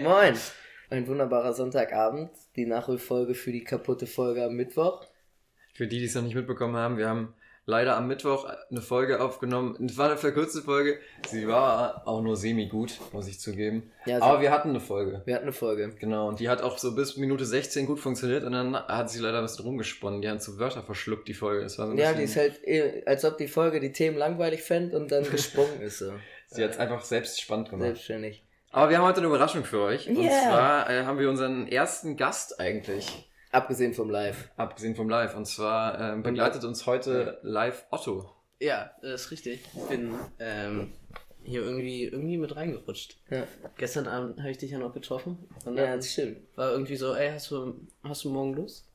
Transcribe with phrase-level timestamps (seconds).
[0.00, 0.34] Moin!
[0.88, 5.04] Ein wunderbarer Sonntagabend, die Nachholfolge für die kaputte Folge am Mittwoch.
[5.74, 7.34] Für die, die es noch nicht mitbekommen haben, wir haben
[7.66, 9.76] leider am Mittwoch eine Folge aufgenommen.
[9.86, 10.98] Es war eine verkürzte Folge.
[11.28, 13.90] Sie war auch nur semi-gut, muss ich zugeben.
[14.06, 15.20] Ja, Aber wir hatten eine Folge.
[15.26, 15.90] wir hatten eine Folge.
[16.00, 19.20] Genau, und die hat auch so bis Minute 16 gut funktioniert und dann hat sie
[19.20, 20.22] leider ein bisschen rumgesponnen.
[20.22, 21.62] Die hat so Wörter verschluckt, die Folge.
[21.62, 24.16] Das war so ein Ja, die ist halt, eh, als ob die Folge die Themen
[24.16, 26.12] langweilig fände und dann gesprungen ist so.
[26.46, 27.84] Sie hat es einfach selbst spannend gemacht.
[27.88, 28.42] Selbstständig.
[28.72, 30.08] Aber wir haben heute eine Überraschung für euch.
[30.08, 30.42] Und Yeah.
[30.44, 33.28] zwar äh, haben wir unseren ersten Gast eigentlich.
[33.50, 34.48] Abgesehen vom Live.
[34.56, 35.36] Abgesehen vom Live.
[35.36, 38.30] Und zwar ähm, begleitet uns heute live Otto.
[38.60, 39.62] Ja, das ist richtig.
[39.74, 40.92] Ich bin ähm,
[41.42, 43.18] hier irgendwie, irgendwie mit reingerutscht.
[43.28, 43.46] Ja,
[43.76, 45.46] Gestern Abend habe ich dich ja noch getroffen.
[45.66, 46.38] Und ja das stimmt.
[46.56, 48.88] war irgendwie so, ey, hast du, hast du morgen Lust?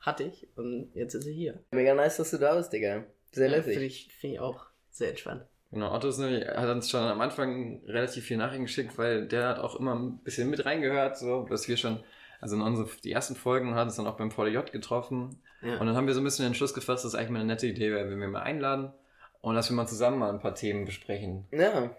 [0.00, 0.48] Hatte ich.
[0.56, 1.62] Und jetzt ist er hier.
[1.70, 3.04] Mega nice, dass du da bist, Digga.
[3.32, 4.08] Sehr Ja, Finde lässig.
[4.08, 5.44] ich, find ich auch sehr entspannt.
[5.70, 9.48] Genau, Otto ist nämlich, hat uns schon am Anfang relativ viel Nachrichten geschickt, weil der
[9.48, 12.02] hat auch immer ein bisschen mit reingehört, so, dass wir schon,
[12.40, 15.42] also in unsere, die ersten Folgen hat uns dann auch beim VDJ getroffen.
[15.60, 15.78] Ja.
[15.78, 17.48] Und dann haben wir so ein bisschen den Entschluss gefasst, dass es eigentlich mal eine
[17.48, 18.92] nette Idee wäre, wenn wir mal einladen
[19.40, 21.46] und dass wir mal zusammen mal ein paar Themen besprechen.
[21.50, 21.90] Ja,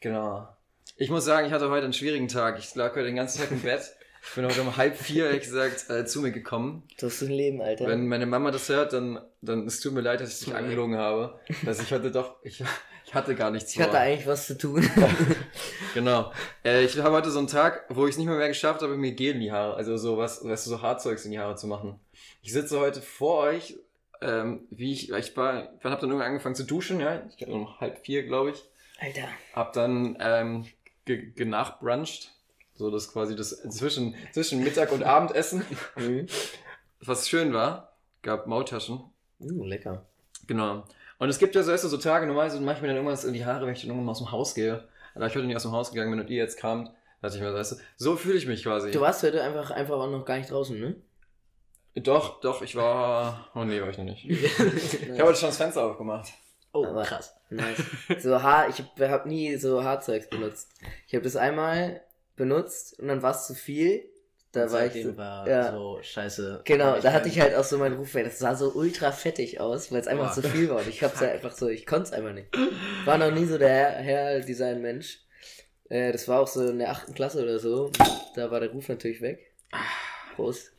[0.00, 0.48] Genau.
[0.96, 2.58] Ich muss sagen, ich hatte heute einen schwierigen Tag.
[2.58, 3.92] Ich lag heute den ganzen Tag im Bett.
[4.22, 6.82] Ich bin heute um halb vier, ehrlich gesagt, äh, zu mir gekommen.
[6.98, 7.86] du hast ein Leben, Alter.
[7.86, 10.96] Wenn meine Mama das hört, dann, dann es tut mir leid, dass ich dich angelogen
[10.96, 11.38] habe.
[11.64, 12.62] Dass ich heute doch, ich
[13.16, 14.88] hatte gar nichts ich hatte eigentlich was zu tun.
[15.94, 16.30] Genau.
[16.62, 18.96] Äh, ich habe heute so einen Tag, wo ich es nicht mehr, mehr geschafft habe,
[18.98, 21.56] mir Gel in die Haare, also so was, weißt du, so Haarzeugs in die Haare
[21.56, 21.98] zu machen.
[22.42, 23.78] Ich sitze heute vor euch,
[24.20, 27.54] ähm, wie ich, ich war, ich habe dann irgendwann angefangen zu duschen, ja, ich glaube
[27.54, 28.62] um halb vier, glaube ich.
[29.00, 29.28] Alter.
[29.54, 30.66] Hab dann ähm,
[31.06, 32.34] ge genachbruncht,
[32.74, 35.64] so das quasi das zwischen, zwischen Mittag und Abendessen,
[35.96, 36.26] Mhm.
[37.00, 39.00] was schön war, gab Maultaschen.
[39.40, 40.04] Uh, lecker.
[40.46, 40.84] Genau.
[41.18, 43.24] Und es gibt ja so, weißt du, so Tage, normalerweise mache ich mir dann irgendwas
[43.24, 44.86] in die Haare, wenn ich dann irgendwann mal aus dem Haus gehe.
[45.14, 46.90] Da ich heute nicht aus dem Haus gegangen bin und ihr jetzt kamt,
[47.22, 48.90] dachte ich mir, weißt du, so fühle ich mich quasi.
[48.90, 50.96] Du warst heute einfach, einfach auch noch gar nicht draußen, ne?
[51.94, 53.48] Doch, doch, ich war.
[53.54, 54.24] Oh nee, war ich noch nicht.
[54.28, 56.28] Ich habe heute schon das Fenster aufgemacht.
[56.74, 57.34] Oh, Aber- krass.
[57.48, 57.82] Nice.
[58.20, 60.68] So Haar, ich habe hab nie so Haarzeugs benutzt.
[61.06, 62.02] Ich habe das einmal
[62.36, 64.04] benutzt und dann war es zu viel.
[64.52, 65.72] Da Und war ich so, war ja.
[65.72, 66.62] so scheiße.
[66.64, 69.60] Genau, da hatte ich halt auch so meinen Ruf, weil das sah so ultra fettig
[69.60, 70.78] aus, weil es einfach zu viel war.
[70.78, 72.48] Und ich hab's ja einfach so, ich konnte es einfach nicht.
[73.04, 75.20] War noch nie so der Hair-Design-Mensch.
[75.88, 77.90] Äh, das war auch so in der achten Klasse oder so.
[78.34, 79.52] Da war der Ruf natürlich weg.
[80.34, 80.72] Prost.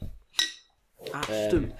[1.12, 1.74] Ah, Ähm, stimmt.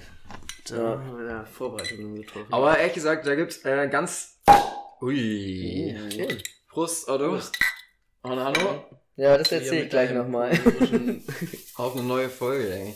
[0.70, 0.84] Da ja.
[1.00, 2.52] haben wir ja Vorbereitungen getroffen.
[2.54, 4.40] Aber ehrlich gesagt, da gibt's äh, ganz.
[5.02, 5.96] Ui.
[6.70, 7.30] Prost, Otto.
[7.30, 7.58] Prost.
[8.24, 8.86] Und Hanno.
[9.18, 10.52] Ja, das Hier erzähl ich gleich nochmal.
[11.76, 12.96] Auf eine neue Folge, ey.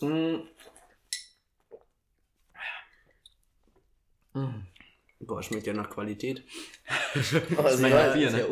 [0.00, 0.42] Mm.
[4.34, 4.66] Mm.
[5.20, 6.42] Boah, schmeckt ja nach Qualität.
[7.56, 8.46] Oh, Das das mein war Bier, ne?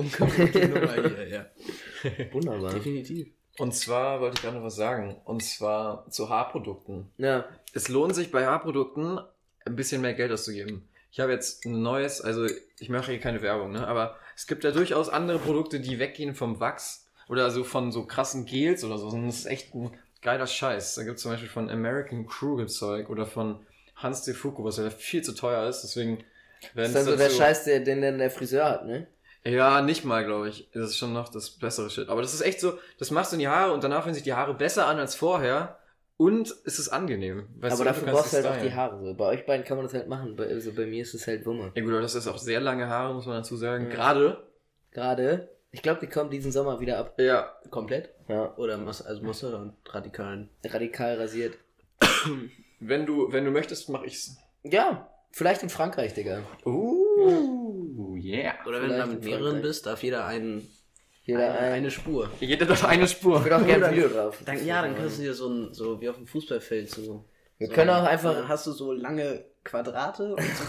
[0.53, 1.47] Hier, ja.
[2.33, 2.73] wunderbar.
[2.75, 3.29] Definitiv.
[3.59, 5.17] Und zwar wollte ich gerade noch was sagen.
[5.25, 7.11] Und zwar zu Haarprodukten.
[7.19, 9.19] Ja, Es lohnt sich bei Haarprodukten
[9.67, 10.89] ein bisschen mehr Geld auszugeben.
[11.13, 12.47] Ich habe jetzt ein neues, also
[12.79, 13.87] ich mache hier keine Werbung, ne?
[13.87, 18.07] aber es gibt ja durchaus andere Produkte, die weggehen vom Wachs oder so von so
[18.07, 19.09] krassen Gels oder so.
[19.09, 20.95] Und das ist echt ein geiler Scheiß.
[20.95, 23.65] Da gibt es zum Beispiel von American Crew Zeug oder von
[23.95, 25.83] Hans de Fuku, was ja viel zu teuer ist.
[25.83, 26.25] Deswegen
[26.75, 29.07] das ist dann so der Scheiß, der, den dann der Friseur hat, ne?
[29.45, 30.69] Ja, nicht mal, glaube ich.
[30.73, 32.09] Das ist schon noch das bessere Shit.
[32.09, 34.23] Aber das ist echt so, das machst du in die Haare und danach fühlen sich
[34.23, 35.79] die Haare besser an als vorher.
[36.23, 37.49] Und es ist angenehm.
[37.57, 39.05] Weißt Aber du, dafür du brauchst du halt auch die Haare.
[39.05, 39.15] So.
[39.15, 40.37] Bei euch beiden kann man das halt machen.
[40.37, 41.73] Bei, also bei mir ist es halt Wumme.
[41.75, 43.89] Ja gut, aber das ist auch sehr lange Haare, muss man dazu sagen.
[43.89, 43.91] Ja.
[43.91, 44.47] Gerade.
[44.93, 45.49] Gerade.
[45.73, 47.19] Ich glaube, die kommen diesen Sommer wieder ab.
[47.19, 47.57] Ja.
[47.71, 48.11] Komplett?
[48.29, 48.55] Ja.
[48.57, 50.49] Oder Mas also Masseure und radikalen?
[50.65, 51.59] Radikal rasiert.
[52.79, 54.37] Wenn du, wenn du möchtest, mach ich's.
[54.65, 56.43] Ja, vielleicht in Frankreich, Digga.
[56.67, 58.55] Uh, yeah.
[58.67, 60.69] Oder wenn du da mit mehreren bist, darf jeder einen,
[61.25, 61.73] Jeder eine, ein.
[61.75, 62.31] eine Spur.
[62.41, 63.39] Jeder darf eine Spur.
[63.39, 64.39] Ich will auch gerne ein Video drauf.
[64.45, 67.25] Dann, ja, dann kannst du dir so ein, so wie auf dem Fußballfeld so.
[67.59, 70.65] Wir so, können auch Dann einfach hast du so lange Quadrate und so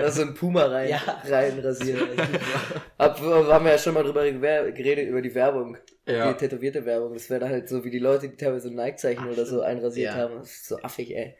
[0.00, 1.00] da so einen Puma rein, Ja.
[1.28, 2.08] rein rasieren.
[2.98, 5.76] Ab, wir haben ja schon mal drüber geredet, über die Werbung.
[6.06, 6.32] Ja.
[6.32, 7.14] Die tätowierte Werbung.
[7.14, 10.14] Das wäre dann halt so wie die Leute, die teilweise so Nike-Zeichen oder so einrasiert
[10.14, 10.18] Ja.
[10.22, 10.38] haben.
[10.40, 11.36] Das ist so affig, ey.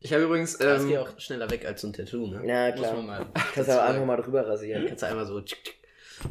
[0.00, 2.42] Ich habe übrigens, Das geht ähm, auch schneller weg als so ein Tattoo, ne?
[2.46, 2.94] Ja, Muss klar.
[2.96, 3.26] man mal.
[3.54, 4.84] Kannst du aber einfach mal drüber rasieren.
[4.88, 5.40] Kannst du einmal so.
[5.40, 5.76] tschick, tschick.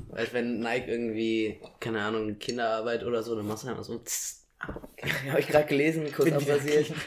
[0.10, 3.98] Weißt wenn Nike irgendwie, keine Ahnung, Kinderarbeit oder so, dann machst du einfach so.
[4.00, 4.48] tss.
[5.30, 6.92] Habe ich gerade gelesen, kurz abrasiert.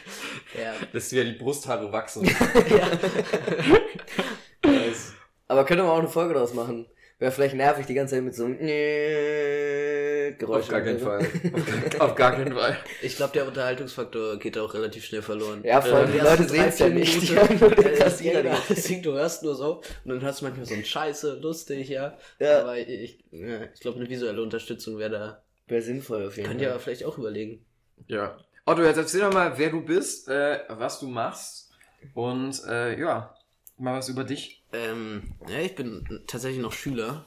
[0.56, 0.72] Ja.
[0.92, 2.22] dass wieder die Brusthaare wachsen.
[4.64, 5.14] Nice.
[5.48, 6.86] Aber könnte man auch eine Folge draus machen.
[7.18, 8.58] Wäre vielleicht nervig die ganze Zeit mit so einem
[10.32, 10.62] Geräusch.
[10.64, 11.20] Auf gar keinen Fall.
[11.20, 12.76] Auf gar, auf gar keinen Fall.
[13.02, 15.62] Ich glaube, der Unterhaltungsfaktor geht auch relativ schnell verloren.
[15.64, 17.22] Ja, vor allem Äh, die Leute sehen es ja nicht.
[17.22, 18.56] Die haben nur den äh, Kassierer.
[18.68, 22.16] Deswegen, du hörst nur so und dann hörst du manchmal so ein Scheiße, lustig, ja.
[22.38, 22.62] Ja.
[22.62, 26.60] Aber ich, ja, ich glaube, eine visuelle Unterstützung wäre da Wäre sinnvoll auf jeden Könnt
[26.60, 27.64] ihr aber vielleicht auch überlegen.
[28.06, 28.36] Ja.
[28.66, 31.70] Otto, jetzt erzähl doch mal, wer du bist, äh, was du machst
[32.14, 33.34] und äh, ja,
[33.78, 34.62] mal was über dich.
[34.72, 37.24] Ähm, ja, ich bin tatsächlich noch Schüler.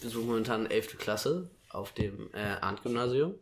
[0.00, 0.98] Besuche momentan 11.
[0.98, 3.34] Klasse auf dem äh, Arndt-Gymnasium.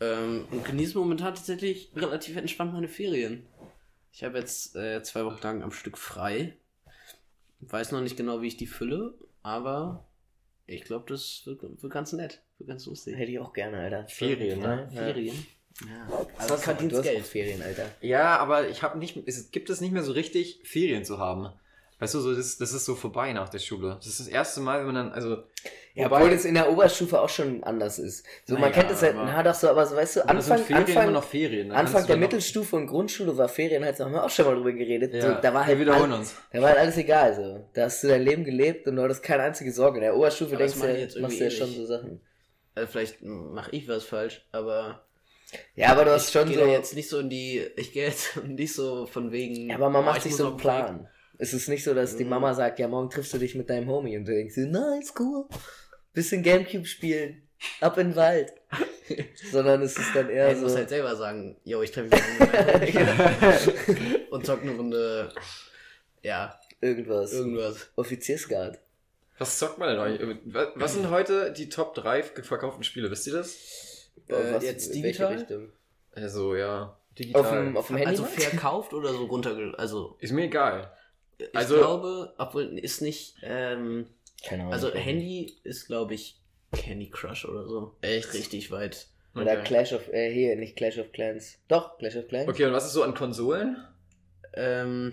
[0.00, 3.46] Ähm, und genieße momentan tatsächlich relativ entspannt meine Ferien.
[4.12, 6.56] Ich habe jetzt äh, zwei Wochen lang am Stück frei.
[7.60, 10.06] Weiß noch nicht genau, wie ich die fülle, aber
[10.66, 12.42] ich glaube, das wird, wird ganz nett.
[12.58, 13.16] Wird ganz lustig.
[13.16, 14.06] Hätte ich auch gerne, Alter.
[14.08, 14.88] Ferien, ne?
[14.92, 15.02] Ja.
[15.02, 15.46] Ferien?
[15.86, 16.06] Ja.
[16.08, 17.26] Also Also du verdienst hast Geld.
[17.26, 17.90] Ferien, Alter.
[18.00, 21.52] Ja, aber ich habe nicht, es gibt es nicht mehr so richtig, Ferien zu haben.
[22.00, 23.96] Weißt du, so das, das ist so vorbei nach der Schule.
[23.96, 25.42] Das ist das erste Mal, wenn man dann, also.
[25.94, 28.24] Ja, obwohl es in der Oberstufe auch schon anders ist.
[28.46, 30.62] So, man Naja, kennt es ja, aber- na doch so, aber so, weißt du, Anfang,
[30.72, 31.72] Anfang, noch Ferien.
[31.72, 34.54] Anfang du der Mittelstufe und Grundschule war Ferien halt, da haben wir auch schon mal
[34.54, 35.12] drüber geredet.
[35.12, 36.36] Ja, so, da war wir halt wiederholen all- uns.
[36.52, 37.68] Da war halt alles egal, so.
[37.74, 39.98] Da hast du dein Leben gelebt und du hattest keine einzige Sorge.
[39.98, 42.20] In der Oberstufe Aber das denkst du, ja, jetzt machst du ja schon so Sachen.
[42.76, 45.02] Also vielleicht mache ich was falsch, aber
[45.74, 46.64] Ja, aber du hast ich schon gehe so.
[46.66, 47.66] jetzt nicht so in die.
[47.74, 49.68] Ich gehe jetzt nicht so von wegen.
[49.70, 50.56] Ja, aber man oh, macht ich sich so einen.
[50.58, 51.08] Plan.
[51.38, 52.30] Es ist nicht so, dass die Mhm.
[52.30, 55.12] Mama sagt, ja, morgen triffst du dich mit deinem Homie und du denkst, so, nice,
[55.18, 55.46] cool.
[56.12, 57.42] Bisschen Gamecube spielen.
[57.80, 58.52] Ab in den Wald.
[59.52, 60.78] Sondern es ist dann Ja, eher muss so.
[60.78, 65.32] halt selber sagen, yo, ich treffe mich mit meinem Homie und zock eine Runde.
[66.22, 67.32] Ja, irgendwas.
[67.32, 67.88] irgendwas.
[67.96, 68.78] Offiziersguard.
[69.38, 70.38] Was zockt man denn heute?
[70.46, 73.10] Was- Was sind heute die Top 3 verkauften Spiele?
[73.10, 74.10] Wisst ihr das?
[74.28, 75.34] Äh, jetzt welche digital?
[75.36, 75.72] Richtung?
[76.12, 76.96] Also, ja.
[77.18, 77.40] Digital.
[77.42, 78.10] Auf dem, auf dem Handy?
[78.10, 78.42] Also meinst du?
[78.42, 79.74] verkauft oder so runterge...
[79.78, 80.92] Also, Ist mir egal.
[81.38, 83.36] Ich Also- glaube, obwohl, ist nicht...
[83.42, 84.06] Ähm,
[84.46, 84.72] Keine Ahnung.
[84.72, 86.40] also Handy ist, glaube ich,
[86.72, 87.96] Candy Crush oder so.
[88.02, 88.32] Echt?
[88.34, 89.06] Richtig weit.
[89.34, 89.62] Oder Okay.
[89.64, 91.58] Clash of, äh, hier, nicht Clash of Clans.
[91.68, 92.48] Doch, Clash of Clans.
[92.48, 93.76] Okay, und was ist so an Konsolen?
[94.54, 95.12] Ähm,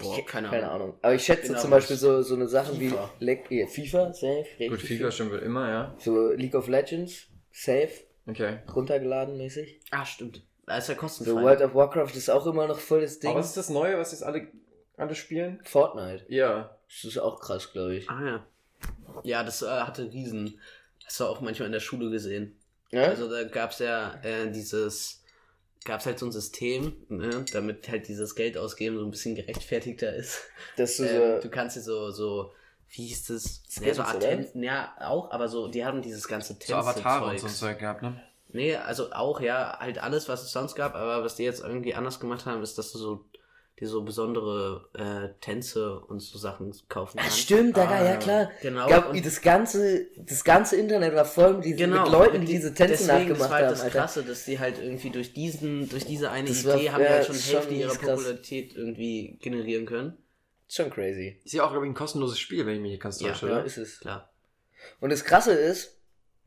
[0.00, 0.82] boah, Ich- keine, keine Ahnung.
[0.88, 0.98] Ahnung.
[1.02, 3.10] Aber ich schätze Genau, zum Beispiel so, so eine Sachen FIFA.
[3.18, 4.46] wie Le ja, FIFA, safe.
[4.58, 5.94] richtig Gut, FIFA stimmt wohl immer, ja.
[5.98, 7.90] So League of Legends, safe,
[8.26, 8.58] Okay.
[8.74, 9.80] runtergeladen mäßig.
[9.90, 10.42] Ah, stimmt.
[10.66, 11.42] Da ist ja So kostenfrei.
[11.42, 13.30] World of Warcraft ist auch immer noch voll das Ding.
[13.30, 14.48] Aber was ist das Neue, was jetzt alle,
[15.00, 15.60] alle spielen?
[15.64, 16.24] Fortnite.
[16.28, 16.76] Ja.
[16.88, 18.08] Das ist auch krass, glaube ich.
[18.10, 18.46] ah, ja.
[19.24, 20.60] Ja, das äh, hatte Riesen.
[21.04, 22.58] Hast du auch manchmal in der Schule gesehen.
[22.90, 23.04] Ja?
[23.04, 25.22] Also da gab's ja äh, dieses,
[25.84, 30.14] gab's halt so ein System, ne, damit halt dieses Geld ausgeben so ein bisschen gerechtfertigter
[30.14, 30.42] ist.
[30.76, 31.42] dass du Ähm, so.
[31.42, 32.52] du kannst dir so, so,
[32.88, 33.62] wie hieß das?
[33.80, 34.02] Ja, so?
[34.02, 37.78] Atten, ja, auch, aber so, die haben dieses ganze So Avatare und so ein Zeug
[37.78, 38.20] gehabt, ne?
[38.52, 41.94] Nee, also auch, ja, halt alles, was es sonst gab, aber was die jetzt irgendwie
[41.94, 43.24] anders gemacht haben, ist, dass du so,
[43.80, 47.38] dir so besondere äh, Tänze und so Sachen kaufen Ah, kannst.
[47.38, 48.50] stimmt, da, Ah, ja klar.
[48.60, 48.86] Genau.
[48.88, 52.40] Gab, und- das, ganze, das ganze Internet war voll mit, diesen, Genau, mit Leuten, und
[52.42, 53.98] die diese Tänze deswegen, das nachgemacht war halt haben, das Alter.
[53.98, 57.04] Krasse, dass die halt irgendwie durch diesen, durch diese eine Das war- Idee haben die
[57.04, 57.94] ja, halt schon Hälfte ihrer.
[57.94, 60.16] Popularität irgendwie generieren können.
[60.68, 61.40] Ist schon crazy.
[61.44, 63.46] Ist ja auch, glaube ich, ein kostenloses Spiel, wenn ich mich nicht ganz Ja, täusche,
[63.46, 63.64] Ja, oder?
[63.64, 64.00] ist es.
[64.00, 64.30] Klar.
[65.00, 65.96] Und das Krasse ist,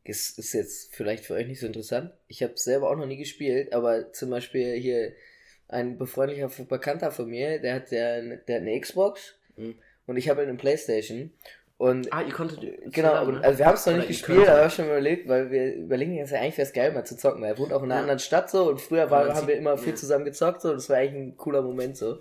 [0.04, 2.12] es ist jetzt vielleicht für euch nicht so interessant.
[2.28, 5.12] Ich habe selber auch noch nie gespielt, aber zum Beispiel hier
[5.74, 9.74] ein befreundlicher Bekannter von mir, der hat, der, der hat eine Xbox Mhm.
[10.06, 11.30] und ich habe eine Playstation.
[11.76, 12.60] Und Ah, ihr konntet.
[12.92, 13.44] Genau, und, ne?
[13.44, 16.14] also wir haben es noch nicht gespielt, aber wir haben schon überlegt, weil wir überlegen
[16.14, 17.96] jetzt ja eigentlich wäre es geil, mal zu zocken, weil er wohnt auch in einer
[17.96, 18.00] Ja.
[18.02, 20.88] anderen Stadt so und früher war, haben wir immer viel zusammen gezockt so und das
[20.88, 22.20] war eigentlich ein cooler Moment so,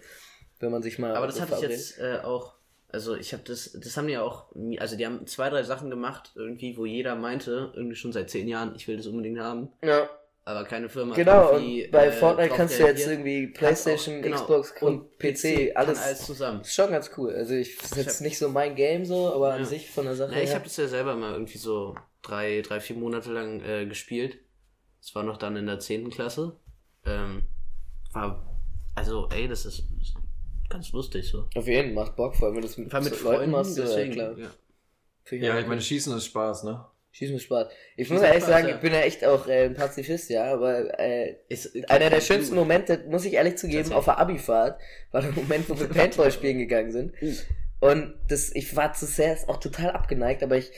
[0.59, 2.55] wenn man sich mal Aber das so hatte ich jetzt äh, auch.
[2.91, 4.45] Also ich habe das, das haben die ja auch,
[4.79, 8.47] also die haben zwei, drei Sachen gemacht, irgendwie, wo jeder meinte, irgendwie schon seit zehn
[8.47, 10.07] Jahren, ich will das unbedingt haben, Ja,
[10.45, 11.11] aber keine Firma.
[11.11, 14.37] hat genau, und bei äh, Fortnite kannst du jetzt irgendwie Playstation, auch- genau.
[14.41, 16.61] Xbox und, und PC, alles, alles zusammen.
[16.61, 17.33] ist schon ganz cool.
[17.33, 19.65] Also ich das ist jetzt nicht so mein Game so, aber an Ja.
[19.65, 22.79] sich von der Sache Ja, ich habe das ja selber mal irgendwie so drei, drei
[22.79, 24.37] vier Monate lang äh, gespielt.
[25.01, 26.09] Das war noch dann in der 10.
[26.09, 26.55] Klasse.
[27.05, 27.43] Ähm,
[28.13, 28.45] war,
[28.95, 29.83] also, ey, das ist
[30.69, 31.47] ganz lustig so.
[31.55, 33.77] Auf jeden Fall macht Bock, vor allem wenn du das mit, mit Leuten Freunden, machst,
[33.77, 34.13] ja, deswegen.
[34.13, 34.37] klar.
[34.37, 34.47] Ja.
[35.25, 35.81] Finde Ja, auch ich meine.
[35.81, 36.85] Schießen ist Spaß, ne?
[37.13, 37.67] Schießen mit Spaß.
[37.95, 38.73] Ich muss mit ehrlich sagen, ja.
[38.75, 42.55] ich bin ja echt auch äh, ein Pazifist, ja, aber äh, Ist, Einer der schönsten
[42.55, 46.57] Momente, muss ich ehrlich zugeben, auf der Abifahrt, war der Moment, wo wir Paintball spielen
[46.57, 47.13] gegangen sind.
[47.79, 50.71] Und das, ich war zu sehr auch total abgeneigt, aber ich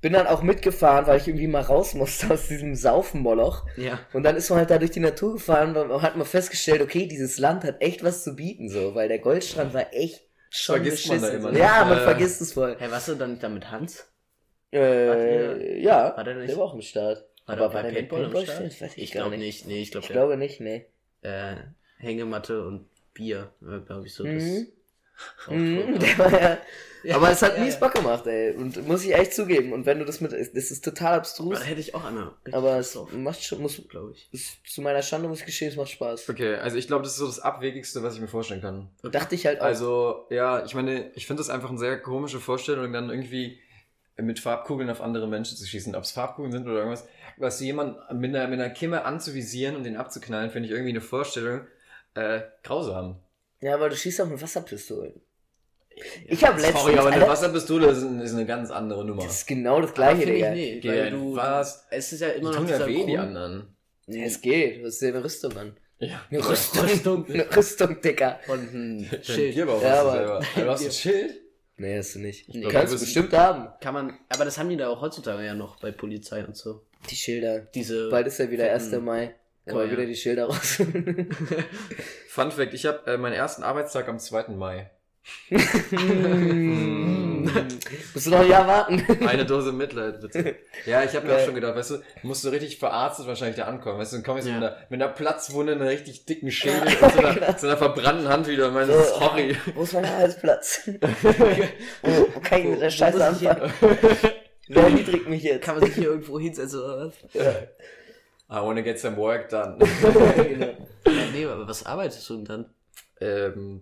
[0.00, 3.64] bin dann auch mitgefahren, weil ich irgendwie mal raus musste aus diesem Saufenmoloch.
[3.76, 4.00] Ja.
[4.12, 7.06] Und dann ist man halt da durch die Natur gefahren und hat man festgestellt, okay,
[7.06, 11.08] dieses Land hat echt was zu bieten, so, weil der Goldstrand war echt schon Vergisst
[11.08, 11.40] man da beschissen.
[11.44, 11.58] immer, ne?
[11.60, 12.02] Ja, man Äh.
[12.02, 12.74] vergisst es voll.
[12.78, 14.06] Hey, warst du dann nicht da mit Hans?
[14.80, 17.24] Äh, ja, war der nicht- der war auch im Start.
[17.46, 18.66] War aber der war bei der mit Paintball im Paintball Start?
[18.72, 19.40] Das weiß ich, Ich glaube nicht.
[19.40, 19.66] nicht.
[19.66, 20.86] Nee, ich glaube, Ich glaube nicht, nee.
[21.22, 21.56] äh,
[21.98, 23.50] Hängematte und Bier,
[23.86, 24.24] glaube ich so.
[24.24, 24.66] Das Mhm.
[25.46, 26.58] auch Mhm, der war ja,
[27.02, 27.80] Ja, aber es hat ja, mies ja.
[27.80, 28.54] Bock gemacht, ey.
[28.54, 29.72] Und muss ich echt zugeben.
[29.72, 32.32] Und wenn du das mit, das ist total Da abstrus, hätte ich auch einmal.
[32.44, 34.28] richtig aber es drauf, macht schon, muss, glaube ich.
[34.32, 36.28] es, zu meiner Schande muss ich gestehen, es macht Spaß.
[36.28, 38.90] Okay, also ich glaube, das ist so das Abwegigste, was ich mir vorstellen kann.
[39.04, 39.64] Dachte ich halt auch.
[39.64, 43.58] Also, ja, ich meine, ich finde das einfach eine sehr komische Vorstellung, dann irgendwie
[44.18, 45.94] mit Farbkugeln auf andere Menschen zu schießen.
[45.94, 47.06] Ob es Farbkugeln sind oder irgendwas.
[47.36, 51.00] was jemand mit einer, mit einer Kimme anzuvisieren und den abzuknallen, finde ich irgendwie eine
[51.02, 51.66] Vorstellung
[52.14, 53.20] äh, grausam.
[53.60, 55.20] Ja, aber du schießt auch mit Wasserpistolen.
[56.26, 56.82] Ich habe letztens.
[56.82, 59.22] Sorry, aber eine Wasserpistole ist, ist eine ganz andere Nummer.
[59.22, 60.50] das ist genau das Aber gleiche, ich Digga.
[60.50, 61.86] nee, Geht weil du, was?
[61.90, 63.74] es ist ja Die immer noch tun ja weh, die anderen.
[64.06, 64.82] Ja, es geht.
[64.82, 65.76] Du hast ja eine Rüstung an.
[65.98, 66.20] Ja.
[66.30, 67.24] Eine Rüstung.
[67.26, 68.38] Eine Rüstung, Digga.
[68.48, 69.54] Und ein Schild.
[69.54, 70.36] Bierbauch Ja, aber- selber.
[70.54, 71.40] Aber du hast ein Schild?
[71.78, 72.48] Nee, hast du nicht.
[72.48, 72.62] Nee.
[72.62, 73.68] Du kannst du bestimmt haben.
[73.80, 76.82] Kann man, aber das haben die da auch heutzutage ja noch bei Polizei und so.
[77.10, 77.60] Die Schilder.
[77.60, 78.08] Diese.
[78.08, 79.00] Bald ist ja wieder fetten- 1.
[79.02, 79.34] Mai.
[79.68, 79.92] Oh, man ja.
[79.92, 80.76] wieder die Schilder raus.
[82.28, 84.48] Fun Fact, ich habe äh, meinen ersten Arbeitstag am 2.
[84.54, 84.90] Mai.
[88.14, 89.04] Musst du noch ein Jahr warten.
[89.26, 90.56] Eine Dose Mitleid, bitte.
[90.86, 93.64] Ja, ich habe mir auch schon gedacht, weißt du, musst du richtig verarztet wahrscheinlich da
[93.64, 93.98] ankommen.
[93.98, 94.56] Weißt du, dann komm ich so Ja.
[94.56, 98.28] mit, einer, mit einer Platzwunde, einer richtig dicken Schädel und so einer, so einer verbrannten
[98.28, 99.02] Hand wieder und meine, So.
[99.18, 99.56] sorry.
[99.74, 100.80] Wo ist mein Arbeitsplatz?
[102.02, 103.72] wo, wo kann ich mit der Scheiße anfangen?
[104.68, 105.62] Wer erniedrigt mich jetzt?
[105.64, 107.14] Kann man sich hier irgendwo hinsetzen oder was?
[108.48, 109.78] I wanna get some work done.
[109.78, 110.66] Genau.
[111.06, 112.66] Ja, nee, aber was arbeitest du denn dann?
[113.20, 113.80] ähm,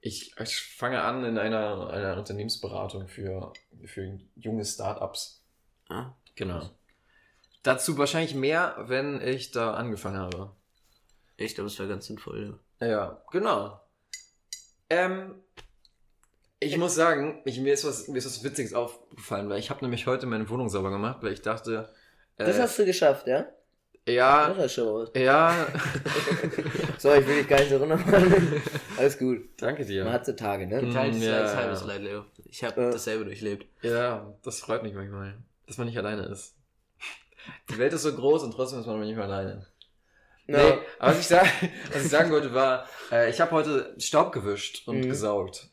[0.00, 3.52] ich, ich fange an in einer, einer Unternehmensberatung für,
[3.84, 5.42] für junge Startups.
[5.88, 6.70] Ah, Genau.
[7.62, 10.56] Dazu wahrscheinlich mehr, wenn ich da angefangen habe.
[11.36, 12.58] ich glaube, das wäre ganz sinnvoll.
[12.80, 13.78] Ja, genau.
[14.88, 15.34] Ähm,
[16.58, 19.84] ich muss sagen, ich, mir, ist was, mir ist was Witziges aufgefallen, weil ich habe
[19.84, 21.92] nämlich heute meine Wohnung sauber gemacht, weil ich dachte,
[22.36, 23.46] äh, Das hast du geschafft, ja?
[24.08, 25.10] Ja, Das ist schon was.
[25.14, 25.66] ja,
[26.98, 28.62] So, ich will dich gar nicht so runtermachen.
[28.98, 29.48] Alles gut.
[29.58, 30.04] danke dir.
[30.04, 30.90] Man hat so Tage, ne?
[30.92, 31.44] Teils ja.
[31.44, 31.54] ja.
[31.56, 32.24] halbes Leid, Leo.
[32.44, 32.90] Ich habe Ja.
[32.90, 33.66] dasselbe durchlebt.
[33.82, 35.34] Ja, das freut mich manchmal,
[35.66, 36.54] dass man nicht alleine ist.
[37.70, 39.66] Die Welt ist so groß und trotzdem ist man manchmal alleine.
[40.46, 40.56] Ja.
[40.58, 41.46] Nee, aber was ich, sag,
[41.92, 45.08] was ich sagen wollte war, äh, ich habe heute Staub gewischt und Mhm.
[45.08, 45.68] gesaugt.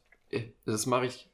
[0.66, 1.28] Das mache ich,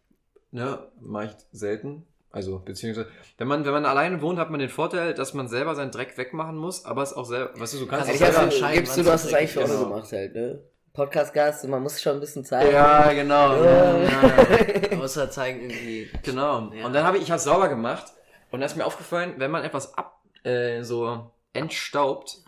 [0.52, 2.08] ne, mache ich selten.
[2.34, 5.76] Also, beziehungsweise, wenn man, wenn man alleine wohnt, hat man den Vorteil, dass man selber
[5.76, 8.34] seinen Dreck wegmachen muss, aber es auch selber, weißt du, du kannst Also es Ich
[8.34, 9.80] selber entscheiden, gibst du, du hast es eigentlich für ist.
[9.80, 10.60] gemacht halt, ne?
[10.94, 12.72] Podcast-Gast, man muss schon ein bisschen Zeit.
[12.72, 13.64] Ja, genau.
[13.64, 14.02] Ja.
[14.02, 16.10] Ja, außer zeigen irgendwie.
[16.24, 16.72] Genau.
[16.74, 16.88] Ja.
[16.88, 18.06] Und dann habe ich, ich habe sauber gemacht
[18.50, 22.40] und dann ist mir aufgefallen, wenn man etwas ab, äh, so entstaubt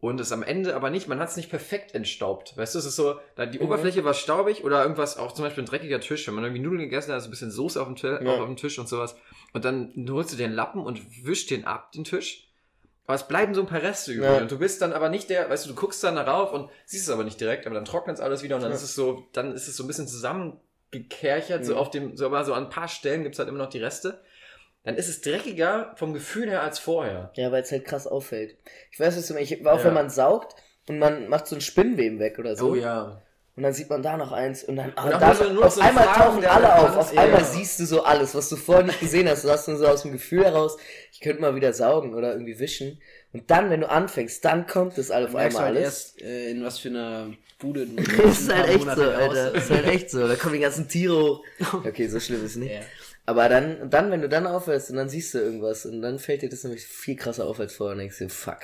[0.00, 2.56] und es am Ende aber nicht, man hat es nicht perfekt entstaubt.
[2.56, 3.66] Weißt du, es ist so, da die Mhm.
[3.66, 6.80] Oberfläche war staubig oder irgendwas, auch zum Beispiel ein dreckiger Tisch, wenn man irgendwie Nudeln
[6.82, 8.34] gegessen hat, ist ein bisschen Soße auf dem, Tisch, Ja.
[8.34, 9.14] auf dem Tisch und sowas.
[9.52, 12.46] Und dann holst du den Lappen und wischst den ab, den Tisch.
[13.06, 14.30] Aber es bleiben so ein paar Reste übrig.
[14.30, 14.38] Ja.
[14.38, 17.08] Und du bist dann aber nicht der, weißt du, du guckst dann darauf und siehst
[17.08, 18.76] es aber nicht direkt, aber dann trocknet es alles wieder und dann Ja.
[18.76, 21.78] ist es so, dann ist es so ein bisschen zusammengekerchert, so Mhm.
[21.78, 24.20] auf dem, so aber so an ein paar Stellen gibt's halt immer noch die Reste.
[24.84, 27.30] Dann ist es dreckiger vom Gefühl her als vorher.
[27.34, 28.56] Ja, weil es halt krass auffällt.
[28.90, 29.50] Ich weiß, was du meinst.
[29.52, 29.84] Ich, auch Ja.
[29.84, 30.54] wenn man saugt
[30.88, 32.70] und man macht so ein Spinnweben weg oder so.
[32.70, 33.20] Oh ja.
[33.56, 35.62] Und dann sieht man da noch eins und dann ah, Und auch da, nur so-
[35.64, 36.96] auf so ein einmal Faden, tauchen alle auf.
[36.96, 37.18] Auf ist.
[37.18, 37.44] einmal Ja.
[37.44, 39.44] siehst du so alles, was du vorher nicht gesehen hast.
[39.44, 40.78] Du hast nur so aus dem Gefühl heraus,
[41.12, 43.02] ich könnte mal wieder saugen oder irgendwie wischen.
[43.34, 46.14] Und dann, wenn du anfängst, dann kommt das alle auf merkst du einmal halt alles.
[46.16, 49.10] erst, äh, in was für einer Bude du Das ist ein halt echt Monate so,
[49.10, 49.50] raus- Alter.
[49.52, 50.26] Das ist halt echt so.
[50.26, 51.44] Da kommen die ganzen Tiere hoch.
[51.84, 52.72] Okay, so schlimm ist es nicht.
[52.72, 52.80] Ja.
[53.26, 56.42] Aber dann, dann, wenn du dann aufhörst und dann siehst du irgendwas und dann fällt
[56.42, 58.60] dir das nämlich viel krasser auf als vorher und denkst dir, fuck.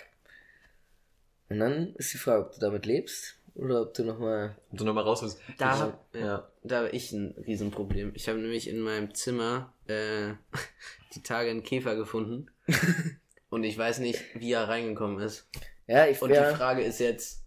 [1.49, 4.57] Und dann ist die Frage, ob du damit lebst oder ob du nochmal.
[4.71, 5.39] Und du nochmal raus willst.
[5.59, 6.21] Da Ich- hab, ja.
[6.21, 6.51] ja.
[6.65, 8.13] da habe ich ein Riesenproblem.
[8.15, 10.33] Ich habe nämlich in meinem Zimmer äh,
[11.15, 12.51] die Tage einen Käfer gefunden.
[13.51, 15.49] und ich weiß nicht, wie er reingekommen ist.
[15.87, 17.45] Ja, ich Und wär, die Frage ist jetzt,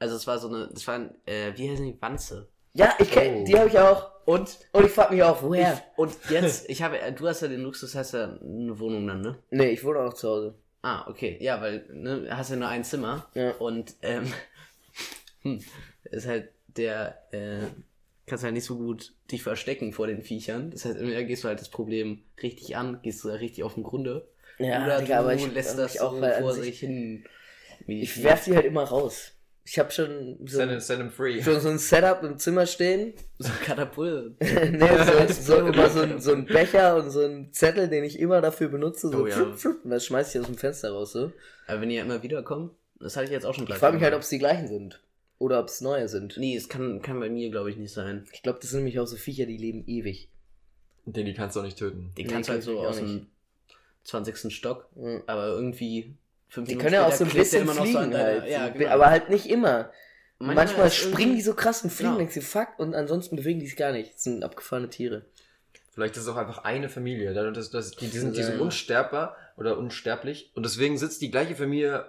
[0.00, 2.48] also es war so eine, das war ein, äh, wie heißen die, Wanze.
[2.78, 3.44] Ja, ich kenn, Oh.
[3.44, 4.10] die habe ich auch.
[4.24, 5.72] Und, Und ich frag mich auch, woher?
[5.74, 9.20] ich, und jetzt, ich habe, du hast ja den Luxus, hast ja eine Wohnung dann,
[9.22, 9.38] ne?
[9.50, 10.54] Nee, ich wohne auch zu Hause.
[10.82, 13.26] Ah, okay, ja, weil, ne, hast ja nur ein Zimmer.
[13.34, 13.52] Ja.
[13.52, 14.32] Und, ähm,
[15.42, 15.60] hm,
[16.04, 17.66] ist halt der, äh,
[18.26, 20.70] kannst halt nicht so gut dich verstecken vor den Viechern.
[20.70, 23.74] Das heißt, entweder gehst du halt das Problem richtig an, gehst du da richtig auf
[23.74, 24.28] den Grunde.
[24.58, 27.24] Ja, oder Digga, aber du ich lässt das auch, vor sich- hin.
[27.86, 29.32] Ich werf die halt immer raus.
[29.70, 31.42] Ich habe schon so, Send, him- send him free.
[31.42, 33.12] schon so ein Setup im Zimmer stehen.
[33.38, 34.36] so Katapult.
[34.40, 34.78] nee,
[35.28, 38.40] so, so immer so ein, so ein Becher und so ein Zettel, den ich immer
[38.40, 39.08] dafür benutze.
[39.10, 39.34] So Oh ja.
[39.34, 41.12] flup, flup, und das schmeiß ich aus dem Fenster raus.
[41.12, 41.32] So.
[41.66, 43.78] Aber wenn die ja immer wiederkommen, das hatte ich jetzt auch schon Ich gleich.
[43.78, 45.02] frage mich halt, ob es die gleichen sind.
[45.38, 46.36] Oder ob es neue sind.
[46.38, 48.26] Nee, es kann, kann bei mir, glaube ich, nicht sein.
[48.32, 50.30] Ich glaube, das sind nämlich auch so Viecher, die leben ewig.
[51.04, 52.10] Den die kannst du auch nicht töten.
[52.16, 53.26] Die Nee, kannst du halt so ich aus dem
[54.04, 54.50] 20.
[54.52, 55.20] Stock, Ja.
[55.26, 56.16] aber irgendwie
[56.48, 58.48] fünf Die Minuten können ja auch so ein bisschen immer noch so fliegen deiner- halt.
[58.48, 58.90] Ja, So, genau.
[58.90, 59.90] Aber halt nicht immer.
[60.40, 62.18] Manchmal, ist springen die so krass und fliegen, Ja.
[62.18, 64.14] denkst du, fuck, und ansonsten bewegen die sich gar nicht.
[64.14, 65.24] Das sind abgefahrene Tiere.
[65.92, 67.34] Vielleicht ist es auch einfach eine Familie.
[67.34, 70.52] Dadurch, dass, dass die, die, sind, die sind unsterbbar oder unsterblich.
[70.54, 72.04] Und deswegen sitzt die gleiche Familie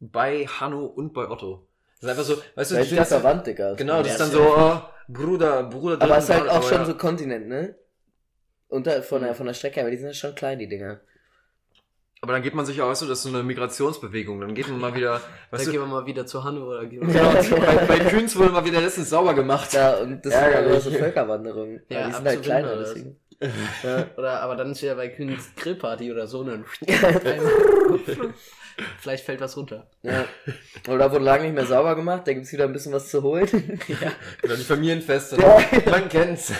[0.00, 1.66] bei Hanno und bei Otto.
[2.00, 3.74] Das ist einfach so, weißt du, Weil die das, verwandt, Digga.
[3.74, 6.00] genau, das ist dann so, oh, Bruder, Bruder.
[6.00, 6.84] Aber es ist halt auch schon ja.
[6.86, 7.74] so Kontinent, ne?
[8.68, 9.26] Unter, von, Mhm.
[9.26, 11.00] der, von der Strecke, aber die sind ja schon klein, die Dinger.
[12.24, 14.40] Aber dann geht man sich auch, weißt du, das ist so eine Migrationsbewegung.
[14.40, 16.86] Dann geht man mal wieder, Dann weißt gehen du, wir mal wieder zu Hanno oder
[16.86, 19.74] gehen wir genau, bei, bei Kühns wurde mal wieder letztens sauber gemacht.
[19.74, 20.72] Ja, und das Ärgerlich.
[20.72, 21.80] war so Völkerwanderung.
[21.90, 23.20] Ja, Ja, die sind halt kleiner, deswegen.
[23.82, 24.06] Ja.
[24.16, 26.44] Oder aber dann ist wieder bei Kühns Grillparty oder so.
[26.44, 26.64] Ne?
[29.00, 29.86] Vielleicht fällt was runter.
[30.00, 30.24] Ja.
[30.88, 33.22] Und da wurde lange nicht mehr sauber gemacht, da gibt's wieder ein bisschen was zu
[33.22, 33.78] holen.
[33.86, 34.12] Ja.
[34.40, 35.36] Genau, die Familienfeste.
[35.36, 35.60] Ja.
[35.90, 36.54] Man kennt's.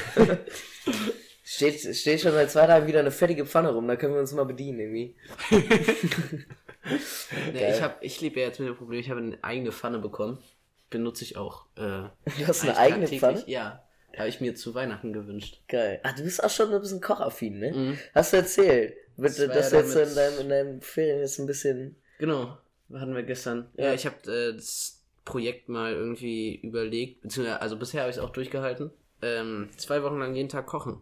[1.47, 4.33] Steht, steht schon seit zwei Tagen wieder eine fettige Pfanne rum, da können wir uns
[4.33, 5.15] mal bedienen irgendwie.
[7.55, 9.99] Nee, ich hab, ich lebe ja jetzt mit dem Problem, ich habe eine eigene Pfanne
[9.99, 10.39] bekommen.
[10.91, 11.65] Benutze ich auch.
[11.77, 11.81] Äh,
[12.39, 13.09] Du hast eine eigene.
[13.09, 13.43] Pfanne?
[13.47, 13.83] Ja.
[14.17, 15.61] Habe ich mir zu Weihnachten gewünscht.
[15.67, 15.99] Geil.
[16.03, 17.73] Ah, du bist auch schon ein bisschen kochaffin, ne?
[17.73, 17.99] Mhm.
[18.15, 18.95] Hast du erzählt?
[19.17, 21.97] Mit, Das dass du jetzt in deinem, in deinem Ferien jetzt ein bisschen.
[22.19, 22.59] Genau,
[22.93, 23.71] hatten wir gestern.
[23.77, 23.95] Ja, Ja.
[23.95, 28.31] ich habe äh, das Projekt mal irgendwie überlegt, beziehungsweise, also bisher habe ich es auch
[28.31, 28.91] durchgehalten.
[29.23, 31.01] Ähm, zwei Wochen lang jeden Tag kochen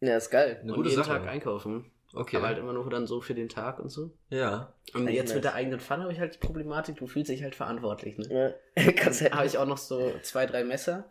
[0.00, 0.58] Ja, ist geil.
[0.62, 1.18] Eine und gute jeden Sache.
[1.18, 1.90] Tag einkaufen.
[2.12, 2.38] Okay.
[2.38, 4.10] Aber halt immer nur dann so für den Tag und so.
[4.30, 4.72] ja.
[4.94, 5.34] Und Eigentlich jetzt nice.
[5.36, 8.18] mit der eigenen Pfanne habe ich halt die Problematik, du fühlst dich halt verantwortlich.
[8.18, 8.56] Ne?
[8.76, 8.92] Ja.
[8.96, 11.10] Kannst habe ich auch noch so zwei, drei Messer.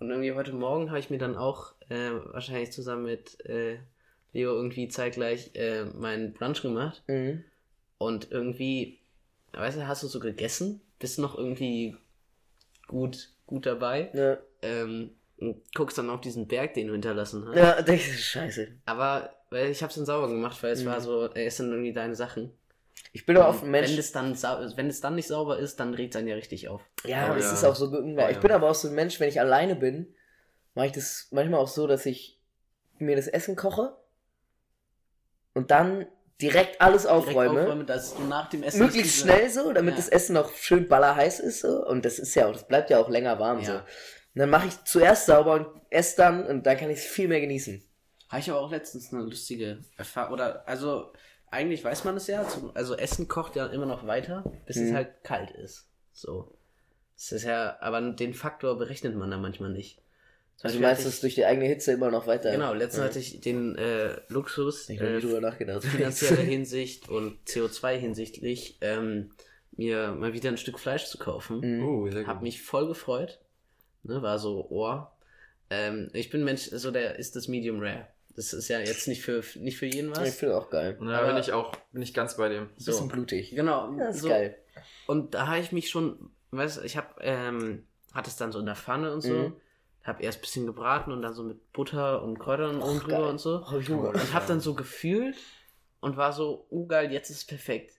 [0.00, 3.78] Und irgendwie heute Morgen habe ich mir dann auch äh, wahrscheinlich zusammen mit äh,
[4.32, 7.04] Leo irgendwie zeitgleich äh, meinen Brunch gemacht.
[7.06, 7.44] Mhm.
[7.98, 8.98] Und irgendwie,
[9.52, 11.96] weißt du, hast du so gegessen, bist noch irgendwie
[12.88, 14.10] gut, gut dabei.
[14.14, 15.10] Ja, Ähm,
[15.48, 17.56] und guckst dann auf diesen Berg, den du hinterlassen hast.
[17.56, 18.68] ja denkst du, scheiße.
[18.86, 20.86] Aber weil ich hab's dann sauber gemacht, weil es Mhm.
[20.86, 22.52] war so, ey, es sind irgendwie deine Sachen.
[23.14, 23.90] Ich bin doch auch ein Mensch.
[23.90, 24.34] Wenn es dann
[24.76, 26.80] wenn es dann nicht sauber ist, dann regt es einen ja richtig auf.
[27.04, 27.52] Ja, Oh, das ja.
[27.52, 28.00] ist auch so gut.
[28.02, 28.38] Oh, ich ja.
[28.40, 30.14] bin aber auch so ein Mensch, wenn ich alleine bin,
[30.74, 32.38] mache ich das manchmal auch so, dass ich
[32.98, 33.94] mir das Essen koche
[35.54, 36.06] und dann
[36.40, 37.60] direkt alles Direkt aufräume.
[37.62, 39.96] aufräumen, dass du nach dem Essen Möglichst schnell so, damit Ja.
[39.96, 41.84] das Essen noch schön ballerheiß ist so.
[41.86, 43.64] Und das ist ja auch, das bleibt ja auch länger warm Ja.
[43.64, 43.80] so.
[44.34, 47.28] Und dann mache ich zuerst sauber und esse dann und dann kann ich es viel
[47.28, 47.82] mehr genießen.
[48.28, 50.32] Habe ich aber auch letztens eine lustige Erfahrung.
[50.32, 51.12] Oder, also,
[51.50, 52.48] eigentlich weiß man es ja.
[52.48, 54.94] Zum, also, Essen kocht ja immer noch weiter, bis es Mhm.
[54.94, 55.86] halt kalt ist.
[56.14, 56.56] So.
[57.14, 60.00] Das ist ja, aber den Faktor berechnet man da manchmal nicht.
[60.62, 62.52] Also du meinst, dass durch die eigene Hitze immer noch weiter.
[62.52, 63.04] Genau, letztens Ja.
[63.08, 65.84] hatte ich den äh, Luxus, Ich äh, drüber nachgedacht.
[65.84, 69.32] finanzieller Hinsicht und CO2 hinsichtlich, ähm,
[69.72, 71.60] mir mal wieder ein Stück Fleisch zu kaufen.
[71.78, 71.84] Mhm.
[71.84, 73.40] Oh, sehr Hab mich voll gefreut.
[74.04, 75.12] Ne, war so Ohr.
[75.70, 78.06] Ähm, ich bin ein Mensch, so der ist das Medium Rare.
[78.34, 80.34] Das ist ja jetzt nicht für nicht für jeden Ich was.
[80.36, 80.98] finde auch geil.
[81.02, 82.68] Ja, aber- bin ich auch, bin ich ganz bei dem.
[82.76, 82.92] So.
[82.92, 83.50] Bisschen blutig.
[83.54, 83.92] Genau.
[83.98, 84.28] Ja, ist so.
[84.28, 84.56] geil.
[85.06, 88.58] Und da habe ich mich schon, weißt du, ich habe, ähm, hatte es dann so
[88.58, 89.32] in der Pfanne und so.
[89.32, 89.56] Mhm.
[90.02, 93.18] Hab erst ein bisschen gebraten und dann so mit Butter und Kräutern oben Och, drüber
[93.20, 93.28] geil.
[93.30, 93.64] und so.
[93.70, 93.76] Oh.
[94.08, 95.36] Und hab dann so gefühlt
[96.00, 97.94] und war so, oh geil, jetzt ist es perfekt.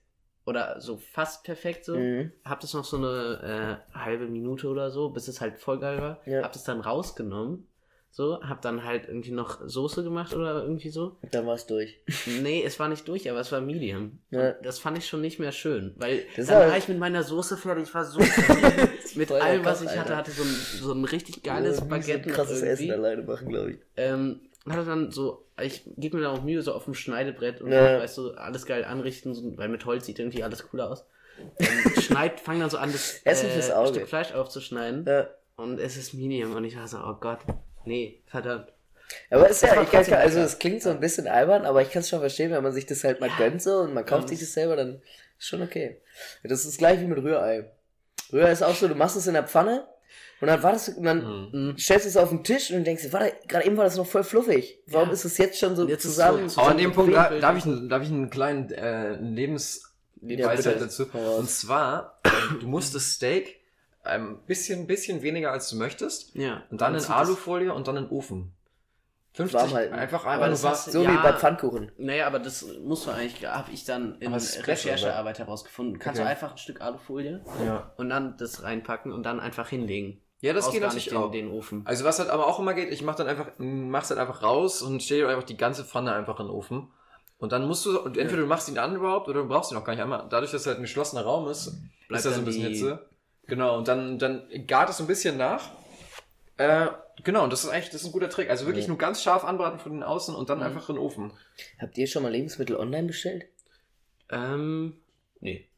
[0.46, 1.96] Oder so fast perfekt so.
[1.96, 2.32] Mhm.
[2.44, 6.00] Hab das noch so eine äh, halbe Minute oder so, bis es halt voll geil
[6.00, 6.20] war.
[6.26, 6.42] Ja.
[6.42, 7.66] Hab das dann rausgenommen.
[8.10, 11.16] So, hab dann halt irgendwie noch Soße gemacht oder irgendwie so.
[11.32, 11.98] Dann war's durch.
[12.42, 14.20] Nee, es war nicht durch, aber es war Medium.
[14.30, 14.52] Ja.
[14.52, 15.94] Das fand ich schon nicht mehr schön.
[15.96, 18.20] Weil Das dann war ich mit meiner Soße fertig, ich war so
[19.16, 20.00] mit allem, was ich hatte.
[20.00, 20.16] Alter.
[20.18, 20.48] Hatte so ein,
[20.80, 22.28] so ein richtig geiles Ja, Baguette.
[22.28, 22.84] So krasses irgendwie.
[22.84, 23.78] Essen alleine machen, glaube ich.
[23.96, 24.40] Ähm,
[24.72, 27.98] hatte dann so, ich gebe mir dann auch Mühe, so auf dem Schneidebrett und Ja.
[27.98, 31.04] weißt du, alles geil anrichten, so, weil mit Holz sieht irgendwie alles cooler aus.
[31.58, 31.66] Ähm,
[32.00, 33.94] schneid, fang dann so an, das Auge.
[33.94, 35.28] Stück Fleisch aufzuschneiden Ja.
[35.56, 37.40] und es ist Medium und ich war so, oh Gott,
[37.84, 38.68] nee, verdammt.
[39.30, 41.90] Aber ist Das ja, ich kann, also es klingt so ein bisschen albern, aber ich
[41.90, 43.36] kann es schon verstehen, wenn man sich das halt mal Ja.
[43.36, 45.02] gönnt so und man kauft sich das selber, dann
[45.38, 46.00] ist schon okay.
[46.42, 47.70] Das ist gleich wie mit Rührei.
[48.32, 49.86] Rührei ist auch so, du machst es in der Pfanne
[50.40, 51.78] und dann du, und dann Mhm.
[51.78, 54.24] Stellst es auf den Tisch und denkst dir, warte, gerade eben war das noch voll
[54.24, 54.78] fluffig.
[54.86, 55.14] Warum Ja.
[55.14, 56.48] ist es jetzt schon so Jetzt zusammen?
[56.48, 60.56] so- Aber an dem Punkt da, darf, ich, einen- darf ich einen kleinen äh, Lebensweisheit
[60.56, 60.78] bitte.
[60.80, 61.06] dazu.
[61.38, 63.60] Und zwar, äh, du musst das Steak
[64.02, 66.62] ein bisschen, bisschen weniger als du möchtest Ja.
[66.70, 68.52] und dann in das- Alufolie und dann in den Ofen.
[69.36, 69.94] 50, Warm halten.
[69.94, 70.92] einfach, Aber einfach nur das warm.
[70.92, 71.10] So Ja.
[71.12, 71.90] wie bei Pfannkuchen.
[71.98, 75.98] Naja, aber das musst du eigentlich, habe ich dann in Recherchearbeit herausgefunden.
[75.98, 76.26] Kannst Okay.
[76.28, 77.92] du einfach ein Stück Alufolie Ja.
[77.96, 80.20] und dann das reinpacken und dann einfach hinlegen.
[80.44, 81.30] Ja, das geht natürlich nicht auch.
[81.30, 81.82] den, Ofen.
[81.86, 84.82] Also was halt aber auch immer geht, ich mach dann einfach, mach's halt einfach raus
[84.82, 86.88] und stelle einfach die ganze Pfanne einfach in den Ofen.
[87.38, 89.76] Und dann musst du, und entweder du machst ihn an überhaupt oder du brauchst ihn
[89.78, 90.26] auch gar nicht einmal.
[90.30, 91.78] Dadurch, dass es halt ein geschlossener Raum ist,
[92.08, 93.08] Bleibt ist da so ein bisschen Hitze.
[93.46, 95.70] Genau, und dann, dann gart es so ein bisschen nach.
[96.56, 96.86] Äh,
[97.24, 98.48] genau, und das ist eigentlich, das ist ein guter Trick.
[98.48, 98.88] Also wirklich Ja.
[98.90, 100.64] nur ganz scharf anbraten von den Außen und dann Mhm.
[100.64, 101.32] einfach in den Ofen.
[101.80, 103.46] Habt ihr schon mal Lebensmittel online bestellt?
[104.30, 104.96] Ähm,
[105.40, 105.68] nee.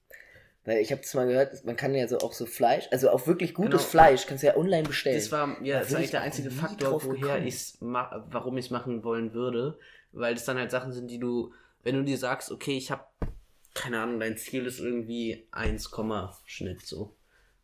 [0.66, 3.26] Weil ich habe das mal gehört, man kann ja so auch so Fleisch, also auch
[3.28, 3.82] wirklich gutes Genau.
[3.90, 5.16] Fleisch kannst du ja online bestellen.
[5.16, 8.70] Das war ja Da das eigentlich ich der einzige Faktor, woher ich's warum ich es
[8.70, 9.78] machen wollen würde.
[10.12, 11.52] Weil das dann halt Sachen sind, die du,
[11.84, 13.04] wenn du dir sagst, okay, ich habe,
[13.74, 15.90] keine Ahnung, dein Ziel ist irgendwie 1,
[16.46, 17.14] Schnitt so.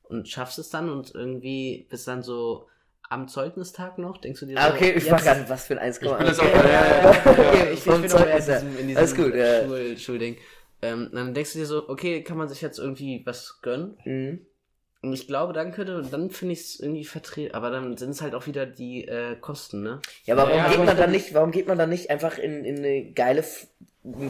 [0.03, 2.69] Und schaffst es dann und irgendwie bist dann so
[3.09, 5.93] am Zeugnistag noch, denkst du dir Ah, so, okay, ich war gerade, was für ein
[5.93, 6.03] 1,1.
[6.03, 7.11] Ich bin das auch- ja, ja, ja.
[7.27, 9.33] Okay, ich, ich bin auch in diesem, in diesem Alles gut.
[9.35, 10.37] Schul, Schulding.
[10.83, 13.97] Ähm, dann denkst du dir so, okay, kann man sich jetzt irgendwie was gönnen?
[14.05, 14.47] Mhm.
[15.03, 17.55] Und ich glaube, dann könnte, dann finde ich es irgendwie vertreten.
[17.55, 20.01] Aber dann sind es halt auch wieder die äh, Kosten, ne?
[20.25, 22.39] Ja, aber warum Ja, geht aber man dann nicht, warum geht man dann nicht einfach
[22.39, 23.67] in, in eine geile F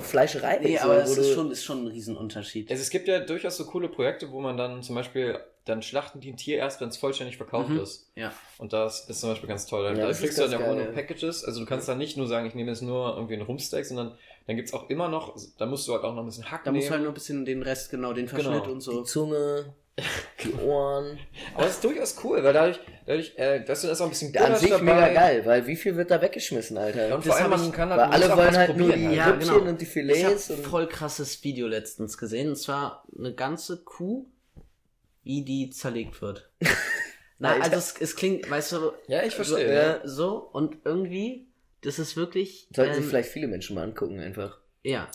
[0.02, 0.58] Fleischerei?
[0.62, 2.70] Nee, so, aber das ist schon, ist schon ein Riesenunterschied.
[2.70, 6.20] Also es gibt ja durchaus so coole Projekte, wo man dann zum Beispiel, dann schlachten
[6.20, 7.80] die ein Tier erst, wenn es vollständig verkauft Mhm.
[7.80, 8.10] ist.
[8.14, 8.32] Ja.
[8.58, 9.84] Und das ist zum Beispiel ganz toll.
[9.84, 10.84] Ja, da kriegst du dann ja auch ja.
[10.92, 11.44] Packages.
[11.44, 14.16] Also du kannst dann nicht nur sagen, ich nehme jetzt nur irgendwie einen Rumpsteak, sondern
[14.46, 16.72] dann gibt's auch immer noch, da musst du halt auch noch ein bisschen Hack Da
[16.72, 18.72] musst du halt nur ein bisschen den Rest, genau, den Verschnitt Genau.
[18.72, 19.02] und so.
[19.02, 19.74] die Zunge,
[20.44, 21.18] die Ohren.
[21.54, 24.36] Aber das ist durchaus cool, weil dadurch, dadurch äh, dass du das auch ein bisschen
[24.38, 24.82] An sich dabei.
[24.84, 27.08] mega geil, weil wie viel wird da weggeschmissen, Alter?
[27.08, 28.56] Ja, und Das vor allem, man ich- kann weil man muss alle auch wollen was
[28.56, 29.42] halt nur probieren die halt.
[29.44, 29.68] Ja, genau.
[29.70, 30.48] und die Ich Filets.
[30.48, 32.48] habe und voll krasses Video letztens gesehen.
[32.50, 34.26] Und zwar eine ganze Kuh,
[35.24, 36.50] wie die zerlegt wird.
[37.38, 39.96] Na, also es, es klingt, weißt du, Ja, ich so, verstehe.
[40.02, 41.48] äh, so und irgendwie,
[41.82, 42.68] das ist wirklich.
[42.74, 44.58] sollten sich ähm, vielleicht viele Menschen mal angucken, einfach.
[44.82, 45.10] Ja.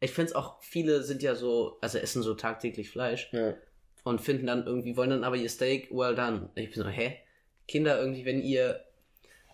[0.00, 3.54] Ich finde es auch, viele sind ja so, also essen so tagtäglich Fleisch Ja.
[4.02, 6.50] und finden dann irgendwie, wollen dann aber ihr Steak well done.
[6.56, 7.16] Ich bin so, hä?
[7.66, 8.84] Kinder, irgendwie, wenn ihr.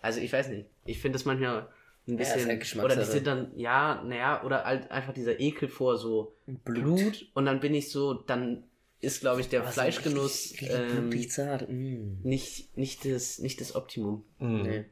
[0.01, 0.67] Also ich weiß nicht.
[0.85, 1.69] Ich finde das manchmal
[2.07, 2.49] ein Ja, ist bisschen.
[2.49, 7.27] halt oder die sind dann, ja, naja, oder halt einfach dieser Ekel vor so Blut.
[7.35, 8.63] und dann bin ich so, dann
[8.99, 12.19] ist, glaube ich, der Was, Fleischgenuss richtig, richtig ähm.
[12.19, 12.27] Mm.
[12.27, 14.25] nicht, nicht, das, nicht das Optimum.
[14.39, 14.61] Mhm.
[14.63, 14.85] Nee,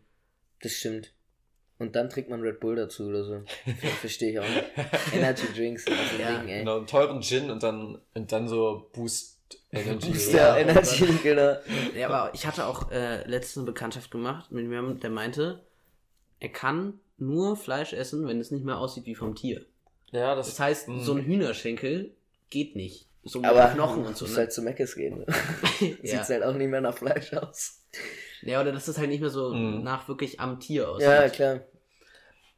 [0.61, 1.13] das stimmt.
[1.79, 3.41] Und dann trinkt man Red Bull dazu oder so.
[4.01, 4.65] Verstehe ich auch nicht.
[5.13, 6.59] Energy Drinks, ein Ja, Ding, ey.
[6.59, 9.39] Genau, einen teuren Gin und dann, und dann so Boost
[9.71, 10.09] Energy.
[10.11, 11.55] Booster Ja, Energy, genau.
[11.95, 15.63] Ja, aber ich hatte auch äh, letztens eine Bekanntschaft gemacht mit jemandem, der meinte,
[16.39, 19.65] er kann nur Fleisch essen, wenn es nicht mehr aussieht wie vom Tier.
[20.11, 20.99] Ja, das, Das heißt, Mhm.
[21.03, 22.11] so ein Hühnerschenkel
[22.49, 23.07] geht nicht.
[23.23, 24.25] So mit Aber Knochen und so.
[24.25, 24.35] Ne?
[24.37, 25.25] halt zu Meckes gehen.
[26.01, 26.23] ja.
[26.23, 27.81] Sieht halt auch nicht mehr nach Fleisch aus.
[28.41, 29.83] Ja, oder dass das halt nicht mehr so Mhm.
[29.83, 31.07] nach wirklich am Tier aussieht.
[31.07, 31.59] Ja, klar.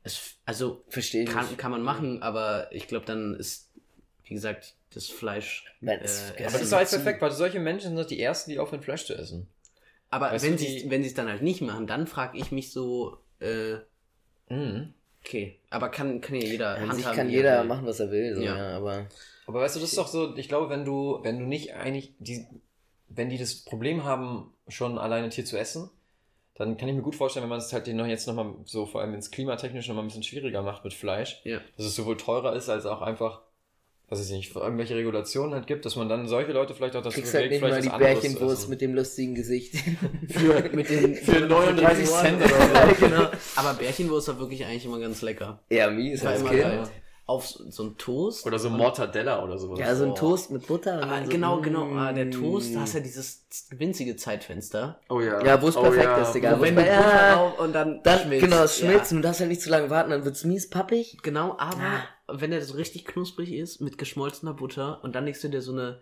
[0.04, 1.58] Es, also Verstehe ich kann, nicht.
[1.58, 3.70] kann man machen, aber ich glaube, dann ist,
[4.24, 5.66] wie gesagt, das Fleisch.
[5.82, 6.00] Äh, aber
[6.44, 9.48] das ist halt perfekt, weil solche Menschen sind die ersten, die aufhören Fleisch zu essen.
[10.10, 12.52] Aber Weißt wenn sie die- wenn sie es dann halt nicht machen, dann frage ich
[12.52, 13.76] mich so, äh,
[14.50, 14.94] Mhm.
[15.24, 17.68] okay, aber kann, kann ja jeder An sich handhaben, kann er jeder will.
[17.68, 18.56] machen, was er will, so, Ja.
[18.58, 18.78] ja.
[18.78, 19.08] aber
[19.48, 22.14] Aber weißt du, das ist doch so, ich glaube, wenn du, wenn du nicht eigentlich,
[22.20, 22.46] die,
[23.14, 25.90] wenn die das Problem haben, schon alleine Tier zu essen,
[26.56, 28.86] dann kann ich mir gut vorstellen, wenn man es halt denen noch jetzt nochmal so,
[28.86, 31.60] vor allem ins klimatechnisch nochmal ein bisschen schwieriger macht mit Fleisch, Ja.
[31.78, 33.42] dass es sowohl teurer ist, als auch einfach,
[34.10, 37.02] was weiß ich nicht, irgendwelche Regulationen halt gibt, dass man dann solche Leute vielleicht auch
[37.02, 39.74] dazu kriegst halt nicht vielleicht mal die Bärchenwurst mit dem lustigen Gesicht.
[40.30, 42.96] Für, mit den, Für 39 Cent oder so.
[43.06, 43.28] genau.
[43.56, 45.64] Aber Bärchenwurst war wirklich eigentlich immer ganz lecker.
[45.70, 46.62] Ja, mies als immer Kind.
[46.62, 46.84] geil.
[47.32, 48.46] Auf so, so ein Toast.
[48.46, 49.80] Oder so Mortadella oder sowas.
[49.80, 50.16] Ja, so ein Oh.
[50.16, 50.98] Toast mit Butter.
[50.98, 51.84] und Ah, so, genau, genau.
[51.96, 52.32] Ah, der mm.
[52.32, 55.00] Toast, da hast du ja dieses winzige Zeitfenster.
[55.10, 55.44] oh ja.
[55.46, 56.58] Ja, wo es perfekt ist, Digga.
[56.58, 58.44] Wo wenn du Butter ja, drauf und dann, dann, schmilzt.
[58.46, 59.16] genau, es schmilzt Ja.
[59.18, 61.18] und du darfst halt nicht zu lange warten, dann wird's mies pappig.
[61.24, 62.04] Genau, aber Ah.
[62.28, 65.72] wenn der so richtig knusprig ist, mit geschmolzener Butter und dann legst du dir so
[65.72, 66.02] eine,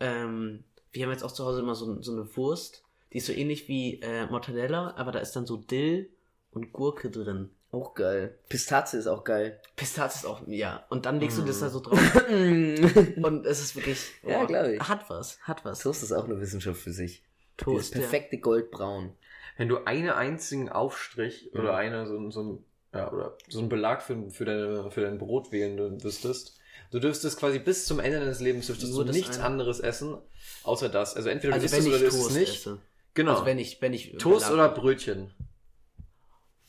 [0.00, 3.32] ähm, wir haben jetzt auch zu Hause immer so, so eine Wurst, die ist so
[3.32, 6.10] ähnlich wie äh, Mortadella, aber da ist dann so Dill
[6.50, 7.50] und Gurke drin.
[7.74, 8.38] Auch geil.
[8.48, 9.60] Pistazie ist auch geil.
[9.74, 10.84] Pistazie ist auch, ja.
[10.90, 11.60] Und dann legst du das Mm.
[11.64, 12.28] da so drauf Toast
[13.24, 14.80] und es ist wirklich, Ja, glaub ich.
[14.80, 15.84] hat was, hat was.
[15.84, 17.22] ist auch eine Wissenschaft für sich.
[17.60, 19.12] Dieses Toast, perfekte Goldbraun.
[19.56, 21.60] Wenn du einen einzigen Aufstrich Mhm.
[21.60, 25.00] oder eine, so, ein- so, ein, ja, oder so einen Belag für, für, deine, für
[25.00, 26.56] dein Brot wählen wüsstest,
[26.92, 29.46] du dürftest quasi bis zum Ende deines Lebens dürftest Nur du nichts eine.
[29.46, 30.16] anderes essen,
[30.62, 31.16] außer das.
[31.16, 31.58] Also entweder ja.
[31.58, 32.54] du Also isst wenn es ich oder du isst es Toast nicht.
[32.56, 32.78] esse.
[33.14, 33.32] Genau.
[33.32, 35.30] Also wenn ich, wenn ich Toast Belag- oder Brötchen?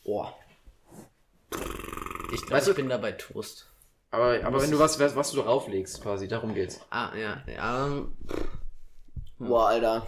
[0.04, 0.32] Boah.
[2.32, 3.66] Ich glaube, Weißt du- ich bin da bei Toast.
[4.10, 6.80] Aber, aber wenn du was, was, was du drauflegst, quasi, darum geht's.
[6.90, 7.86] Ah, ja, ja.
[7.86, 8.12] ähm,
[9.38, 10.06] Boah, Alter.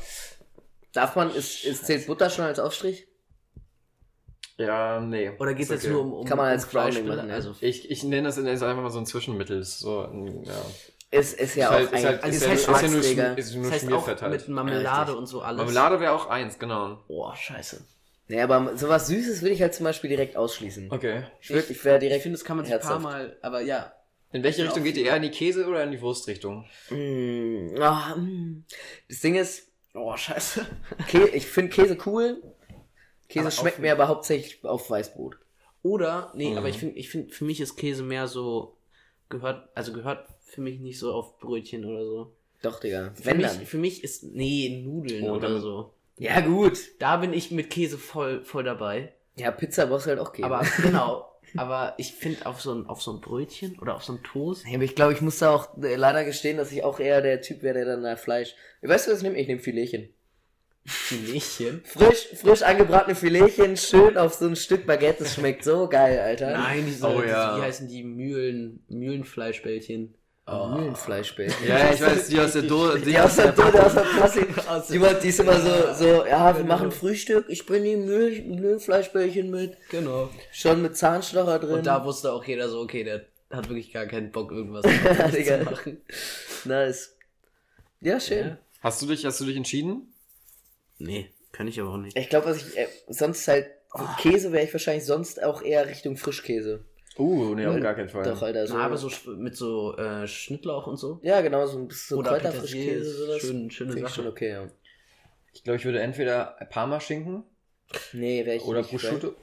[0.92, 3.06] Darf man, ist, ist zählt Butter schon als Aufstrich?
[4.56, 5.30] Ja, nee.
[5.38, 5.92] Oder geht es Ist jetzt okay.
[5.92, 7.16] nur um, um Kann man um als Browning Fleischbilder?
[7.16, 7.34] machen, ja.
[7.34, 9.60] Also, Ich, ich nenne das in- ist einfach mal so ein Zwischenmittel.
[9.60, 10.52] ist So, ein- ja.
[11.10, 12.66] Ist, ist ja Ist halt- auch ist ein, halt- also ist es ja- heißt ist
[13.16, 14.30] ja nur ist nur das heißt auch halt.
[14.30, 15.16] mit Marmelade richtig.
[15.18, 15.56] und so alles.
[15.58, 16.98] Marmelade wäre auch eins, genau.
[17.06, 17.80] Boah, scheiße.
[18.28, 20.90] Nee, aber sowas Süßes würde ich halt zum Beispiel direkt ausschließen.
[20.92, 21.24] Okay.
[21.40, 22.22] Ich, würd, ich wäre Ich direkt.
[22.22, 22.98] finde, das kann man sich ein paar.
[23.00, 23.92] Mal, aber ja.
[24.32, 25.06] In welche Richtung geht ihr?
[25.06, 26.66] Eher in die Käse- oder in die Wurstrichtung?
[26.90, 28.64] Mm, ah, mm.
[29.08, 29.64] Das Ding ist,
[29.94, 30.66] Oh, scheiße.
[31.08, 32.42] Kä ich finde Käse cool.
[33.28, 35.36] Käse Aber schmeckt mir aber hauptsächlich auf Weißbrot.
[35.82, 36.58] Oder, nee, Mhm.
[36.58, 38.76] aber ich finde, ich finde, für mich ist Käse mehr so,
[39.30, 42.32] gehört, also gehört für mich nicht so auf Brötchen oder so.
[42.62, 43.12] Doch, Digga.
[43.14, 43.66] Für Wenn mich, dann.
[43.66, 45.94] für mich ist, nee, Nudeln Oh, oder dann- so.
[46.18, 46.78] Ja, gut.
[46.98, 49.12] Da bin ich mit Käse voll, voll dabei.
[49.36, 50.46] Ja, Pizza brauchst du halt auch Käse.
[50.46, 51.24] Aber, genau.
[51.56, 54.66] Aber ich finde auf so ein, auf so ein Brötchen oder auf so ein Toast,
[54.66, 57.22] Ja, aber ich glaube, ich muss da auch äh, leider gestehen, dass ich auch eher
[57.22, 58.54] der Typ wäre, der dann nach Fleisch.
[58.82, 59.38] Weißt du, was ich nehme?
[59.38, 60.10] Ich nehme Filetchen.
[60.84, 61.82] Filetchen?
[61.84, 65.24] Frisch, frisch angebratene Filetchen, schön auf so ein Stück Baguette.
[65.24, 66.50] Das schmeckt so geil, Alter.
[66.52, 67.56] Nein, diese, Oh, diese ja.
[67.56, 70.14] wie heißen die Mühlen, Mühlenfleischbällchen?
[70.50, 70.68] Oh.
[70.68, 71.68] Mühlenfleischbällchen.
[71.68, 73.00] Ja, ich weiß, die aus der Dose.
[73.00, 75.20] Die aus der Dose, aus der Plastik.
[75.22, 79.76] Die, ist immer so, so, ja, wir machen Frühstück, ich bring die Mühl, Mühlenfleischbällchen mit.
[79.90, 80.30] Genau.
[80.50, 81.74] Schon mit Zahnstocher drin.
[81.74, 85.64] Und da wusste auch jeder so, okay, der hat wirklich gar keinen Bock, irgendwas zu
[85.64, 86.00] machen.
[86.64, 87.16] Nice.
[88.00, 88.46] Ja, schön.
[88.46, 88.58] Ja.
[88.80, 90.14] Hast du dich, hast du dich entschieden?
[90.98, 92.16] Nee, kann ich aber auch nicht.
[92.16, 93.68] Ich glaube, was ich äh, sonst halt,
[94.18, 96.84] Käse wäre ich wahrscheinlich sonst auch eher Richtung Frischkäse.
[97.18, 98.22] Uh, nee, auf gar keinen Fall.
[98.24, 98.74] Doch, Alter, so.
[98.76, 101.18] Na, aber so mit so äh, Schnittlauch und so.
[101.22, 103.40] ja, genau, so ein bisschen so Oder Kräuterfrischkäse, Petersilie, sowas.
[103.40, 104.14] schön- schöne Sache.
[104.14, 104.66] schon okay, ja.
[105.52, 107.42] Ich glaube, ich würde entweder Parma-Schinken
[108.12, 109.34] Nee, wäre ich oder nicht Prosciutto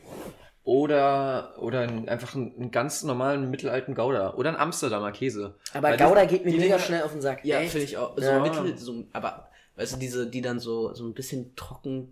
[0.64, 5.56] oder, oder einen, einfach einen, einen ganz normalen mittelalten Gouda oder einen Amsterdamer Käse.
[5.74, 7.46] Aber Weil Gouda die- geht mir mega Dinger- schnell auf den Sack.
[7.46, 8.16] Ja, finde ich auch.
[8.18, 8.40] So Ja.
[8.40, 12.12] mittel, so, aber, weißt du, diese, die dann so, so ein bisschen trocken.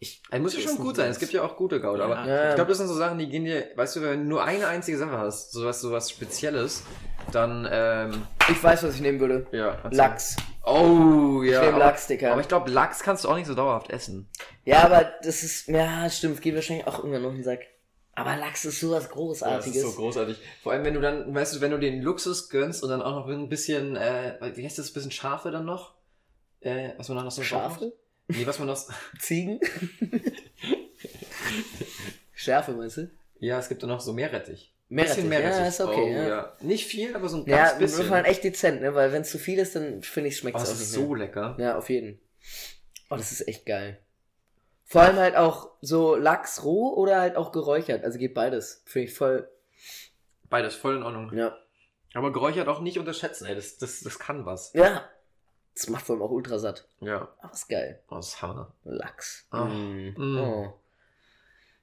[0.00, 1.10] Ich, Es muss ja schon gut sein.
[1.10, 2.06] Es gibt ja auch gute Gouda.
[2.08, 2.14] Ja.
[2.16, 2.48] aber Ja.
[2.50, 4.68] ich glaube, das sind so Sachen, die gehen dir, weißt du, wenn du nur eine
[4.68, 6.84] einzige Sache hast, sowas, sowas Spezielles,
[7.32, 9.46] dann, ähm, Ich weiß, was ich nehmen würde.
[9.50, 9.76] ja.
[9.90, 10.36] Lachs.
[10.64, 11.58] Oh, ja.
[11.60, 12.30] Ich nehm aber- Lachs, Dicker.
[12.32, 14.28] Aber ich glaube, Lachs kannst du auch nicht so dauerhaft essen.
[14.64, 17.62] Ja, aber das ist, ja, stimmt, es geht wahrscheinlich auch irgendwann auf den Sack.
[18.14, 19.66] Aber Lachs ist sowas Großartiges.
[19.66, 20.38] das ist so großartig.
[20.62, 23.14] Vor allem, wenn du dann, weißt du, wenn du den Luxus gönnst und dann auch
[23.14, 25.94] noch ein bisschen, äh, wie heißt das, ein bisschen Schafe dann noch?
[26.60, 27.92] Äh, was man noch so Schafe?
[28.28, 28.78] Nee, was man noch.
[29.18, 29.58] Ziegen?
[32.34, 33.10] Schärfe, meinst du?
[33.40, 34.74] Ja, es gibt dann noch so Meerrettich.
[34.88, 35.58] Meerrettich, Bisschen Meerrettich.
[35.60, 36.56] ja, ist okay, Oh, ja.
[36.60, 38.04] Nicht viel, aber so ein Ja, ganz das bisschen.
[38.06, 38.94] ist halt echt dezent, ne?
[38.94, 40.80] Weil wenn es zu viel ist, dann finde ich, schmeckt oh, es es auch ist
[40.80, 41.18] nicht so mehr.
[41.26, 41.56] lecker.
[41.58, 42.20] Ja, auf jeden.
[43.10, 43.98] Oh, das ist echt geil.
[44.84, 48.04] Vor allem halt auch so Lachs roh oder halt auch geräuchert.
[48.04, 48.82] Also geht beides.
[48.86, 49.48] Finde ich voll.
[50.48, 51.32] Beides voll in Ordnung.
[51.36, 51.56] Ja.
[52.14, 53.54] Aber geräuchert auch nicht unterschätzen, ey.
[53.54, 54.72] Das, das, das kann was.
[54.72, 55.04] Ja.
[55.78, 56.88] Das macht vor allem auch ultra satt.
[57.00, 57.28] Ja.
[57.40, 58.00] Aber ist geil.
[58.10, 58.72] Oh, das ist Hammer.
[58.84, 59.46] Lachs.
[59.50, 59.66] Ah.
[59.66, 60.14] Mm.
[60.16, 60.38] Mm.
[60.38, 60.74] Oh.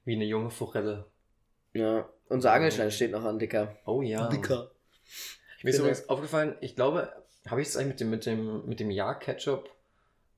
[0.04, 1.06] Wie eine junge Forelle.
[1.72, 2.06] Ja.
[2.28, 3.74] Unser Angelschein steht noch an, Dicker.
[3.86, 4.28] Oh ja.
[4.28, 4.70] Dicker.
[5.62, 7.10] Mir ist übrigens aufgefallen, ich glaube,
[7.46, 9.70] habe ich es eigentlich mit dem, mit dem, mit dem Ja-Ketchup,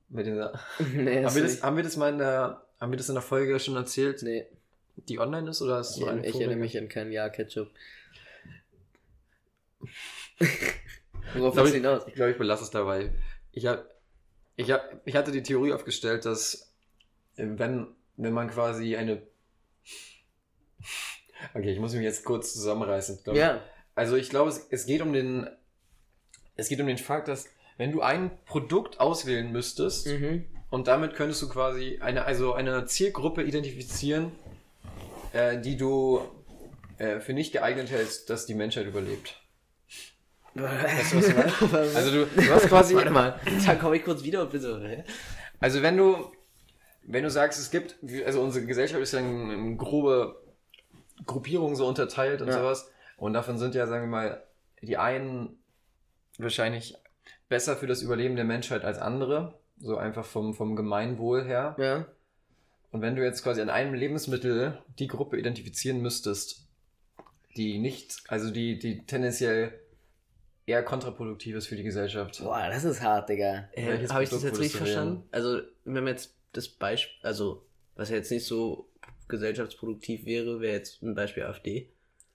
[0.09, 3.09] mit dieser, nee, haben wir, das, haben wir das mal in der, haben wir das
[3.09, 4.47] in der Folge schon erzählt, Nee,
[5.09, 7.69] die online ist, oder ist ich, ich erinnere mich an kein Ja-Ketchup.
[11.35, 12.07] Worauf ich- hinaus?
[12.07, 13.13] Ich glaube, ich belasse es dabei.
[13.59, 13.85] Ich, hab,
[14.55, 16.73] ich, hab, ich hatte die Theorie aufgestellt, dass
[17.37, 19.21] äh, wenn, wenn man quasi eine...
[21.55, 23.21] Okay, ich muss mich jetzt kurz zusammenreißen.
[23.33, 23.61] Ja.
[23.95, 25.49] Also ich glaube, es, es geht um den...
[26.57, 30.45] Es geht um den Fakt, dass wenn du ein Produkt auswählen müsstest, Mhm.
[30.71, 34.31] und damit könntest du quasi eine, also eine Zielgruppe identifizieren,
[35.33, 36.21] äh, die du
[36.99, 39.41] äh, für nicht geeignet hältst, dass die Menschheit überlebt.
[40.63, 41.53] Weißt du, was ich meine?
[41.97, 44.79] Also du, du hast quasi, Warte mal, dann komme ich kurz wieder und bin so,
[44.81, 45.05] hä?
[45.61, 46.31] also wenn du,
[47.03, 50.37] wenn du sagst, es gibt, also unsere Gesellschaft ist ja in, in grobe
[51.27, 52.55] Gruppierungen so unterteilt und Ja.
[52.55, 52.91] sowas.
[53.17, 54.43] Und davon sind ja, sagen wir mal,
[54.83, 55.59] die einen
[56.39, 56.95] wahrscheinlich
[57.49, 59.59] besser für das Überleben der Menschheit als andere.
[59.81, 61.75] So einfach vom, vom Gemeinwohl her.
[61.79, 62.07] Ja.
[62.91, 66.67] Und wenn du jetzt quasi an einem Lebensmittel die Gruppe identifizieren müsstest,
[67.57, 69.79] die nicht, also die, die tendenziell
[70.69, 72.41] eher kontraproduktiv ist für die Gesellschaft.
[72.43, 73.69] Boah, das ist hart, Digga.
[73.73, 75.25] Äh, Habe ich das jetzt richtig verstanden?
[75.33, 77.65] Also, wenn wir jetzt das Beispiel, also,
[77.97, 78.89] was ja jetzt nicht so
[79.29, 81.91] gesellschaftsproduktiv wäre, wäre jetzt ein Beispiel AfD.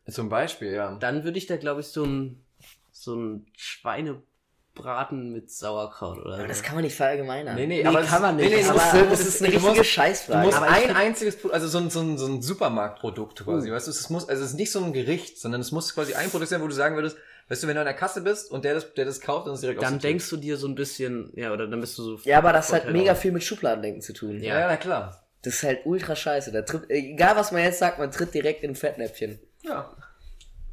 [0.09, 0.95] Zum Beispiel, ja.
[0.99, 2.43] Dann würde ich da, glaube ich, so ein,
[2.91, 6.47] so ein Schweinebraten mit Sauerkraut oder Aber so.
[6.47, 7.55] das kann man nicht verallgemeinern.
[7.55, 8.49] Nee, nee, Nee, aber kann man nicht.
[8.49, 10.39] Nee, nee, es aber das muss- ist eine richtige musst- Scheißfrage.
[10.41, 13.73] Du musst aber ein einziges, also so ein, so ein, so ein Supermarktprodukt quasi, Uh.
[13.75, 16.13] weißt du, es muss, also es ist nicht so ein Gericht, sondern es muss quasi
[16.15, 17.17] ein Produkt sein, wo du sagen würdest,
[17.53, 19.53] weißt du, wenn du an der Kasse bist und der das, der das kauft, dann
[19.53, 22.19] ist direkt dann denkst du dir so ein bisschen, ja, oder dann bist du so.
[22.23, 23.17] ja, aber das hat mega auch.
[23.17, 24.41] viel mit Schubladendenken zu tun.
[24.41, 25.23] Ja, ja, na klar.
[25.43, 26.51] Das ist halt ultra scheiße.
[26.51, 29.39] Da tritt, egal was man jetzt sagt, man tritt direkt in ein Fettnäpfchen.
[29.63, 29.95] Ja.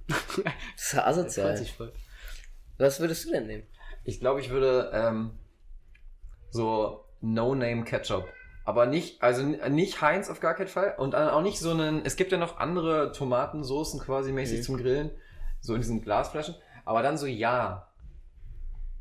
[0.77, 1.61] Das ist ja asozial.
[2.79, 3.63] Was würdest du denn nehmen?
[4.05, 5.33] Ich glaube, ich würde ähm,
[6.51, 8.27] so No-Name Ketchup.
[8.65, 10.95] Aber nicht, also nicht Heinz auf gar keinen Fall.
[10.97, 12.05] Und auch nicht so einen.
[12.05, 14.63] Es gibt ja noch andere Tomatensoßen quasi mäßig Mhm.
[14.63, 15.11] zum Grillen.
[15.61, 16.55] So in diesen Glasflaschen.
[16.91, 17.87] Aber dann so ja.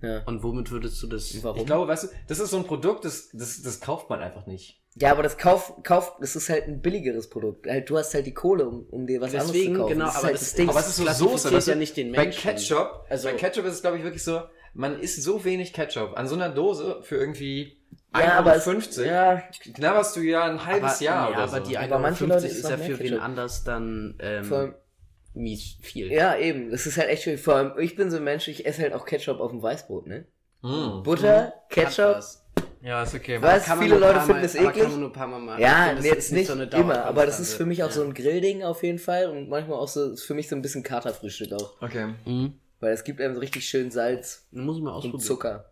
[0.02, 0.22] Ja.
[0.26, 1.44] Und womit würdest du das?
[1.44, 1.60] Warum?
[1.60, 4.46] Ich glaube, weißt du, das ist so ein Produkt, das, das, das kauft man einfach
[4.46, 4.80] nicht.
[4.96, 7.66] Ja, aber das Kauf, Kauf, das ist halt ein billigeres Produkt.
[7.68, 9.94] Halt, du hast halt die Kohle, um, um dir was Deswegen, anderes zu kaufen.
[9.94, 10.70] genau, das aber halt das- das Ding.
[10.70, 11.50] Aber es ist so Soße.
[11.50, 11.58] du?
[11.72, 12.42] ja nicht den Bei Menschen.
[12.42, 14.42] Ketchup, Also- bei Ketchup ist es, glaube ich, wirklich so,
[14.74, 17.78] man isst so wenig Ketchup an so einer Dose für irgendwie
[18.16, 19.44] ja, aber es, 1,50 ja,
[19.76, 21.70] knabberst du ja ein halbes aber, Jahr oder aber so.
[21.70, 24.76] die Aber manche Leute 1,50 essen ist ja für wen anders dann ähm, vor allem,
[25.40, 26.12] mies viel.
[26.12, 26.70] ja, eben.
[26.72, 27.42] Das ist halt echt schwierig.
[27.42, 30.08] Vor allem, ich bin so ein Mensch, ich esse halt auch Ketchup auf dem Weißbrot,
[30.08, 30.26] ne?
[30.62, 31.04] Mm.
[31.04, 32.24] Butter, Hat Ketchup.
[32.82, 33.42] Ja, ist okay.
[33.42, 33.70] Was?
[33.80, 34.84] Viele Leute finden es eklig.
[34.84, 35.62] Kann man nur ein paar Mal machen.
[35.62, 37.94] Ja, finde, jetzt ist nicht so eine immer, aber das ist für mich auch Ja.
[37.94, 40.62] so ein Grillding auf jeden Fall und manchmal auch so, ist für mich so ein
[40.62, 41.82] bisschen Katerfrühstück auch.
[41.82, 42.14] Okay.
[42.26, 42.54] Mhm.
[42.80, 45.20] Weil es gibt einem so richtig schön Salz muss ich mal und ausprobieren.
[45.28, 45.70] Zucker.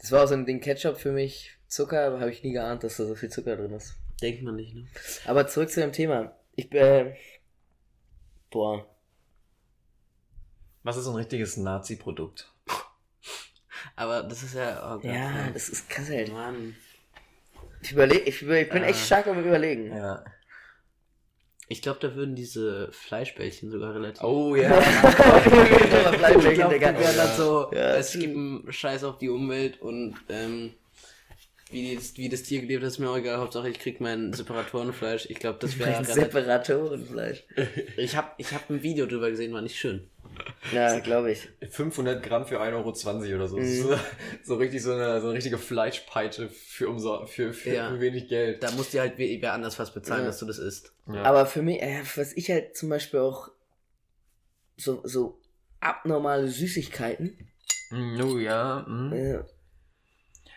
[0.00, 1.56] Das war auch so ein Ding Ketchup für mich.
[1.68, 3.94] Zucker habe ich nie geahnt, dass da so viel Zucker drin ist.
[4.20, 4.86] Denkt man nicht, ne?
[5.26, 6.32] Aber zurück zu dem Thema.
[6.56, 7.14] Ich, äh,
[8.52, 8.86] boah.
[10.84, 12.52] Was ist so ein richtiges Nazi-Produkt?
[13.96, 14.92] Aber das ist ja.
[14.94, 16.32] Oh Gott, Ja, das ist krass halt.
[16.32, 16.74] Mann.
[17.82, 19.04] Ich überleg, ich, über- ich bin echt Ah.
[19.06, 19.94] stark am überlegen.
[19.94, 20.24] Ja.
[21.68, 24.22] Ich glaube, da würden diese Fleischbällchen sogar relativ.
[24.22, 24.68] Oh ja.
[25.44, 26.98] Die Digga.
[26.98, 30.74] wären dann so, Ja, es gibt einen Scheiß auf die Umwelt und ähm,
[31.72, 33.38] wie, das, wie das Tier gelebt hat, ist mir auch egal.
[33.38, 35.26] Hauptsache, ich krieg mein Separatorenfleisch.
[35.30, 36.04] Ich glaube, das wäre.
[36.04, 37.44] Separatorenfleisch.
[37.96, 40.08] Ich habe ich hab ein Video drüber gesehen, war nicht schön.
[40.72, 41.48] Ja, glaube ich.
[41.70, 43.58] 500 Gramm für 1,20 Euro oder so.
[43.58, 43.82] Mhm.
[43.82, 43.96] So,
[44.44, 47.90] so richtig so eine, so eine richtige Fleischpeitsche für, umso, für, für, Ja.
[47.90, 48.62] für wenig Geld.
[48.62, 50.26] Da musst du halt we- wer anders was bezahlen, Ja.
[50.28, 50.92] dass du das isst.
[51.06, 51.22] Ja.
[51.24, 53.50] Aber für mich, äh, was ich halt zum Beispiel auch
[54.76, 55.38] so, so
[55.80, 57.36] abnormale Süßigkeiten.
[57.90, 58.86] Mm, Oh ja.
[58.88, 59.44] mm.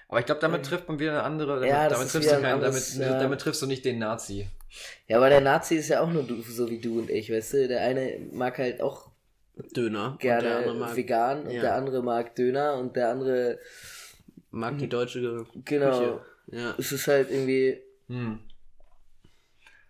[0.08, 1.56] Aber ich glaube, damit trifft man wieder eine andere.
[1.56, 3.20] Damit, Ja, das damit, ist triffst du ein keinen, damit, ja.
[3.20, 4.48] damit triffst du nicht den Nazi.
[5.08, 7.54] ja, aber der Nazi ist ja auch nur du, so wie du und ich, weißt
[7.54, 7.68] du?
[7.68, 9.10] Der eine mag halt auch
[9.76, 10.12] Döner.
[10.12, 11.62] und gerne der andere mag, vegan und ja.
[11.62, 13.60] der andere mag Döner und der andere,
[14.52, 16.00] mag die deutsche Ge- genau.
[16.00, 16.22] Küche.
[16.48, 16.76] Ja.
[16.78, 18.40] Es ist halt irgendwie Hm.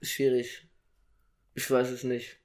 [0.01, 0.67] schwierig.
[1.56, 2.38] Ich weiß es nicht.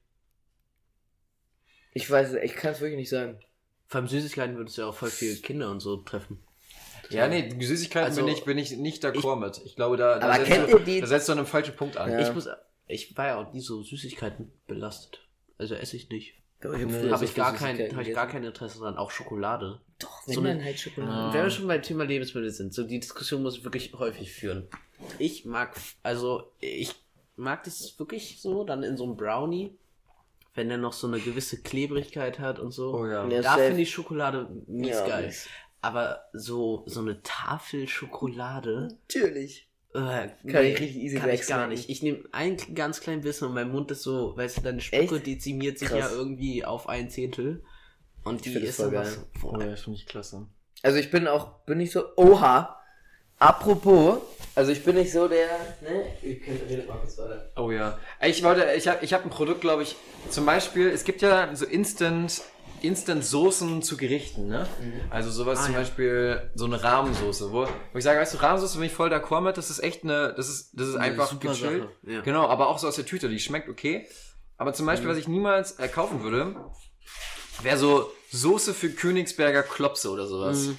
[1.92, 3.38] Ich weiß es, ich kann es wirklich nicht sagen.
[3.86, 6.42] Vor allem Süßigkeiten würdest du ja auch voll viele Kinder und so treffen.
[7.10, 9.60] Ja, nee, die Süßigkeiten Also, bin, ich, bin ich nicht d'accord mit.
[9.64, 11.76] Ich glaube, da, da, setzt kennt du, ihr die- da setzt du an einem falschen
[11.76, 12.10] Punkt an.
[12.10, 12.20] Ja.
[12.20, 12.48] Ich muss,
[12.86, 15.20] ich war ja auch nie so Süßigkeiten belastet.
[15.58, 16.34] Also esse ich nicht.
[16.60, 18.96] Doch, ich hab Habe so ich, gar kein, hab ich gar kein Interesse dran.
[18.98, 19.80] Auch Schokolade.
[19.98, 21.12] Doch, wenn so eine- dann halt Schokolade.
[21.12, 21.32] Ja.
[21.34, 24.68] Wenn wir schon beim Thema Lebensmittel sind, so die Diskussion muss ich wirklich häufig führen.
[25.18, 26.94] Ich mag, also ich
[27.36, 29.74] mag das wirklich so, dann in so einem Brownie,
[30.54, 32.92] wenn der noch so eine gewisse Klebrigkeit hat und so.
[32.94, 33.26] Oh ja.
[33.28, 33.40] Ja.
[33.40, 35.32] Da finde ich Schokolade mies Ja, geil.
[35.82, 39.68] Aber so, so eine Tafel Schokolade, Natürlich.
[39.94, 41.88] äh, Kann ich richtig easy kann ich gar nicht.
[41.88, 45.16] Ich nehme ein ganz klein bisschen und mein Mund ist so, weißt du, deine Spucke
[45.16, 45.26] Echt?
[45.26, 45.98] dezimiert sich Krass.
[46.00, 47.64] ja irgendwie auf ein Zehntel.
[48.24, 48.92] Und die find das ist geil.
[48.92, 49.18] was.
[49.42, 50.46] Oh ja, finde ich klasse.
[50.82, 52.78] Also ich bin auch, bin nicht so, oha,
[53.38, 54.18] apropos,
[54.54, 55.48] also ich bin nicht so der,
[55.80, 57.50] ne, ihr könnt redet mal kurz weiter.
[57.56, 57.98] Oh ja.
[58.22, 59.96] Ich wollte, ich habe ich hab ein Produkt, glaube ich,
[60.28, 62.42] zum Beispiel, es gibt ja so Instant,
[62.82, 64.66] Instant Soßen zu Gerichten, ne?
[65.10, 65.80] Also sowas Ah, zum ja.
[65.80, 69.40] Beispiel, so eine Rahmensoße, wo, wo ich sage, weißt du, Rahmensoße bin ich voll d'accord
[69.42, 71.88] mit, das ist echt eine, das ist, das ist Eine einfach gechillt.
[72.02, 72.20] Ja.
[72.22, 74.06] Genau, aber auch so aus der Tüte, die schmeckt okay.
[74.56, 76.54] Aber zum Beispiel, was ich niemals äh, kaufen würde,
[77.62, 80.66] wäre so Soße für Königsberger Klopse oder sowas.
[80.66, 80.78] Mhm.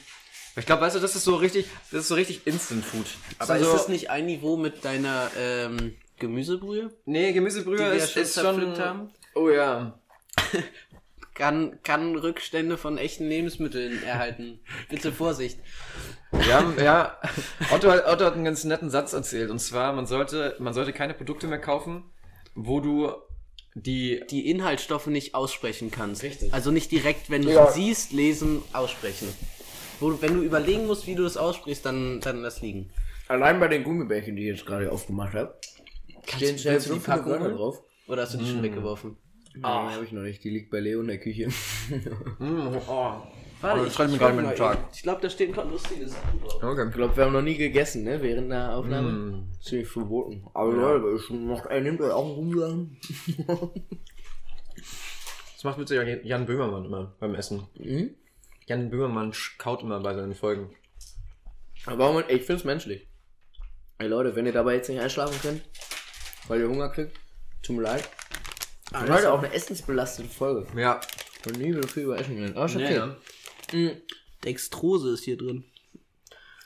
[0.57, 3.05] Ich glaube, weißt du, das ist so richtig, das ist so richtig Instant Food.
[3.39, 7.87] Aber also, ist das nicht ein Niveau mit deiner ähm, Gemüsebrühe, Nee, die Gemüsebrühe wir
[7.87, 8.77] ja ist, schon ist schon.
[8.79, 9.09] haben?
[9.33, 9.97] Oh ja.
[11.33, 14.59] Kann, kann Rückstände von echten Lebensmitteln erhalten.
[14.89, 15.59] Bitte Vorsicht.
[16.31, 17.17] Wir haben, ja,
[17.73, 19.49] Otto, hat- Otto hat einen ganz netten Satz erzählt.
[19.49, 22.03] Und zwar, man sollte, man sollte keine Produkte mehr kaufen,
[22.53, 23.11] wo du
[23.75, 24.21] die.
[24.29, 26.23] Die Inhaltsstoffe nicht aussprechen kannst.
[26.23, 26.53] Richtig.
[26.53, 27.71] Also nicht direkt, wenn du Ja.
[27.71, 29.27] sie siehst, lesen, aussprechen.
[30.01, 32.89] Wo, wenn du überlegen musst, wie du das aussprichst, dann, dann lass liegen.
[33.29, 35.55] Allein bei den Gummibärchen, die ich jetzt gerade aufgemacht habe,
[36.27, 37.81] stehen schnell die 500 Packung drauf.
[38.07, 39.15] Oder hast du die schon weggeworfen?
[39.55, 41.49] Nein, habe ich noch nicht, die liegt bei Leo in der Küche.
[42.39, 43.21] Mm, oh.
[43.61, 44.77] Warte, Oh, das schreibt mir gerade meinen Tag.
[44.93, 46.55] Ich glaube, da stehen gerade lustige Sachen drauf.
[46.57, 46.89] Ich Okay.
[46.91, 49.11] glaube, wir haben noch nie gegessen, ne, während der Aufnahme.
[49.11, 49.51] Mm.
[49.61, 50.47] Ziemlich verboten.
[50.55, 52.97] Aber Leute, ich macht, er nimmt euch auch einen Rumsagen.
[55.55, 57.67] Das macht Jan- Jan Böhmermann immer beim Essen.
[57.77, 58.15] Mhm.
[58.65, 60.71] Jan Böhmermann kaut immer bei seinen Folgen.
[61.85, 63.07] Aber warum, ich finde es menschlich.
[63.99, 65.61] Ey Leute, wenn ihr dabei jetzt nicht einschlafen könnt,
[66.47, 67.15] weil ihr Hunger kriegt,
[67.61, 68.09] tut mir leid.
[68.93, 70.67] Ah, Das heute auch eine essensbelastete Folge.
[70.79, 70.99] Ja.
[71.45, 72.55] Und nie so viel über Essen geredet.
[72.55, 72.95] Aber ist okay.
[72.95, 73.15] Ja,
[73.73, 73.91] Mhm.
[74.43, 75.63] Dextrose ist hier drin.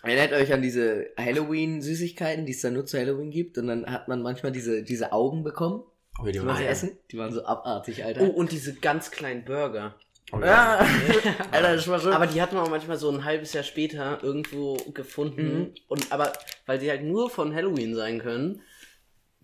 [0.02, 3.58] Erinnert euch an diese Halloween-Süßigkeiten, die es dann nur zu Halloween gibt?
[3.58, 5.84] Und dann hat man manchmal diese, diese Augen bekommen,
[6.19, 6.69] Oh, die die waren man sie ja.
[6.69, 6.98] essen.
[7.12, 8.21] Die waren so abartig, Alter.
[8.21, 9.96] Oh, und diese ganz kleinen Burger.
[10.32, 10.80] ja.
[11.52, 12.12] Alter, das war so.
[12.12, 15.60] Aber die hat man auch manchmal so ein halbes Jahr später irgendwo gefunden.
[15.60, 15.73] Mhm.
[15.90, 16.32] Und aber,
[16.65, 18.62] weil die halt nur von Halloween sein können,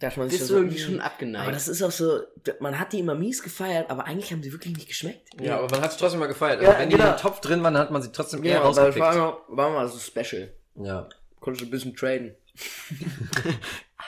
[0.02, 1.44] dachte man sich bist so, du irgendwie schon abgeneigt.
[1.44, 2.22] Aber das ist auch so,
[2.60, 5.30] man hat die immer mies gefeiert, aber eigentlich haben sie wirklich nicht geschmeckt.
[5.40, 6.62] Ja, aber man hat es trotzdem mal gefeiert.
[6.62, 7.12] Ja, Also wenn die genau.
[7.12, 9.00] im Topf drin waren, hat man sie trotzdem eher Ja, rausgepickt.
[9.00, 10.52] war, immer, war mal so special.
[10.76, 11.08] Ja.
[11.40, 12.36] Konntest du ein bisschen traden.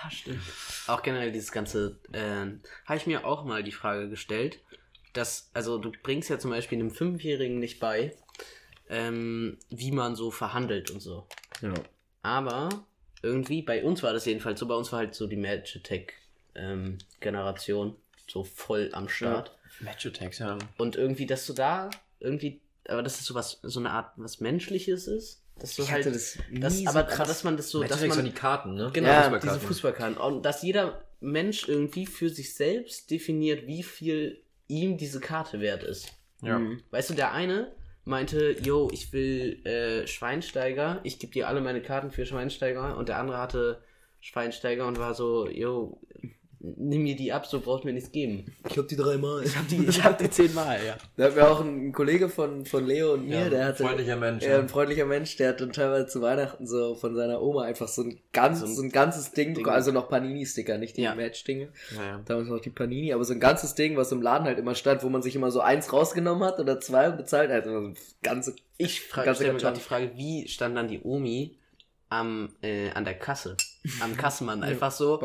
[0.06, 0.42] Ah, stimmt.
[0.88, 2.20] Auch generell dieses ganze, äh,
[2.86, 4.60] habe ich mir auch mal die Frage gestellt,
[5.14, 8.16] dass, also du bringst ja zum Beispiel einem Fünfjährigen nicht bei,
[8.90, 11.28] ähm, wie man so verhandelt und so.
[11.62, 11.74] Ja.
[12.24, 12.70] Aber
[13.24, 17.96] irgendwie, bei uns war das jedenfalls so, bei uns war halt so die Magitech-Generation
[18.28, 19.58] so voll am Start.
[19.80, 20.58] Match Attacks, ja.
[20.78, 24.40] Und irgendwie, dass du da irgendwie, aber dass es so was, so eine Art was
[24.40, 25.40] Menschliches ist.
[25.58, 28.02] Dass du Ich halt, das das, nie so aber dass man das so, Match dass
[28.02, 28.92] man waren die Karten, ne?
[28.94, 30.18] Genau, Ja, diese Fußballkarten.
[30.18, 35.84] Und dass jeder Mensch irgendwie für sich selbst definiert, wie viel ihm diese Karte wert
[35.84, 36.14] ist.
[36.42, 36.60] Ja.
[36.60, 36.82] Mhm.
[36.92, 37.72] Weißt du, der eine
[38.06, 42.98] meinte, yo, ich will äh, Schweinsteiger, ich gebe dir alle meine Karten für Schweinsteiger.
[42.98, 43.82] Und der andere hatte
[44.20, 46.00] Schweinsteiger und war so, yo,
[46.66, 48.46] nimm mir die ab, so brauchst mir nichts geben.
[48.70, 49.44] Ich hab die dreimal.
[49.44, 50.96] Ich hab die, ich hab die zehnmal, ja.
[51.18, 53.84] Da hat mir auch ein Kollege von, von Leo und mir, Ja, der hatte.
[53.84, 54.60] freundlicher Mensch, Ja, ja.
[54.60, 58.04] ein freundlicher Mensch, der hat dann teilweise zu Weihnachten so von seiner Oma einfach so
[58.04, 59.68] ein ganz, So ein so ein ganzes Ding, Ding.
[59.68, 61.16] also noch Panini-Sticker, nicht die Ja.
[61.16, 61.68] Match-Dinge.
[61.96, 62.22] Naja.
[62.26, 65.04] Damals noch die Panini, aber so ein ganzes Ding, was im Laden halt immer stand,
[65.04, 67.66] wo man sich immer so eins rausgenommen hat oder zwei und bezahlt hat.
[67.68, 68.56] Also so ganze.
[68.78, 69.58] Ich frage, mir Karton.
[69.58, 71.58] gerade die Frage, wie stand dann die Omi
[72.10, 73.58] am, äh, an der Kasse?
[74.02, 74.64] Am Kassenmann.
[74.64, 75.20] Einfach so.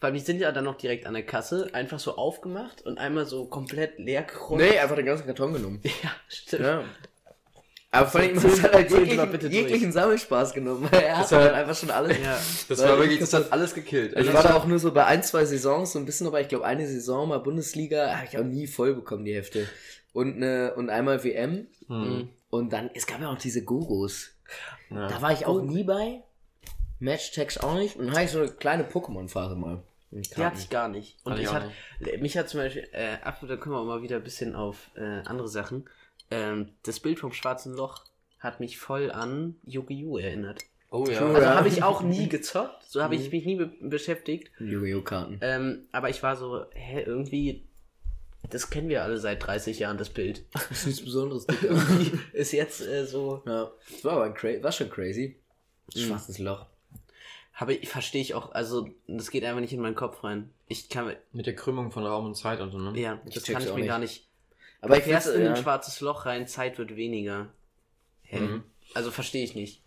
[0.00, 0.12] Ballern.
[0.14, 3.26] Weil die sind ja dann noch direkt an der Kasse, einfach so aufgemacht und einmal
[3.26, 4.60] so komplett leer geräumt.
[4.62, 5.80] Nee, einfach den ganzen Karton genommen.
[6.02, 6.62] Ja, stimmt.
[6.62, 6.84] Ja.
[7.92, 9.62] Aber vor allem, das hat halt jeglichen, mal bitte durch.
[9.62, 10.88] jeglichen Sammelspaß genommen.
[10.92, 12.16] Er hat Das war- halt einfach schon alles.
[12.22, 12.38] Ja.
[12.68, 14.16] Das war ich wirklich, das hat alles gekillt.
[14.16, 16.40] Also ich war da auch nur so bei ein, zwei Saisons so ein bisschen, aber
[16.40, 19.68] ich glaube eine Saison mal Bundesliga, habe ich auch nie voll bekommen, die Hefte.
[20.12, 21.66] Und, ne, und einmal WM.
[21.88, 22.28] hm.
[22.48, 24.30] Und dann, es gab ja auch diese Gogos.
[24.90, 25.08] ja.
[25.08, 26.22] Da war ich auch nie bei.
[27.00, 27.96] Match-Tags auch nicht.
[27.96, 29.82] Und dann hatte ich so eine kleine Pokémon-Phase mal.
[30.10, 31.18] Und Die hatte ich gar nicht.
[31.24, 33.80] Und Hatte ich ich auch hatte, mich hat zum Beispiel, äh, ab, da kommen wir
[33.80, 35.88] auch mal wieder ein bisschen auf äh, andere Sachen.
[36.30, 38.04] Ähm, das Bild vom schwarzen Loch
[38.40, 40.18] hat mich voll an Yu-Gi-Oh!
[40.18, 40.64] erinnert.
[40.90, 41.20] Oh ja.
[41.24, 43.20] Also habe ich auch nie gezockt, so habe Mhm.
[43.22, 44.50] ich mich nie be beschäftigt.
[44.58, 45.02] Yu-Gi-Oh!
[45.02, 45.38] Karten.
[45.42, 47.64] Ähm, aber ich war so, hä, irgendwie,
[48.48, 50.42] das kennen wir alle seit 30 Jahren, das Bild.
[50.52, 51.46] Das ist nichts Besonderes,
[52.32, 53.70] ist jetzt äh, so, ja.
[53.92, 55.36] Das war aber cra war schon crazy.
[55.94, 56.66] Schwarzes Loch.
[57.60, 60.50] Habe ich, verstehe ich auch, also das geht einfach nicht in meinen Kopf rein.
[60.66, 62.98] Ich kann, Mit der Krümmung von Raum und Zeit und so, ne?
[62.98, 63.88] ja, Ich das check's kann ich mir nicht.
[63.88, 64.26] gar nicht.
[64.80, 67.48] Aber Du ich fährst in ein ja, schwarzes Loch rein, Zeit wird weniger.
[68.22, 68.40] Hä?
[68.40, 68.64] Mhm.
[68.94, 69.82] Also verstehe ich nicht.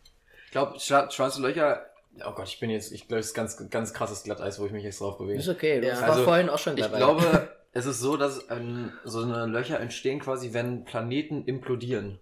[0.46, 1.86] Ich glaube, schwarze Löcher.
[2.24, 4.72] Oh Gott, ich bin jetzt, ich glaube, es ist ganz, ganz krasses Glatteis, wo ich
[4.72, 5.40] mich jetzt drauf bewege.
[5.40, 5.82] ist okay.
[5.82, 6.02] Das Ja.
[6.08, 6.98] war Also, vorhin auch schon Ich dabei.
[6.98, 12.20] glaube, es ist so, dass ähm, so eine Löcher entstehen quasi, wenn Planeten implodieren.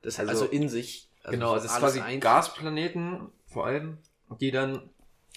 [0.00, 1.08] Das Also- also, in sich.
[1.24, 2.22] Also genau, also es ist quasi eins.
[2.22, 3.98] Gasplaneten vor allem,
[4.40, 4.88] die dann,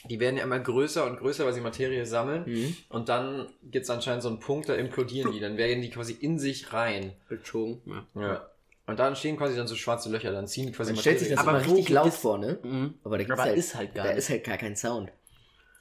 [0.06, 2.44] die werden ja immer größer und größer, weil sie Materie sammeln.
[2.46, 2.76] Mhm.
[2.90, 5.40] Und dann gibt es anscheinend so einen Punkt, da implodieren die.
[5.40, 7.14] Dann werden die quasi in sich rein.
[7.30, 7.82] bezogen.
[8.16, 8.22] Ja.
[8.22, 8.50] Ja.
[8.86, 10.32] Und da entstehen quasi dann so schwarze Löcher.
[10.32, 12.58] Dann ziehen die quasi Man stellt sich das Aber richtig laut es- vor, ne?
[12.64, 12.94] Mhm.
[13.04, 15.12] Aber da gibt's Aber halt, ist halt gar da ist halt gar kein Sound.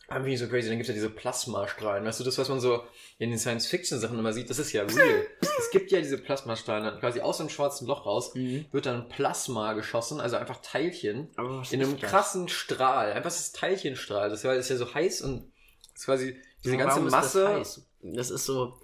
[0.09, 2.05] Aber wie so crazy, dann gibt es ja diese Plasmastrahlen.
[2.05, 2.85] Weißt du, das, was man so
[3.19, 5.27] in den Science-Fiction-Sachen immer sieht, das ist ja real.
[5.59, 8.67] es gibt ja diese Plasmastrahlen, dann quasi aus dem schwarzen Loch raus Mhm.
[8.71, 11.31] wird dann Plasma geschossen, also einfach Teilchen,
[11.71, 12.09] in einem das?
[12.11, 13.13] krassen Strahl.
[13.13, 14.31] Einfach das Teilchenstrahl.
[14.31, 15.51] Das ist ja- so heiß und
[15.95, 17.43] ist quasi diese ganze Warum ist Masse.
[17.43, 17.87] Das, heiß?
[18.03, 18.79] das ist so.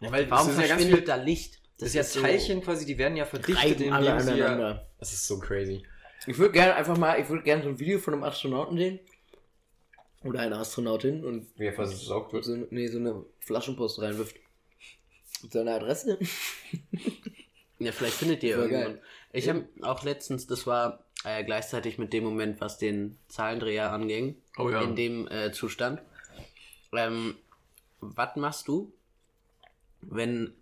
[0.00, 1.60] Ja, weil Warum das ist ja verschwindet viel, da Licht?
[1.78, 4.82] das ist ja so- Teilchen quasi, die werden ja verdichtet, Reiben alle indem sie ja.
[4.98, 5.82] Das ist so crazy.
[6.26, 9.00] Ich würde gerne einfach mal, ich würde gerne so ein Video von einem Astronauten sehen.
[10.24, 12.44] Oder einer Astronautin und Wie er gesaugt wird.
[12.44, 14.36] so, nee, so eine Flaschenpost reinwirft.
[15.42, 16.18] Mit seiner Adresse.
[17.80, 18.92] Ja, vielleicht findet ihr Voll irgendwann.
[18.94, 19.02] geil.
[19.32, 24.36] Ich habe auch letztens, das war äh, gleichzeitig mit dem Moment, was den Zahlendreher anging,
[24.56, 24.80] Oh ja.
[24.80, 26.00] in dem äh, Zustand.
[26.96, 27.34] Ähm,
[28.00, 28.92] was machst du,
[30.02, 30.54] wenn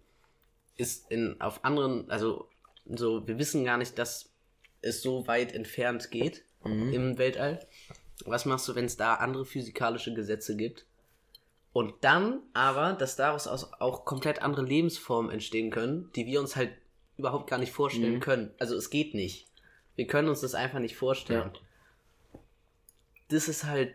[0.78, 2.48] es in auf anderen, also
[2.86, 4.30] so, wir wissen gar nicht, dass
[4.80, 6.92] es so weit entfernt geht Mhm.
[6.94, 7.64] im Weltall.
[8.24, 10.84] Was machst du, wenn es da andere physikalische Gesetze gibt?
[11.72, 16.54] Und dann aber, dass daraus aus auch komplett andere Lebensformen entstehen können, die wir uns
[16.56, 16.70] halt
[17.16, 18.20] überhaupt gar nicht vorstellen Mhm.
[18.20, 18.50] können.
[18.58, 19.46] Also es geht nicht.
[19.96, 21.50] Wir können uns das einfach nicht vorstellen.
[23.28, 23.94] Das ist halt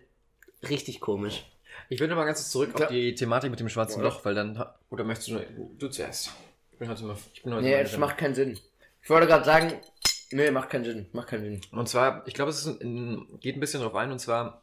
[0.67, 1.45] richtig komisch.
[1.89, 2.87] Ich will noch mal ganz kurz zurück Klar.
[2.87, 4.05] auf die Thematik mit dem schwarzen Ja.
[4.07, 4.63] Loch, weil dann.
[4.89, 5.43] Oder möchtest du nur.
[5.77, 6.31] Du zuerst.
[6.71, 7.17] Ich bin heute mal.
[7.33, 8.57] Ich bin heute Nee, das macht keinen Sinn.
[9.03, 9.73] Ich wollte gerade sagen,
[10.31, 11.05] nee, macht keinen Sinn.
[11.13, 11.61] Macht keinen Sinn.
[11.71, 14.61] Und zwar, ich glaube, es ist ein, geht ein bisschen drauf ein, und zwar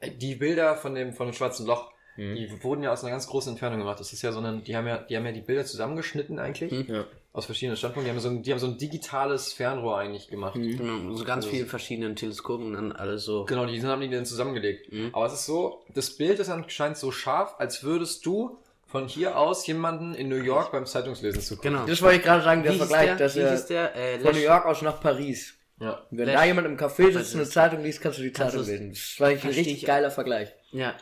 [0.00, 2.34] äh, die Bilder von dem, von dem schwarzen Loch, Mhm.
[2.34, 4.00] die wurden ja aus einer ganz großen Entfernung gemacht.
[4.00, 6.72] Das ist ja so ein, die haben ja, die haben ja die Bilder zusammengeschnitten eigentlich,
[6.72, 6.86] Mhm.
[6.94, 7.04] Ja.
[7.34, 8.06] aus verschiedenen Standpunkten.
[8.10, 10.56] Die haben so ein, die haben so ein digitales Fernrohr eigentlich gemacht.
[10.56, 10.78] Mhm.
[10.78, 13.44] Genau, so ganz Also- vielen verschiedenen Teleskopen und dann alles so.
[13.44, 14.90] Genau, die haben die dann zusammengelegt.
[14.90, 15.10] Mhm.
[15.12, 18.56] Aber es ist so, das Bild ist anscheinend so scharf, als würdest du
[18.86, 21.72] von hier aus jemanden in New York beim Zeitungslesen zugucken.
[21.72, 21.86] Genau.
[21.86, 23.16] Das wollte ich gerade sagen, der Wie Vergleich, der?
[23.16, 23.96] dass Wie er der?
[23.96, 25.54] Äh, von New York aus nach Paris.
[25.80, 26.06] Ja.
[26.10, 28.60] Wenn Lash- da jemand im Café sitzt und eine Zeitung liest, kannst du die Zeitung
[28.64, 28.90] lesen.
[28.90, 30.48] Das war eigentlich ein richtig ich- geiler Vergleich.
[30.70, 30.94] Ja,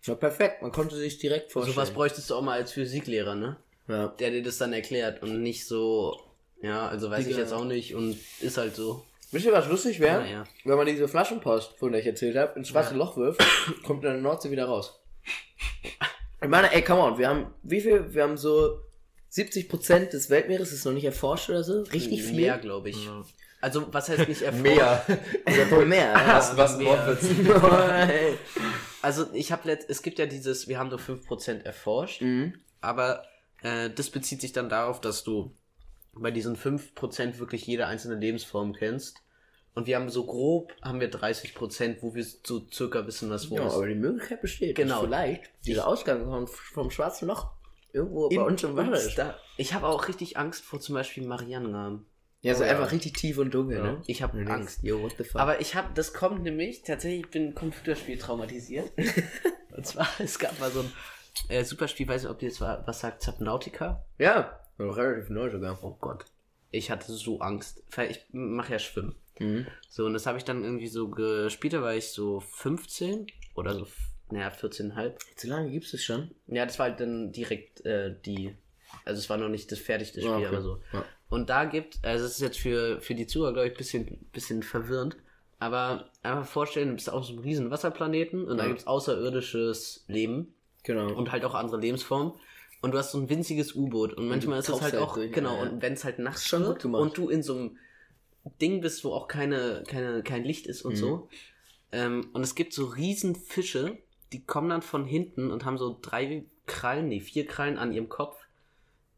[0.00, 1.74] Das war perfekt, man konnte sich direkt vorstellen.
[1.74, 3.56] sowas bräuchtest du auch mal als Physiklehrer, ne?
[3.88, 4.08] ja.
[4.20, 6.20] Der dir das dann erklärt und nicht so,
[6.62, 7.38] ja, also weiß ich Digga.
[7.40, 9.04] jetzt auch nicht und ist halt so.
[9.32, 10.22] Wisst ihr, was lustig wäre?
[10.24, 10.44] Ja, ja.
[10.64, 13.40] Wenn man diese Flaschenpost, von der ich erzählt habe, ins schwarze Loch wirft,
[13.84, 15.00] kommt in der Nordsee wieder raus.
[16.42, 18.12] Ich meine, ey, come on, wir haben, wie viel?
[18.14, 18.80] Wir haben so
[19.32, 21.82] 70% des Weltmeeres ist noch nicht erforscht oder so.
[21.82, 22.36] Richtig viel.
[22.36, 23.08] Mehr, glaube ich.
[23.60, 24.62] Also, was heißt nicht erforscht?
[24.62, 25.04] Mehr.
[25.70, 26.12] Oder mehr.
[26.12, 26.36] ja.
[26.38, 27.06] Was, was ein Mehr.
[27.06, 28.38] Wortwitz.
[29.02, 32.54] Also, ich habe letzt, es gibt ja dieses, wir haben nur 5% erforscht, Mhm.
[32.82, 33.22] aber
[33.62, 35.54] äh, das bezieht sich dann darauf, dass du
[36.12, 39.18] bei diesen 5% wirklich jede einzelne Lebensform kennst.
[39.74, 43.56] Und wir haben so grob, haben wir 30%, wo wir so circa wissen, was wo
[43.56, 43.74] Ja, ist.
[43.74, 44.96] aber die Möglichkeit besteht, Genau.
[44.96, 47.52] dass vielleicht dieser Ausgang vom, vom schwarzen Loch
[47.92, 49.16] irgendwo bei uns im Wasser ist.
[49.16, 52.04] Da, ich habe auch richtig Angst vor zum Beispiel Marianengraben.
[52.42, 52.72] Ja, so Oh ja.
[52.72, 53.82] einfach richtig tief und dunkel, Ja.
[53.84, 54.02] ne?
[54.06, 54.82] Ich habe denkst, Angst.
[54.82, 55.40] Yo, what the fuck?
[55.40, 58.90] Aber ich habe, das kommt nämlich, tatsächlich, ich bin Computerspiel traumatisiert.
[59.76, 60.92] Und zwar, es gab mal so ein
[61.48, 64.04] äh, Superspiel, weiß nicht, ob ihr jetzt wa- was sagt, Subnautica?
[64.18, 65.78] ja, relativ neu sogar.
[65.82, 66.24] Oh Gott.
[66.70, 67.82] Ich hatte so Angst.
[68.08, 69.14] Ich mache ja Schwimmen.
[69.40, 69.66] Mhm.
[69.88, 73.74] So, und das habe ich dann irgendwie so gespielt, da war ich so 15 oder
[73.74, 73.86] so,
[74.30, 75.12] naja, 14,5.
[75.36, 76.30] So lange gibt's das schon?
[76.46, 78.54] Ja, das war halt dann direkt äh, die,
[79.04, 80.46] also es war noch nicht das fertigste Spiel, okay.
[80.46, 80.80] aber so.
[80.92, 81.04] Ja.
[81.28, 84.26] Und da gibt, also es ist jetzt für, für die Zuhörer, glaube ich, ein bisschen,
[84.32, 85.16] bisschen verwirrend,
[85.58, 88.68] aber einfach vorstellen, du bist auf so einem riesen Wasserplaneten und da Ja.
[88.68, 91.12] gibt es außerirdisches Leben Genau.
[91.14, 92.32] und halt auch andere Lebensformen.
[92.82, 95.30] Und du hast so ein winziges U-Boot und manchmal ist es halt halt auch, durch,
[95.32, 95.70] genau, ja, ja.
[95.70, 97.76] und wenn es halt nachts Schon wird und du in so einem
[98.60, 100.90] Ding bist, wo auch keine, keine, kein Licht ist Mhm.
[100.90, 101.28] und so.
[101.92, 103.98] Ähm, und es gibt so riesen Fische,
[104.32, 108.08] die kommen dann von hinten und haben so drei Krallen, nee, vier Krallen an ihrem
[108.08, 108.36] Kopf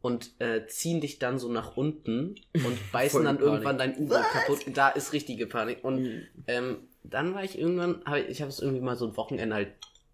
[0.01, 3.51] und äh, ziehen dich dann so nach unten und beißen dann Panik.
[3.51, 4.59] irgendwann dein U-Boot kaputt.
[4.73, 5.83] Da ist richtige Panik.
[5.83, 6.27] Und Mhm.
[6.47, 9.55] ähm, dann war ich irgendwann, hab ich, ich habe es irgendwie mal so ein Wochenende
[9.55, 9.73] halt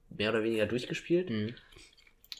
[0.10, 1.30] mehr oder weniger durchgespielt.
[1.30, 1.56] Mhm.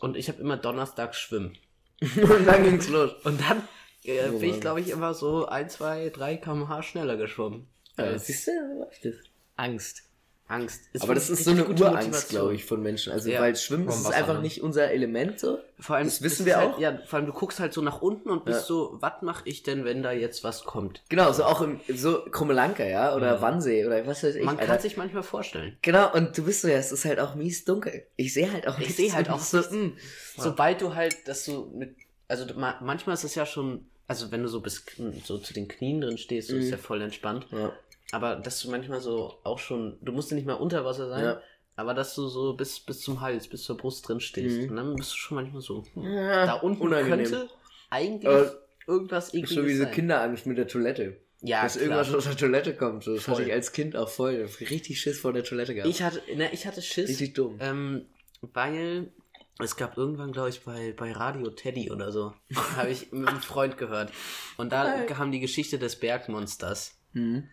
[0.02, 1.56] Und ich habe immer Donnerstag schwimmen.
[2.02, 3.12] und dann ging's los.
[3.24, 3.62] Und dann
[4.10, 7.68] äh, Oh bin ich, glaube ich, immer so 1, 2, 3 km/h schneller geschwommen.
[7.98, 8.52] Ja, siehst du,
[8.92, 9.14] ist das?
[9.58, 10.04] Angst.
[10.48, 10.82] Angst.
[10.94, 13.14] Ist Aber das ist so eine Urangst, glaube ich, von Menschen.
[13.14, 13.40] Also, Ja.
[13.40, 14.42] weil Schwimmen ist einfach ne?
[14.42, 15.60] nicht unser Element so.
[15.80, 16.80] Vor allem, Das wissen wir halt, auch.
[16.80, 18.66] Ja, vor allem, du guckst halt so nach unten und bist Ja.
[18.66, 21.04] so, was mache ich denn, wenn da jetzt was kommt?
[21.10, 23.42] Genau, so auch im, so Krummelanka, ja, oder Mhm.
[23.44, 24.44] Wannsee, oder was weiß ich.
[24.44, 24.82] Man kann Alter.
[24.82, 25.78] sich manchmal vorstellen.
[25.84, 28.08] Genau, und du bist so, ja, es ist halt auch mies dunkel.
[28.16, 29.72] Ich sehe halt auch Ich sehe halt auch so, nichts.
[29.72, 29.92] mm.
[30.38, 31.96] Sobald du halt, dass du mit,
[32.28, 34.84] also manchmal ist es ja schon, also wenn du so bis
[35.24, 36.72] so zu den Knien drin stehst, so ist Mhm.
[36.72, 37.48] ja voll entspannt.
[37.52, 37.72] Ja.
[38.12, 41.24] Aber dass du manchmal so auch schon, du musst ja nicht mal unter Wasser sein,
[41.24, 41.42] Ja.
[41.78, 44.58] aber dass du so bis, bis zum Hals, bis zur Brust drin stehst.
[44.64, 44.70] Mhm.
[44.72, 47.26] Und dann bist du schon manchmal so, hm, Ja, da unten unangenehm.
[47.30, 47.50] könnte
[47.92, 48.58] eigentlich Aber
[48.88, 49.94] irgendwas ist ekliges so wie diese sein.
[49.94, 51.18] Kinderangst mit der Toilette.
[51.42, 51.84] ja, dass klar.
[51.86, 53.06] irgendwas aus der Toilette kommt.
[53.08, 53.36] Das Voll.
[53.36, 54.50] hatte ich als Kind auch voll.
[54.60, 55.90] Richtig Schiss vor der Toilette gehabt.
[55.90, 57.58] Ich hatte, ne, ich hatte Schiss, Richtig dumm.
[57.62, 58.06] ähm,
[58.42, 59.12] weil
[59.60, 62.34] es gab irgendwann, glaube ich, bei, bei Radio Teddy oder so,
[62.78, 64.12] habe ich mit einem Freund gehört.
[64.58, 65.06] Und da Geil.
[65.06, 66.98] kam die Geschichte des Bergmonsters.
[67.14, 67.50] Mhm.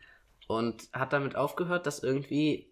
[0.48, 2.70] Und hat damit aufgehört, dass irgendwie,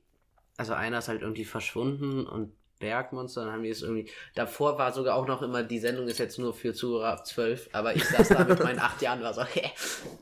[0.56, 4.92] also einer ist halt irgendwie verschwunden und Bergmonster, dann haben die es irgendwie, davor war
[4.92, 8.04] sogar auch noch immer, die Sendung ist jetzt nur für Zuhörer ab 12, aber ich
[8.04, 9.70] saß da mit meinen acht Jahren, war so, hä,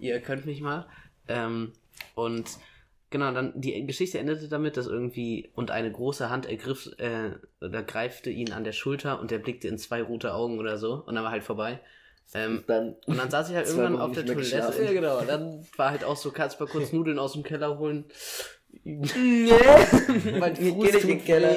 [0.00, 0.86] ihr könnt mich mal.
[1.28, 1.72] Ähm,
[2.14, 2.48] und
[3.12, 7.30] genau, dann die Geschichte endete damit, dass irgendwie, und eine große Hand ergriff, äh,
[7.64, 10.94] oder greifte ihn an der Schulter und er blickte in zwei rote Augen oder so
[11.06, 11.78] und dann war halt vorbei.
[12.34, 14.40] Ähm, Dann, und dann saß ich halt irgendwann auf der Toilette.
[14.40, 14.84] geschlafen.
[14.84, 15.18] Ja, genau.
[15.20, 18.06] Und dann war halt auch so, kannst mal kurz Nudeln aus dem Keller holen.
[18.84, 19.50] nee.
[20.38, 21.56] mein Ich Fuß geh nicht tut in den Keller.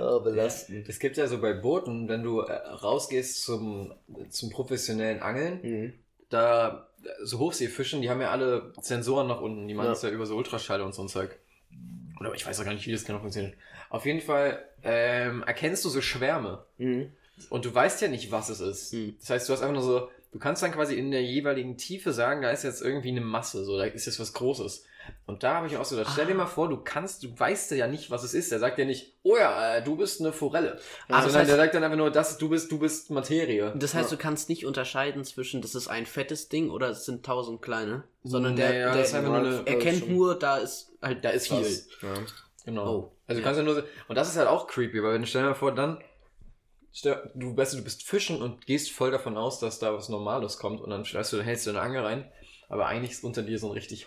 [0.00, 0.88] Oh, belastend.
[0.88, 3.92] Es gibt ja so bei Booten, wenn du äh, rausgehst zum,
[4.30, 5.92] zum professionellen Angeln, Mhm.
[6.34, 6.88] Da
[7.22, 9.92] so Hochseefischen, die haben ja alle Sensoren nach unten, die machen Ja.
[9.92, 11.38] das ja über so Ultraschall und so ein Zeug.
[12.20, 13.54] Oder ich weiß auch gar nicht, wie das genau funktioniert.
[13.90, 17.12] Auf jeden Fall ähm, erkennst du so Schwärme Mhm.
[17.50, 18.92] und du weißt ja nicht, was es ist.
[18.92, 19.16] Hm.
[19.20, 22.12] Das heißt, du hast einfach nur so, du kannst dann quasi in der jeweiligen Tiefe
[22.12, 24.84] sagen, da ist jetzt irgendwie eine Masse, so, da ist jetzt was Großes.
[25.26, 27.70] Und da habe ich auch so, gedacht, stell dir mal vor, du kannst, du weißt
[27.72, 28.52] ja nicht, was es ist.
[28.52, 30.78] Der sagt ja nicht, oh ja, äh, du bist eine Forelle.
[31.08, 33.72] Ah, das Sondern heißt- der sagt dann einfach nur, das, du bist, du bist Materie.
[33.76, 37.24] Das heißt, du kannst nicht unterscheiden zwischen, das ist ein fettes Ding oder es sind
[37.24, 38.04] tausend kleine.
[38.22, 41.62] Sondern der, Naja, der das nur eine- erkennt nur, da ist halt Da ist viel.
[42.02, 42.14] Ja.
[42.66, 42.86] Genau.
[42.86, 43.44] Oh, also du ja.
[43.44, 45.54] kannst ja nur, und das ist halt auch creepy, weil wenn du stell dir mal
[45.54, 45.98] vor, dann,
[47.34, 50.80] du, weißt du, bist fischen und gehst voll davon aus, dass da was Normales kommt
[50.80, 52.30] und dann stellst du, hältst du eine Angel rein,
[52.68, 54.06] aber eigentlich ist unter dir so ein richtig,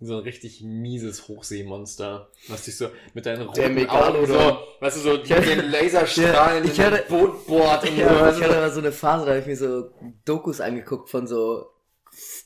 [0.00, 4.16] so ein richtig mieses Hochseemonster, was dich so mit deinen Der roten Megalodon.
[4.16, 8.00] Augen so, weißt du, so mit den Laserstrahlen Ja, ich hatte- Boot bohrt und so,
[8.02, 9.90] Ja, ich hatte mal so eine Phase, da habe ich mir so
[10.26, 11.66] Dokus angeguckt von so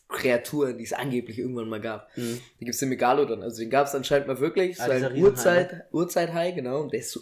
[0.08, 2.08] Kreaturen, die es angeblich irgendwann mal gab.
[2.16, 2.40] Mhm.
[2.58, 4.80] Da gibt's den Megalodon, also den gab's anscheinend mal wirklich.
[4.80, 7.20] Ah, so dieser ein Riesenhai, Urzeit, Urzeithai, genau, und der ist so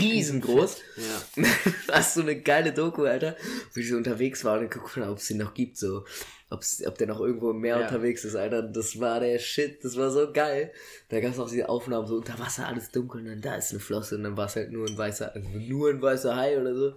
[0.00, 0.78] riesengroß.
[0.96, 1.44] Ja.
[1.88, 3.36] das ist so eine geile Doku, Alter.
[3.74, 6.04] Wo ich so unterwegs war und geguckt habe, ob es den noch gibt, so.
[6.50, 7.82] Ob's, ob der noch irgendwo im Meer Ja.
[7.86, 8.62] unterwegs ist, Alter.
[8.62, 10.72] Das war der Shit, das war so geil.
[11.08, 13.80] Da gab's auch diese Aufnahmen, so unter Wasser, alles dunkel und dann da ist eine
[13.80, 16.74] Flosse und dann war es halt nur ein weißer, also nur ein weißer Hai oder
[16.74, 16.94] so.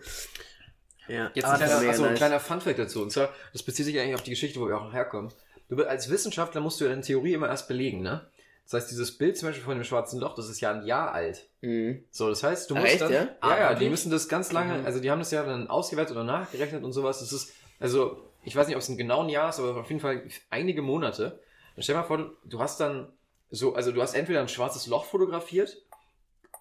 [1.07, 3.01] Ja, Jetzt aber ein das kleiner, achso, ein kleiner Funfact dazu.
[3.01, 5.31] Und zwar, das bezieht sich eigentlich auf die Geschichte, wo wir auch herkommen.
[5.67, 8.27] Du, als Wissenschaftler musst du deine Theorie immer erst belegen, ne?
[8.65, 11.11] Das heißt, dieses Bild zum Beispiel von dem schwarzen Loch, das ist ja ein Jahr
[11.11, 11.47] alt.
[11.61, 12.03] Mhm.
[12.11, 13.11] So, das heißt, du Ah, musst echt, dann.
[13.11, 13.21] ja?
[13.23, 14.85] Ja, Ah, ja, die müssen das ganz lange, Mhm.
[14.85, 17.19] also die haben das ja dann ausgewertet oder nachgerechnet und sowas.
[17.19, 20.01] Das ist, also, ich weiß nicht, ob es ein genauen Jahr ist, aber auf jeden
[20.01, 21.39] Fall einige Monate.
[21.75, 23.07] Dann stell dir mal vor, du hast dann
[23.51, 25.77] so, also du hast entweder ein schwarzes Loch fotografiert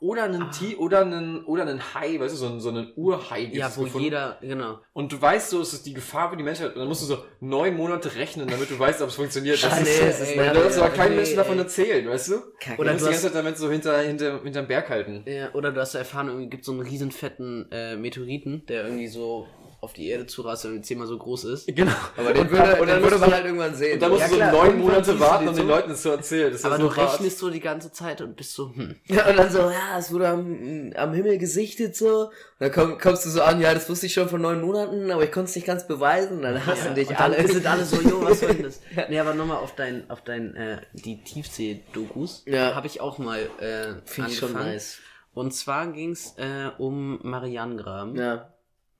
[0.00, 0.50] oder einen Ah.
[0.52, 3.50] T oder einen, oder einen Hai, weißt du, so einen, so einen Urhai.
[3.52, 4.04] ja, wo gefunden.
[4.04, 4.78] jeder, genau.
[4.92, 6.72] Und du weißt so, es ist die Gefahr für die Menschheit.
[6.74, 9.56] Und dann musst du so neun Monate rechnen, damit du weißt, ob es funktioniert.
[9.60, 12.28] Das Scheiße, ist, das ist ey, da darfst du aber Nee, Menschen davon erzählen, weißt
[12.28, 12.34] du?
[12.60, 12.80] Kacke.
[12.80, 15.24] Oder du musst du die ganze hast- Zeit damit so hinter, hinter, hinterm Berg halten.
[15.26, 19.08] Ja, oder du hast erfahren, irgendwie gibt so einen riesen fetten äh, Meteoriten, der irgendwie
[19.08, 19.48] so
[19.80, 21.66] auf die Erde zurast, der irgendwie zehnmal so groß ist.
[21.68, 21.92] Genau.
[22.16, 23.94] aber den Und würde, dann- und dann würde man halt irgendwann sehen.
[23.94, 25.68] Und dann musst Ja, du so klar, neun Monate warten, die um den so.
[25.72, 26.52] Leuten das zu erzählen.
[26.52, 27.12] Das Aber ja du hart.
[27.14, 28.96] rechnest so die ganze Zeit und bist so, hm.
[29.06, 32.24] Ja, und dann so, ja, es wurde am, am Himmel gesichtet so.
[32.24, 35.12] Und dann komm, kommst du so an, ja, das wusste ich schon vor neun Monaten,
[35.12, 36.38] aber ich konnte es nicht ganz beweisen.
[36.38, 37.46] Und dann hassen dich und dann alle.
[37.46, 38.80] sind alle so, jo, was soll denn das?
[39.08, 42.42] Nee, aber nochmal auf dein, auf dein, äh, die Tiefsee-Dokus.
[42.46, 42.74] Ja.
[42.74, 44.98] Habe ich auch mal äh, Finde ich schon nice.
[45.34, 48.16] Und zwar ging's äh, um Marianengraben.
[48.16, 48.52] Ja.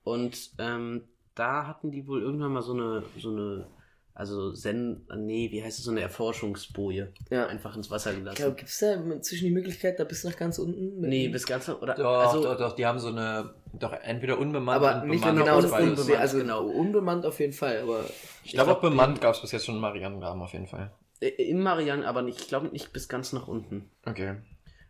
[0.03, 1.03] Und ähm,
[1.35, 3.67] da hatten die wohl irgendwann mal so eine, so eine,
[4.13, 7.47] also Zen, nee, wie heißt es, so eine Erforschungsboje Ja.
[7.47, 8.55] einfach ins Wasser Ich glaube, gelassen.
[8.57, 10.99] gibt es da inzwischen die Möglichkeit, da bis nach ganz unten?
[11.01, 14.83] Nee, bis ganz oder Doch, also doch, doch, die haben so eine, doch entweder unbemannt
[14.83, 15.39] aber und nicht bemannt.
[15.39, 16.65] genau, oder unbemannt, also Genau.
[16.65, 18.03] unbemannt auf jeden Fall, aber
[18.43, 20.91] Ich glaube auch glaub, bemannt gab es bis jetzt schon Marianengraben auf jeden Fall.
[21.21, 23.89] äh, im Marian, aber nicht, ich glaube nicht bis ganz nach unten.
[24.05, 24.35] Okay.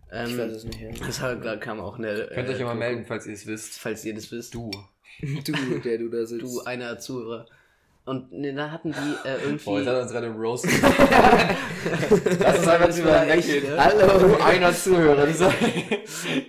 [0.07, 0.79] ich weiß Ähm, es nicht.
[0.81, 0.89] Ja.
[0.91, 2.29] das kam auch eine.
[2.33, 3.77] Könnt ihr euch ja mal melden, falls ihr es wisst.
[3.79, 4.55] Falls ihr das wisst.
[4.55, 4.71] Du.
[5.21, 6.43] Du, der du da sitzt.
[6.43, 7.45] Du, einer Zuhörer.
[8.05, 9.65] Und ne, da hatten die äh, irgendwie.
[9.65, 10.71] Boah, jetzt hat er uns gerade roasted.
[12.39, 13.63] Lass uns einfach drüber weggehen.
[13.69, 13.83] ne?
[13.83, 14.19] Hallo.
[14.19, 15.27] Du einer Zuhörer.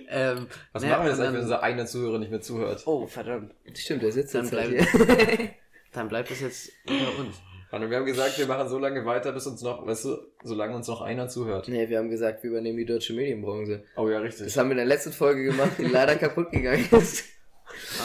[0.09, 2.81] Ähm, Was ne, machen wir jetzt eigentlich, wenn unser einer Zuhörer nicht mehr zuhört?
[2.87, 3.53] Oh, verdammt.
[3.75, 5.49] Stimmt, der sitzt Dann jetzt bleibt- hier.
[5.93, 7.41] Dann bleibt es jetzt unter uns.
[7.71, 10.75] Und wir haben gesagt, wir machen so lange weiter, bis uns noch, weißt du, solange
[10.75, 11.67] uns noch einer zuhört.
[11.69, 13.83] Nee, wir haben gesagt, wir übernehmen die deutsche Medienbranche.
[13.95, 14.45] Oh ja, richtig.
[14.47, 17.23] Das haben wir in der letzten Folge gemacht, die leider kaputt gegangen ist.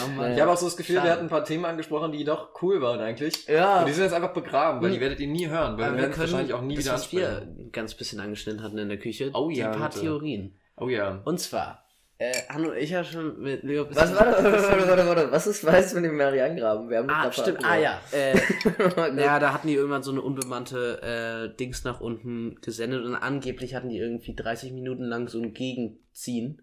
[0.05, 0.33] Oh Mann.
[0.33, 1.07] Ich habe auch so das Gefühl, Schade.
[1.07, 3.47] wir hatten ein paar Themen angesprochen, die doch cool waren eigentlich.
[3.47, 3.79] Ja.
[3.79, 6.17] Und die sind jetzt einfach begraben, weil die werdet ihr nie hören, weil wir werden
[6.17, 7.59] wahrscheinlich auch nie das, wieder was wir ansprechen.
[7.67, 9.31] ein ganz bisschen angeschnitten hatten in der Küche.
[9.33, 10.01] Oh ja, Die paar bitte.
[10.01, 10.55] Theorien.
[10.77, 11.21] Oh ja.
[11.25, 11.83] Und zwar,
[12.19, 14.43] äh, Hanno, ich habe schon mit Leo ein Was war das?
[14.43, 15.31] Warte, warte, warte, warte.
[15.31, 16.89] Was ist weiß mit dem Marianengraben?
[16.89, 17.63] Wir haben Ah, stimmt.
[17.63, 17.99] Ah, ja.
[18.11, 18.35] Äh,
[19.21, 21.01] ja, da hatten die irgendwann so eine unbemannte
[21.51, 25.53] äh, Dings nach unten gesendet und angeblich hatten die irgendwie 30 Minuten lang so ein
[25.53, 26.61] Gegenziehen,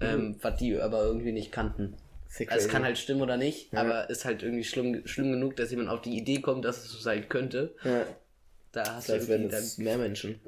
[0.00, 1.96] ähm, was die aber irgendwie nicht kannten.
[2.38, 3.80] Ja Also es kann halt stimmen oder nicht, Ja.
[3.80, 6.90] aber ist halt irgendwie schlimm, schlimm genug, dass jemand auf die Idee kommt, dass es
[6.90, 7.74] so sein könnte.
[7.84, 8.04] Ja,
[8.72, 10.40] Da das hast du heißt, werden es mehr Menschen.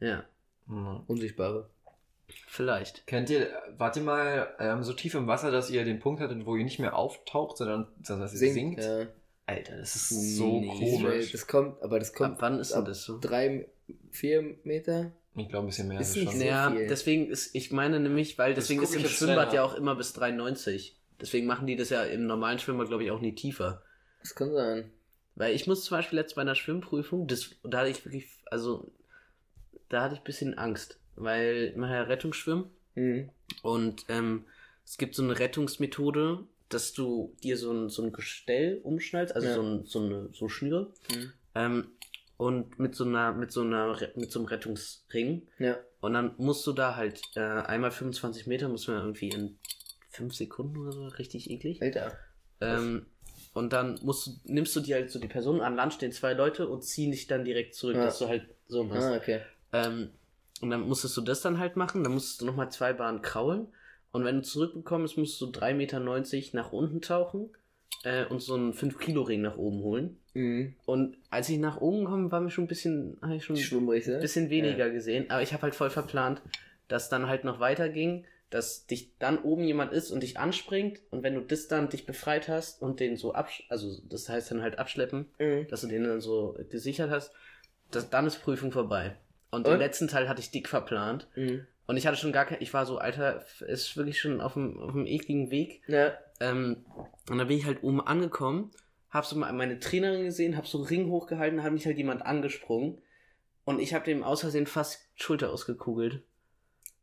[0.00, 0.24] Ja,
[0.66, 1.02] Mhm.
[1.06, 1.68] Unsichtbare.
[2.48, 3.06] vielleicht.
[3.06, 6.44] Kennt ihr, wart ihr mal ähm, so tief im Wasser, dass ihr den Punkt hattet,
[6.46, 8.82] wo ihr nicht mehr auftaucht, sondern, dass ihr sinkt?
[8.82, 9.06] Ja.
[9.48, 11.30] Alter, das ist so Nee, komisch.
[11.30, 13.18] Das kommt, aber das Ab kommt wann ist denn ab das so?
[13.20, 13.68] drei,
[14.10, 15.12] vier Meter.
[15.36, 16.00] Ich glaube ein bisschen mehr.
[16.00, 16.38] Ist ist nicht schon.
[16.40, 16.88] sehr Naja, viel.
[16.88, 19.54] deswegen ist, ich meine nämlich, weil Das deswegen ist im Schwimmbad selber.
[19.54, 20.95] ja auch immer bis 93.
[21.20, 23.82] Deswegen machen die das ja im normalen Schwimmbad, glaube ich, auch nie tiefer.
[24.20, 24.90] Das kann sein.
[25.34, 28.90] Weil ich muss zum Beispiel jetzt bei einer Schwimmprüfung, das, da hatte ich wirklich, also,
[29.88, 33.28] da hatte ich ein bisschen Angst, weil ich mache ja Rettungsschwimmen Mhm.
[33.62, 34.46] und ähm,
[34.84, 39.48] es gibt so eine Rettungsmethode, dass du dir so ein, so ein Gestell umschnallst, also
[39.48, 39.54] Ja.
[39.54, 41.32] so, ein, so eine so Schnüre, Mhm.
[41.54, 41.88] ähm,
[42.38, 45.46] und mit so einer, mit so einer, mit so einem Rettungsring.
[45.58, 45.78] Ja.
[46.00, 49.58] Und dann musst du da halt äh, einmal 25 Meter, muss man irgendwie in
[50.16, 51.80] 5 Sekunden oder so, richtig eklig.
[51.82, 52.12] Alter.
[52.60, 53.06] Ähm,
[53.52, 56.32] und dann musst du, nimmst du dir halt so die Person, an Land stehen zwei
[56.32, 58.04] Leute und ziehen dich dann direkt zurück, Ja.
[58.04, 59.08] dass du halt so machst.
[59.08, 59.40] Ah, okay.
[59.72, 60.10] Ähm,
[60.60, 63.68] und dann musstest du das dann halt machen, dann musstest du nochmal zwei Bahnen kraulen.
[64.12, 66.00] Und wenn du zurückbekommst, musst du 3,90 Meter
[66.56, 67.50] nach unten tauchen
[68.04, 70.18] äh, und so einen 5-Kilo-Ring nach oben holen.
[70.32, 70.74] Mhm.
[70.86, 74.06] Und als ich nach oben kam, war mir schon ein bisschen, habe ich schon Schwimmrig,
[74.06, 74.14] ne?
[74.14, 75.30] ein bisschen weniger gesehen.
[75.30, 76.40] Aber ich habe halt voll verplant,
[76.88, 81.00] dass dann halt noch weiterging, dass dich dann oben jemand ist und dich anspringt.
[81.10, 83.64] Und wenn du das dann dich befreit hast und den so absch...
[83.68, 85.66] Also das heißt dann halt abschleppen, Mhm.
[85.68, 87.32] dass du den dann so gesichert hast,
[87.90, 89.16] das, dann ist Prüfung vorbei.
[89.50, 89.72] Und Und?
[89.74, 91.28] den letzten Teil hatte ich dick verplant.
[91.34, 91.66] Mhm.
[91.86, 94.78] Und ich hatte schon gar kein, ich war so, Alter, ist wirklich schon auf dem,
[94.80, 95.82] auf dem ekligen Weg.
[95.86, 96.14] Ja.
[96.40, 96.84] Ähm,
[97.30, 98.72] und dann bin ich halt oben angekommen,
[99.10, 102.98] hab so meine Trainerin gesehen, hab so einen Ring hochgehalten, hat mich halt jemand angesprungen.
[103.64, 106.22] Und ich habe dem aus Versehen fast Schulter ausgekugelt.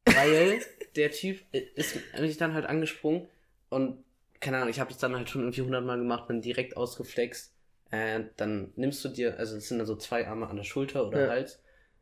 [0.05, 0.61] Weil
[0.95, 1.39] der Typ
[1.75, 3.27] ist mich dann halt angesprungen
[3.69, 4.03] und
[4.39, 7.51] keine Ahnung, ich habe das dann halt schon irgendwie hundertmal gemacht, bin direkt ausgeflext.
[7.91, 11.07] äh, dann nimmst du dir, also es sind dann so zwei Arme an der Schulter
[11.07, 11.29] oder Ja.
[11.29, 11.59] Hals,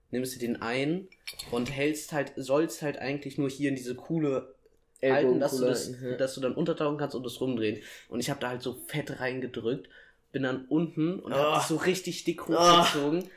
[0.10, 1.08] nimmst du den ein
[1.52, 4.56] und hältst halt, sollst halt eigentlich nur hier in diese Kuhle
[5.04, 6.16] halten, dass du, das, ja.
[6.16, 7.82] dass du dann untertauchen kannst und das rumdrehen.
[8.08, 9.90] Und ich habe da halt so fett reingedrückt,
[10.32, 11.56] bin dann unten und hab Oh.
[11.56, 13.30] das so richtig dick hochgezogen.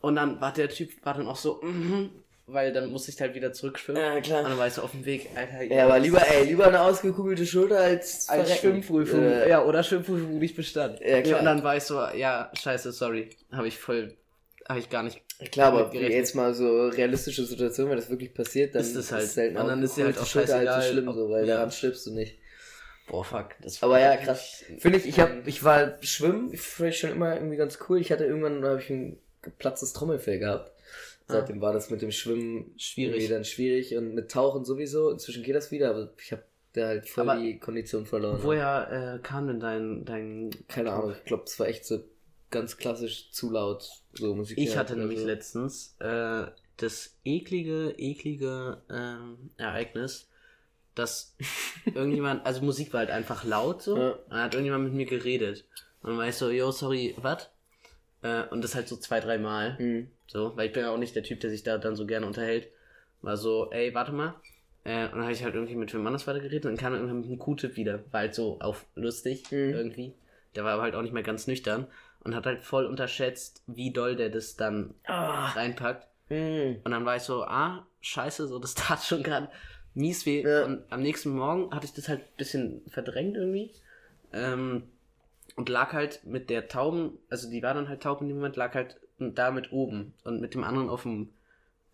[0.00, 2.10] Und dann war der Typ, war dann auch so, mhm,
[2.46, 4.02] weil dann musste ich halt wieder zurückschwimmen.
[4.02, 4.42] Ja, klar.
[4.42, 5.62] Und dann war ich so auf dem Weg, Alter.
[5.62, 8.56] Ja, aber lieber, ey, lieber eine ausgekugelte Schulter als, als.
[8.58, 9.22] Schwimmprüfung.
[9.22, 10.98] Äh, ja, oder Schwimmprüfung nicht bestanden.
[11.06, 11.40] Ja, klar.
[11.40, 13.30] und dann war ich so, ja, scheiße, sorry.
[13.52, 14.16] Habe ich voll,
[14.68, 15.22] habe ich gar nicht.
[15.50, 16.12] Klar, aber gerechnet.
[16.12, 19.28] jetzt mal so realistische Situation, wenn das wirklich passiert, dann Ist es halt.
[19.28, 21.56] selten Und dann ist dir halt auch Schulter halt so schlimm, so, weil ja.
[21.56, 22.38] daran stirbst du nicht.
[23.08, 23.50] Boah, fuck.
[23.60, 24.64] Das Aber ja, krass.
[24.78, 28.00] Finde ich, ich hab, ich war schwimmen, ich schon immer irgendwie ganz cool.
[28.00, 30.71] Ich hatte irgendwann, habe ich ein geplatztes Trommelfell gehabt.
[31.28, 33.28] Seitdem war das mit dem Schwimmen Schwierig.
[33.28, 35.10] dann schwierig und mit Tauchen sowieso.
[35.10, 36.42] Inzwischen geht das wieder, aber ich habe
[36.74, 38.40] da halt voll Aber die Kondition verloren.
[38.42, 42.04] Woher äh, kam denn dein, dein Keine Ahnung, ich glaube, es war echt so
[42.50, 44.58] ganz klassisch zu laut, so Musik.
[44.58, 45.26] Ich hatte nämlich so.
[45.26, 46.44] letztens äh,
[46.76, 50.28] das eklige, eklige ähm, Ereignis,
[50.94, 51.36] dass
[51.86, 54.10] irgendjemand, also Musik war halt einfach laut so, Ja.
[54.10, 55.64] und dann hat irgendjemand mit mir geredet.
[56.02, 57.48] Und dann war ich so, yo, sorry, was?
[58.22, 59.78] Äh, und das halt so zwei, drei Mal.
[59.78, 60.10] Hm.
[60.32, 62.24] So, weil ich bin ja auch nicht der Typ, der sich da dann so gerne
[62.26, 62.68] unterhält.
[63.20, 64.34] War so, ey, warte mal.
[64.82, 66.94] Äh, und dann habe ich halt irgendwie mit wem anders weiter geredet und dann kam
[66.94, 68.00] irgendwann mit einem Q-Tip wieder.
[68.12, 69.74] War halt so auf lustig Mhm.
[69.74, 70.14] irgendwie.
[70.56, 71.86] Der war aber halt auch nicht mehr ganz nüchtern
[72.24, 75.50] und hat halt voll unterschätzt, wie doll der das dann Ah.
[75.50, 76.08] reinpackt.
[76.28, 76.76] Hm.
[76.82, 79.50] Und dann war ich so, ah, scheiße, so das tat schon gerade
[79.92, 80.40] mies weh.
[80.42, 80.64] Ja.
[80.64, 83.70] Und am nächsten Morgen hatte ich das halt ein bisschen verdrängt irgendwie.
[84.32, 84.84] Ähm,
[85.56, 88.56] und lag halt mit der Tauben, also die war dann halt taub in dem Moment,
[88.56, 88.96] lag halt
[89.30, 91.30] da mit oben und mit dem anderen auf dem,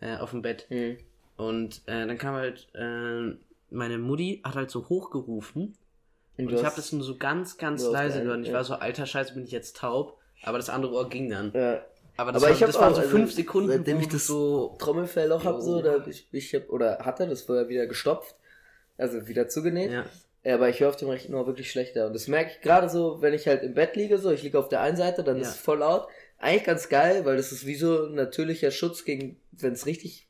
[0.01, 0.66] äh, auf dem Bett.
[0.68, 0.97] Hm.
[1.37, 3.37] Und äh, dann kam halt, äh,
[3.70, 5.76] meine Mutti hat halt so hochgerufen.
[6.37, 8.39] Und Und ich habe das nur so ganz, ganz leise gehört.
[8.39, 8.55] Und Ich ja.
[8.55, 10.18] war so, alter Scheiße, bin ich jetzt taub.
[10.43, 11.53] Aber das andere Ohr ging dann.
[11.55, 11.83] Ja.
[12.16, 14.26] Aber das, Aber war, ich das waren auch, so also, fünf Sekunden, seitdem ich das
[14.26, 18.35] so Trommelfellloch habe, so, hab ich, ich hab, oder hatte das vorher wieder gestopft,
[18.97, 19.93] also wieder zugenäht.
[19.93, 20.05] Ja.
[20.45, 22.07] Ja, aber ich höre auf dem rechten Ohr wirklich schlechter.
[22.07, 24.59] Und das merke ich gerade so, wenn ich halt im Bett liege, so, ich liege
[24.59, 25.43] auf der einen Seite, dann Ja.
[25.43, 26.09] ist es voll laut.
[26.39, 30.28] Eigentlich ganz geil, weil das ist wie so ein natürlicher Schutz gegen, wenn es richtig,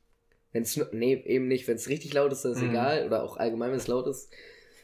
[0.53, 2.71] wenn es, nee, eben nicht, wenn es richtig laut ist, dann ist Mhm.
[2.71, 4.29] egal, oder auch allgemein, wenn es laut ist.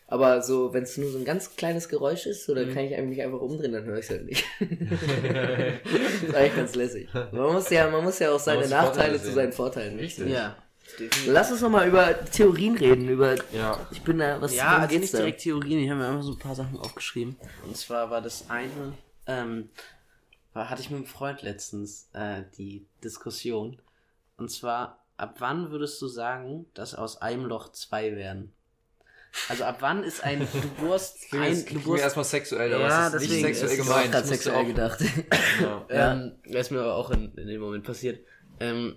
[0.06, 2.74] Aber so, wenn es nur so ein ganz kleines Geräusch ist, so, dann Mhm.
[2.74, 4.44] kann ich mich einfach umdrehen, dann höre ich es halt nicht.
[4.60, 7.08] das ist eigentlich ganz lässig.
[7.32, 10.00] Man muss ja, man muss ja auch seine Nachteile zu seinen Vorteilen nehmen.
[10.04, 10.28] Richtig.
[10.30, 10.56] Ja.
[11.26, 13.80] Lass uns nochmal über Theorien reden, über, Ja.
[13.90, 15.18] ich bin da, was Ja, also nicht da?
[15.18, 17.36] direkt Theorien, ich habe mir einfach so ein paar Sachen aufgeschrieben.
[17.66, 18.92] Und zwar war das eine,
[19.26, 19.70] ähm,
[20.54, 23.78] hatte ich mit einem Freund letztens äh, die Diskussion.
[24.36, 28.52] Und zwar, ab wann würdest du sagen, dass aus einem Loch zwei werden?
[29.48, 30.46] Also ab wann ist ein, du
[30.80, 33.78] bohrst ein, jetzt- du bohrst, erstmal sexuell, aber Ja, es ist nicht deswegen, sexuell es
[33.78, 34.06] ist gemeint.
[34.06, 35.00] Ich musste sexuell auch- gedacht.
[35.60, 35.86] Ja.
[36.12, 38.24] ähm, ist mir aber auch in, in dem Moment passiert.
[38.60, 38.96] Ähm,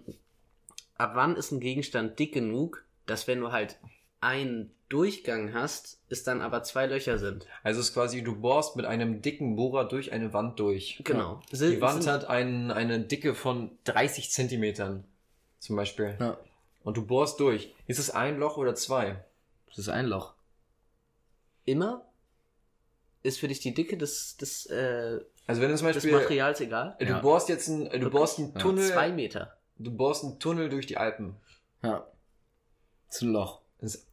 [0.95, 3.77] ab wann ist ein Gegenstand dick genug, dass wenn du halt
[4.21, 7.45] einen Durchgang hast, es dann aber zwei Löcher sind?
[7.63, 11.01] Also es ist quasi, du bohrst mit einem dicken Bohrer durch eine Wand durch.
[11.03, 11.41] Genau.
[11.51, 15.03] Die Wand hat ein, eine Dicke von 30 Zentimetern.
[15.59, 16.15] Zum Beispiel.
[16.19, 16.37] Ja.
[16.83, 17.73] Und du bohrst durch.
[17.87, 19.23] Ist es ein Loch oder zwei?
[19.67, 20.33] Das ist ein Loch.
[21.65, 22.03] immer
[23.23, 26.13] ist für dich die Dicke des, des, äh, Also wenn du zum des Beispiel.
[26.13, 26.95] Materials egal.
[26.99, 27.19] Du Ja.
[27.19, 28.59] bohrst jetzt ein, du bohrst einen Ja.
[28.59, 28.87] Tunnel.
[28.89, 29.57] Zwei Meter.
[29.77, 31.35] Du bohrst einen Tunnel durch die Alpen.
[31.83, 32.07] Ja.
[33.07, 33.59] Das ist ein Loch.
[33.81, 34.06] Das ist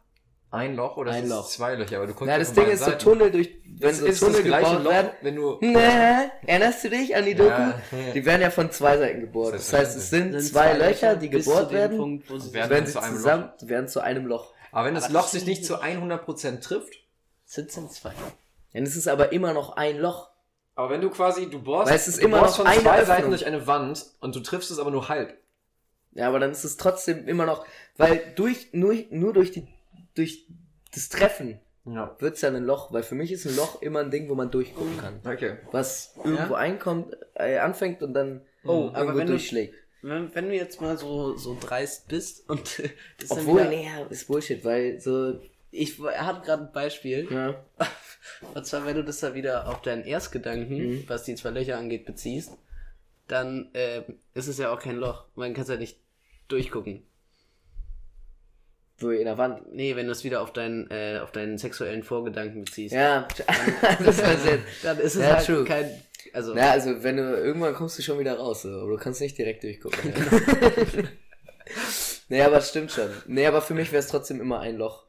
[0.55, 1.49] ein Loch oder Ein ist es Loch.
[1.49, 1.97] zwei Löcher?
[1.99, 2.99] Aber du guckst Ja, ja das Ding ist, so Seiten.
[2.99, 5.11] Tunnel durch, wenn Ist, so ist Tunnel gebaut Loch, werden.
[5.23, 5.59] wenn du.
[5.61, 7.51] Nee, erinnerst du dich an die Doku?
[7.51, 7.75] Ja.
[8.15, 9.55] Die werden ja von zwei Seiten gebohrt.
[9.55, 12.87] Das heißt, es sind Sind zwei Löcher, die gebohrt werden, Punkt, wo sie Werden werden
[12.87, 14.53] zu sie einem zusammen, werden zu einem Loch.
[14.73, 16.95] Aber wenn das Aber Loch das sich nicht zu 100% trifft,
[17.45, 18.13] sind, sind zwei.
[18.73, 20.31] Dann ist es aber immer noch ein Loch.
[20.75, 22.91] aber wenn du quasi, du bohrst, Weil es ist du immer bohrst noch von zwei
[22.99, 23.07] Öffnung.
[23.07, 25.37] Seiten durch eine Wand und du triffst es aber nur halb.
[26.13, 27.65] Ja, aber dann ist es trotzdem immer noch,
[27.97, 29.67] weil durch, nur, nur durch die,
[30.15, 30.47] durch
[30.93, 32.17] das Treffen Ja.
[32.21, 34.51] wird's ja ein Loch, weil für mich ist ein Loch immer ein Ding, wo man
[34.51, 35.21] durchgucken kann.
[35.25, 35.59] Okay.
[35.73, 39.75] Was irgendwo einkommt, äh, anfängt und dann Oh, irgendwo aber wenn du- durchschlägt.
[40.03, 42.79] Wenn, wenn du jetzt mal so, so dreist bist und
[43.19, 45.41] das dann Obwohl, wieder, nee, ja, ist Bullshit, weil so,
[45.71, 47.27] ich er hat gerade ein Beispiel.
[47.31, 47.65] ja,
[48.55, 51.05] Und zwar, wenn du das da wieder auf deinen Erstgedanken, Mhm.
[51.09, 52.53] was die zwei Löcher angeht, beziehst,
[53.29, 54.03] dann äh,
[54.35, 55.25] ist es ja auch kein Loch.
[55.35, 55.99] Man kann es ja nicht
[56.49, 57.03] durchgucken.
[59.05, 59.73] So in der Wand.
[59.75, 62.95] Nee, wenn du es wieder auf deinen, äh, auf deinen sexuellen Vorgedanken beziehst.
[62.95, 63.29] Ja,
[64.05, 64.65] das ist jetzt.
[64.83, 65.65] Dann ist es Ja, halt true.
[65.65, 65.91] kein.
[66.33, 69.21] Also, Ja, also wenn du irgendwann kommst du schon wieder raus, so, aber du kannst
[69.21, 70.13] nicht direkt durchgucken.
[72.29, 73.09] nee, aber es stimmt schon.
[73.27, 75.05] Nee, aber für mich wäre es trotzdem immer ein Loch.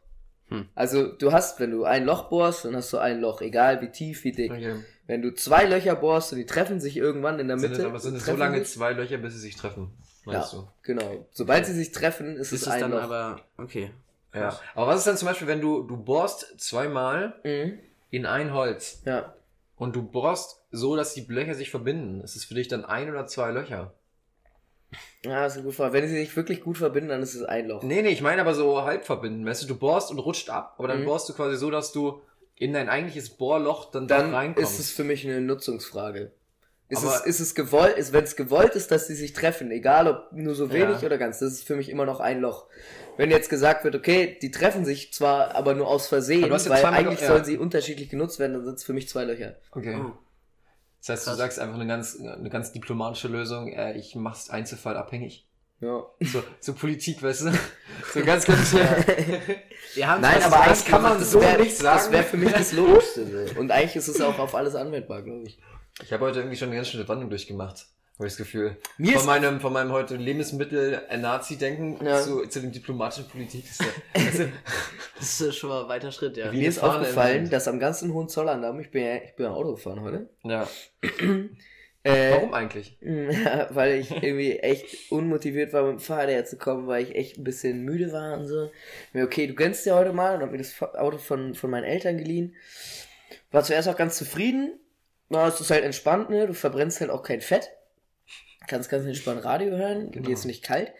[0.49, 0.67] Hm.
[0.75, 3.89] Also du hast, wenn du ein Loch bohrst, dann hast du ein Loch, egal wie
[3.89, 4.51] tief, wie dick.
[4.51, 4.75] Okay.
[5.07, 7.83] Wenn du zwei Löcher bohrst und die treffen sich irgendwann in der Sind Mitte.
[7.83, 9.91] es, aber sind es so lange sich- zwei Löcher, bis sie sich treffen?
[10.25, 11.25] Meinst Ja, genau.
[11.31, 13.01] Sobald sie sich treffen, ist, Ist es es ein dann Loch.
[13.01, 13.91] aber, okay.
[14.31, 14.39] du?
[14.39, 14.59] Ja.
[14.73, 17.79] Aber was ist dann zum Beispiel, wenn du, du bohrst zweimal Mhm.
[18.09, 19.33] in ein Holz Ja.
[19.77, 22.21] und du bohrst so, dass die Löcher sich verbinden?
[22.21, 23.93] Ist es für dich dann ein oder zwei Löcher?
[25.23, 25.93] Ja, das ist eine gute Frage.
[25.93, 27.83] Wenn sie sich wirklich gut verbinden, dann ist es ein Loch.
[27.83, 29.45] Nee, nee, ich meine aber so halb verbinden.
[29.45, 31.05] Weißt du, du bohrst und rutscht ab, aber dann Mhm.
[31.05, 32.21] bohrst du quasi so, dass du
[32.55, 34.73] in dein eigentliches Bohrloch dann, Dann doch reinkommst.
[34.73, 36.31] ist es für mich eine Nutzungsfrage.
[36.87, 39.71] Ist Aber- es, ist es gewollt, ist, wenn es gewollt ist, dass sie sich treffen,
[39.71, 41.07] egal ob nur so wenig Ja.
[41.07, 42.67] oder ganz, das ist für mich immer noch ein Loch.
[43.17, 46.85] Wenn jetzt gesagt wird, okay, die treffen sich zwar, aber nur aus Versehen, ja weil
[46.85, 47.33] eigentlich ge- ja.
[47.33, 49.55] sollen sie unterschiedlich genutzt werden, dann sind es für mich zwei Löcher.
[49.71, 49.95] okay.
[49.99, 50.11] Oh.
[50.99, 51.37] Das heißt, du Krass.
[51.37, 55.47] sagst einfach eine ganz, eine ganz diplomatische Lösung, äh, ich mach's einzelfallabhängig.
[55.81, 56.03] Ja.
[56.21, 57.51] So, so Politik, weißt du?
[58.13, 58.73] So ganz, ganz,
[59.93, 61.97] Wir haben Nein, das aber eigentlich kann man so wär- nicht sagen.
[61.97, 63.47] Das wäre für mich das Logischste.
[63.57, 65.59] Und eigentlich ist es auch auf alles anwendbar, glaube ich.
[66.03, 67.85] Ich habe heute irgendwie schon eine ganz schöne Wandlung durchgemacht.
[68.17, 68.77] Habe ich das Gefühl.
[68.97, 72.21] Mir von ist- meinem, von meinem heute Lebensmittel-Nazi-Denken Ja.
[72.21, 73.65] zu, zu dem diplomatischen Politik.
[74.13, 74.51] Das ist ja, du,
[75.17, 76.51] Das ist schon mal ein weiter Schritt, ja.
[76.51, 80.01] Mir ist aufgefallen, dass am ganzen Hohenzollern, ich bin ja, ich bin ja Auto gefahren
[80.01, 80.29] heute.
[80.43, 80.67] ja.
[82.07, 82.99] Äh, Warum eigentlich?
[83.01, 87.43] Ja, weil ich irgendwie echt unmotiviert war, mit dem Fahrrad herzukommen, weil ich echt ein
[87.43, 88.69] bisschen müde war und so.
[89.11, 91.83] Mir, okay, du gönnst dir heute mal und hab mir das Auto von, von meinen
[91.85, 92.53] Eltern geliehen.
[93.49, 94.79] War zuerst auch ganz zufrieden.
[95.29, 96.47] Na, es ist halt entspannt, ne?
[96.47, 97.69] Du verbrennst halt auch kein Fett.
[98.67, 100.27] Kannst ganz entspannt Radio hören, Genau.
[100.27, 100.91] dir ist nicht kalt.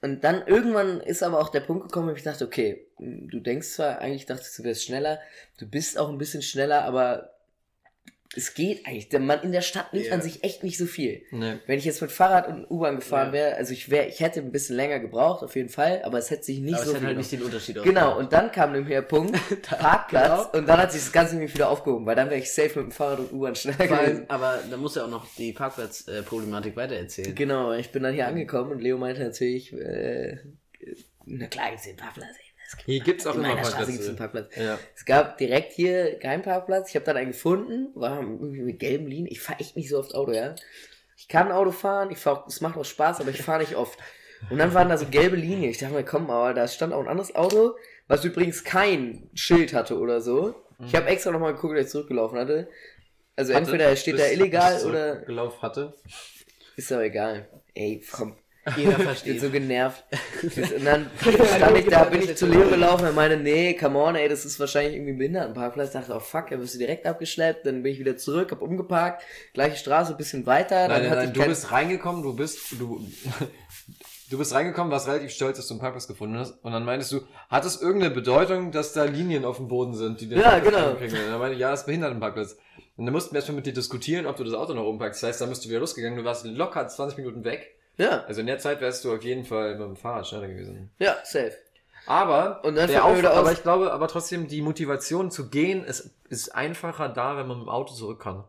[0.00, 3.68] Und dann irgendwann ist aber auch der Punkt gekommen, wo ich dachte, okay, du denkst
[3.70, 5.20] zwar, eigentlich dachtest du wärst schneller,
[5.58, 7.32] du bist auch ein bisschen schneller, aber
[8.36, 9.08] es geht eigentlich.
[9.08, 10.12] Der Mann in der Stadt nimmt Ja.
[10.12, 11.22] an sich echt nicht so viel.
[11.30, 11.54] Nee.
[11.66, 13.32] Wenn ich jetzt mit Fahrrad und U-Bahn gefahren Ja.
[13.32, 16.30] wäre, also ich wäre, ich hätte ein bisschen länger gebraucht, auf jeden Fall, aber es
[16.30, 17.42] hätte sich nicht aber so es viel halt nicht gemacht.
[17.42, 21.12] den Unterschied Genau, und dann kam nämlich der Punkt, Parkplatz, und dann hat sich das
[21.12, 23.86] Ganze nämlich wieder aufgehoben, weil dann wäre ich safe mit dem Fahrrad und U-Bahn schneller
[23.86, 24.24] gewesen.
[24.28, 27.34] aber da muss ja auch noch die Parkplatzproblematik weitererzählen.
[27.34, 30.36] Genau, ich bin dann hier angekommen und Leo meinte natürlich, äh,
[31.24, 32.47] na klar hier einen Parkplatz, ey.
[32.70, 34.54] Es gibt- Hier gibt's auch in immer meiner Straße gibt's einen Parkplatz.
[34.56, 34.78] Ja.
[34.94, 36.90] Es gab direkt hier keinen Parkplatz.
[36.90, 39.26] Ich habe dann einen gefunden, war irgendwie mit gelben Linien.
[39.32, 40.54] Ich fahre echt nicht so oft Auto, ja.
[41.16, 43.98] Ich kann Auto fahren, ich fahr, es macht auch Spaß, aber ich fahre nicht oft.
[44.50, 45.70] Und dann waren da so gelbe Linien.
[45.70, 47.74] Ich dachte mir, komm, aber da stand auch ein anderes Auto,
[48.06, 50.54] was übrigens kein Schild hatte oder so.
[50.86, 52.68] Ich habe extra nochmal geguckt, als ich zurückgelaufen hatte.
[53.34, 55.94] Also Hatte, entweder steht da illegal oder Gelaufen hatte.
[56.76, 57.48] ist aber egal.
[57.74, 58.36] Ey, komm.
[58.76, 59.40] Jeder Ich bin versteht.
[59.40, 60.04] so genervt.
[60.42, 61.10] Und dann
[61.56, 64.44] stand ich da, bin ich zu Leo gelaufen, er meinte, nee, come on, ey, das
[64.44, 65.92] ist wahrscheinlich irgendwie ein Behindertenparkplatz.
[65.92, 69.22] Dachte, oh fuck, er wirst du direkt abgeschleppt, dann bin ich wieder zurück, hab umgeparkt,
[69.54, 73.00] gleiche Straße, ein bisschen weiter, dann Nein, nein, nein, du bist reingekommen, du bist, du,
[74.30, 76.62] du bist reingekommen, warst relativ stolz, dass du einen Parkplatz gefunden hast.
[76.62, 80.20] Und dann meintest du, hat es irgendeine Bedeutung, dass da Linien auf dem Boden sind,
[80.20, 80.90] die den Ja, Parkplatz genau.
[80.90, 81.18] einkriegen?
[81.24, 82.56] Und dann meinte ich, ja, das ist Behindertenparkplatz.
[82.96, 85.22] Und dann mussten wir erstmal mit dir diskutieren, ob du das Auto noch umpackst.
[85.22, 87.76] Das heißt, dann bist du wieder losgegangen, du warst locker 20 Minuten weg.
[87.98, 90.90] Ja, Also in der Zeit wärst du auf jeden Fall mit dem Fahrrad schneller gewesen.
[90.98, 91.52] ja, safe.
[92.06, 95.84] Aber, Und dann der Auf aber auf- ich glaube, aber trotzdem, die Motivation zu gehen
[95.84, 98.44] ist, ist einfacher da, wenn man mit dem Auto zurück kann.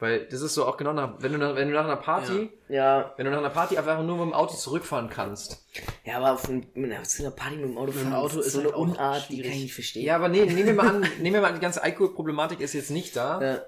[0.00, 2.50] Weil das ist so auch genau nach, wenn du nach, wenn du nach einer Party,
[2.68, 5.64] Ja, wenn du nach einer Party einfach nur mit dem Auto zurückfahren kannst.
[6.04, 8.58] ja, aber auf, ein- mit einer, Party mit dem Auto Mit dem Auto ist so
[8.58, 10.04] halt eine Unart, die kann ich nicht verstehen.
[10.04, 12.72] Ja, aber nee, nehmen wir mal an, nehmen wir mal an, die ganze Alkoholproblematik ist
[12.72, 13.40] jetzt nicht da.
[13.40, 13.58] ja,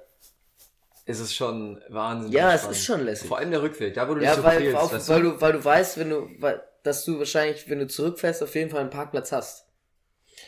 [1.06, 2.34] Ist es schon wahnsinnig.
[2.36, 2.76] ja es spannend.
[2.76, 3.28] ist schon lässig.
[3.28, 5.30] Vor allem der Rückweg, da wo du dich Ja, so weil, quälst, auf, weil, du?
[5.32, 8.70] du, weil du weißt, wenn du, weil, dass du wahrscheinlich, wenn du zurückfährst, auf jeden
[8.70, 9.66] Fall einen Parkplatz hast.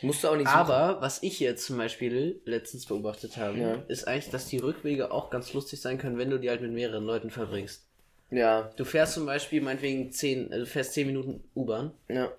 [0.02, 0.58] Musst du auch nicht suchen.
[0.60, 3.74] Aber was ich jetzt zum Beispiel letztens beobachtet habe, Ja.
[3.88, 6.72] ist eigentlich, dass die Rückwege auch ganz lustig sein können, wenn du die halt mit
[6.72, 7.84] mehreren Leuten verbringst.
[8.30, 12.30] Ja, Du fährst zum Beispiel meinetwegen 10, also fährst 10 Minuten U-Bahn ja.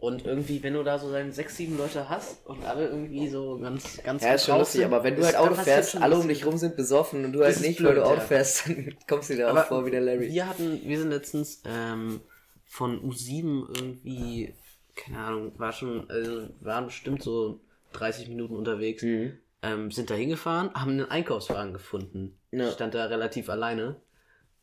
[0.00, 3.58] Und irgendwie, wenn du da so deine 6, 7 Leute hast und alle irgendwie so
[3.58, 6.28] ganz, ganz Ja, ist schon lustig, sind, aber wenn du halt Auto fährst, alle um
[6.28, 8.20] dich rum sind besoffen und du halt nicht, blöd, weil du Auto ja.
[8.20, 10.30] fährst, dann kommst du dir Aber auch vor wie der Larry.
[10.30, 12.20] Wir hatten, wir sind letztens ähm,
[12.64, 14.54] von U7 irgendwie,
[14.94, 17.60] keine Ahnung, war schon, also waren bestimmt so
[17.92, 19.38] 30 Minuten unterwegs, Mhm.
[19.62, 22.38] ähm, sind da hingefahren, haben einen Einkaufswagen gefunden.
[22.52, 22.70] Ja.
[22.70, 23.96] Stand da relativ alleine.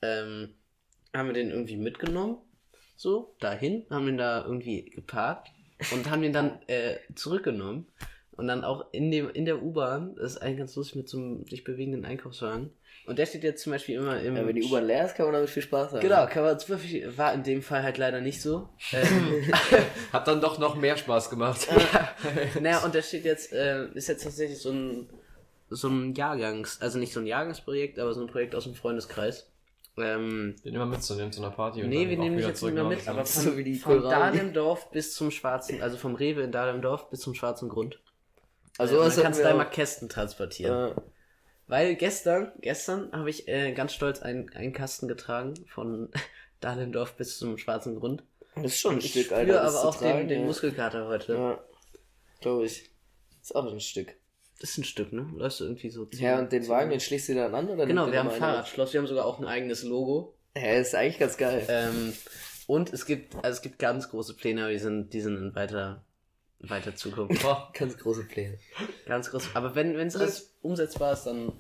[0.01, 0.53] Ähm,
[1.13, 2.37] haben wir den irgendwie mitgenommen,
[2.95, 5.49] so, dahin, haben den da irgendwie geparkt
[5.91, 7.87] und haben den dann äh, zurückgenommen.
[8.31, 11.17] Und dann auch in, dem, in der U-Bahn, das ist eigentlich ganz lustig mit so
[11.17, 12.71] einem sich bewegenden Einkaufswagen.
[13.05, 14.35] Und der steht jetzt zum Beispiel immer im.
[14.35, 16.01] Ja, wenn die U-Bahn leer ist, kann man damit viel Spaß haben.
[16.01, 18.67] Genau, kann man super viel, war in dem Fall halt leider nicht so.
[18.91, 19.53] Ähm,
[20.11, 21.67] Hat dann doch noch mehr Spaß gemacht.
[22.59, 25.09] naja, und da steht jetzt, äh, ist jetzt tatsächlich so ein,
[25.69, 29.51] so ein Jahrgangs, also nicht so ein Jahrgangsprojekt, aber so ein Projekt aus dem Freundeskreis.
[29.97, 31.81] Ähm, Den immer mitzunehmen zu einer Party.
[31.81, 34.01] und nee, wir nehmen dich jetzt nicht mehr mit, aber So wie die von, von
[34.01, 34.37] Kohlrabi.
[34.37, 37.99] Dahlem Dorf bis zum Schwarzen, also vom Rewe in Dahlem Dorf bis zum Schwarzen Grund.
[38.77, 40.89] Also was dann kannst du hatten da wir mal Kästen transportieren.
[40.89, 40.95] Ja.
[41.67, 46.09] Weil gestern, gestern habe ich äh, ganz stolz einen, einen Kasten getragen von
[46.59, 48.23] Dahlendorf bis zum Schwarzen Grund.
[48.55, 49.53] Das ist schon ein Ich Stück, Alter.
[49.53, 50.45] das aber auch den, tragen, den ja.
[50.45, 51.33] Muskelkater heute.
[51.33, 51.59] Ja,
[52.41, 52.89] glaube ich.
[53.41, 54.15] Ist auch ein Stück.
[54.59, 55.27] Das ist ein Stück, ne?
[55.35, 57.85] Läufst du irgendwie so zu- Ja, und den Wagen, den schließt du dann an, oder?
[57.85, 60.33] Genau, wir haben einer Fahrradschloss, wir haben sogar auch ein eigenes Logo.
[60.55, 61.65] Ja, ist eigentlich ganz geil.
[61.67, 62.13] Ähm,
[62.67, 65.53] und es gibt, also es gibt ganz große Pläne, aber die sind, die sind in
[65.55, 66.05] weiter,
[66.59, 67.45] weiter Zukunft.
[67.73, 68.57] Ganz große Pläne.
[69.05, 69.49] ganz groß.
[69.53, 71.51] Aber wenn es alles umsetzbar ist, dann,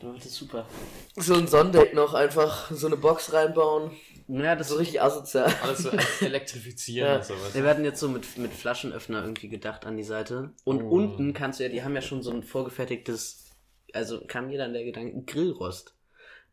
[0.00, 0.66] dann wird es super.
[1.14, 3.92] So ein Sonnendeck noch einfach, so eine Box reinbauen.
[4.28, 5.52] Ja, das So richtig asozial.
[5.62, 5.90] Alles so
[6.24, 7.16] elektrifizieren Ja.
[7.16, 7.54] und sowas.
[7.54, 10.50] Wir werden jetzt so mit, mit Flaschenöffner irgendwie gedacht an die Seite.
[10.64, 10.88] Und Oh.
[10.88, 13.50] unten kannst du ja, die haben ja schon so ein vorgefertigtes,
[13.92, 15.94] also kam mir dann der Gedanke, Grillrost.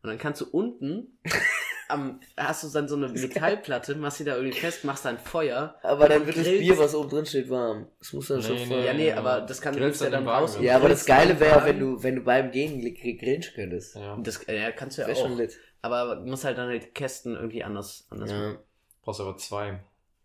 [0.02, 1.18] Und dann kannst du unten
[1.88, 5.76] am, hast du dann so eine Metallplatte, machst sie da irgendwie fest, machst dann Feuer.
[5.82, 7.88] Aber dann wird das Bier, was oben drin steht, warm.
[7.98, 8.84] Das muss dann Nee, schon nee, voll.
[8.84, 9.16] Ja, nee, ja.
[9.16, 10.58] aber das kann Grillst du ja dann raus.
[10.60, 10.76] ja.
[10.76, 13.96] Aber das Geile wäre, wenn du, wenn du beim Gehen gr- grillen könntest.
[13.96, 14.16] Ja.
[14.22, 15.22] Das ja, kannst du ja Wäre auch.
[15.26, 15.56] schon lit.
[15.84, 18.42] Aber du musst halt dann halt Kästen irgendwie anders, anders machen.
[18.52, 18.58] Ja.
[19.02, 19.80] Brauchst aber zwei.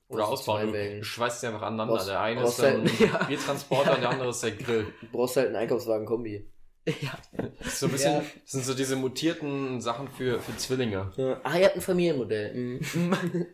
[0.07, 0.71] Oder ausbauen.
[0.71, 1.95] Du, schweißt sie einfach aneinander.
[1.95, 3.23] Brauchst- der eine ist dann halt- Ja.
[3.25, 4.87] Biertransporter und der andere ist der Grill.
[5.01, 6.47] Du brauchst halt einen Einkaufswagen-Kombi.
[7.01, 7.11] Ja.
[7.69, 8.19] So ein bisschen, Ja.
[8.41, 11.11] das sind so diese mutierten Sachen für, für Zwillinge.
[11.17, 11.39] Ja.
[11.43, 12.53] Ah, ihr habt ein Familienmodell.
[12.55, 12.79] Mhm.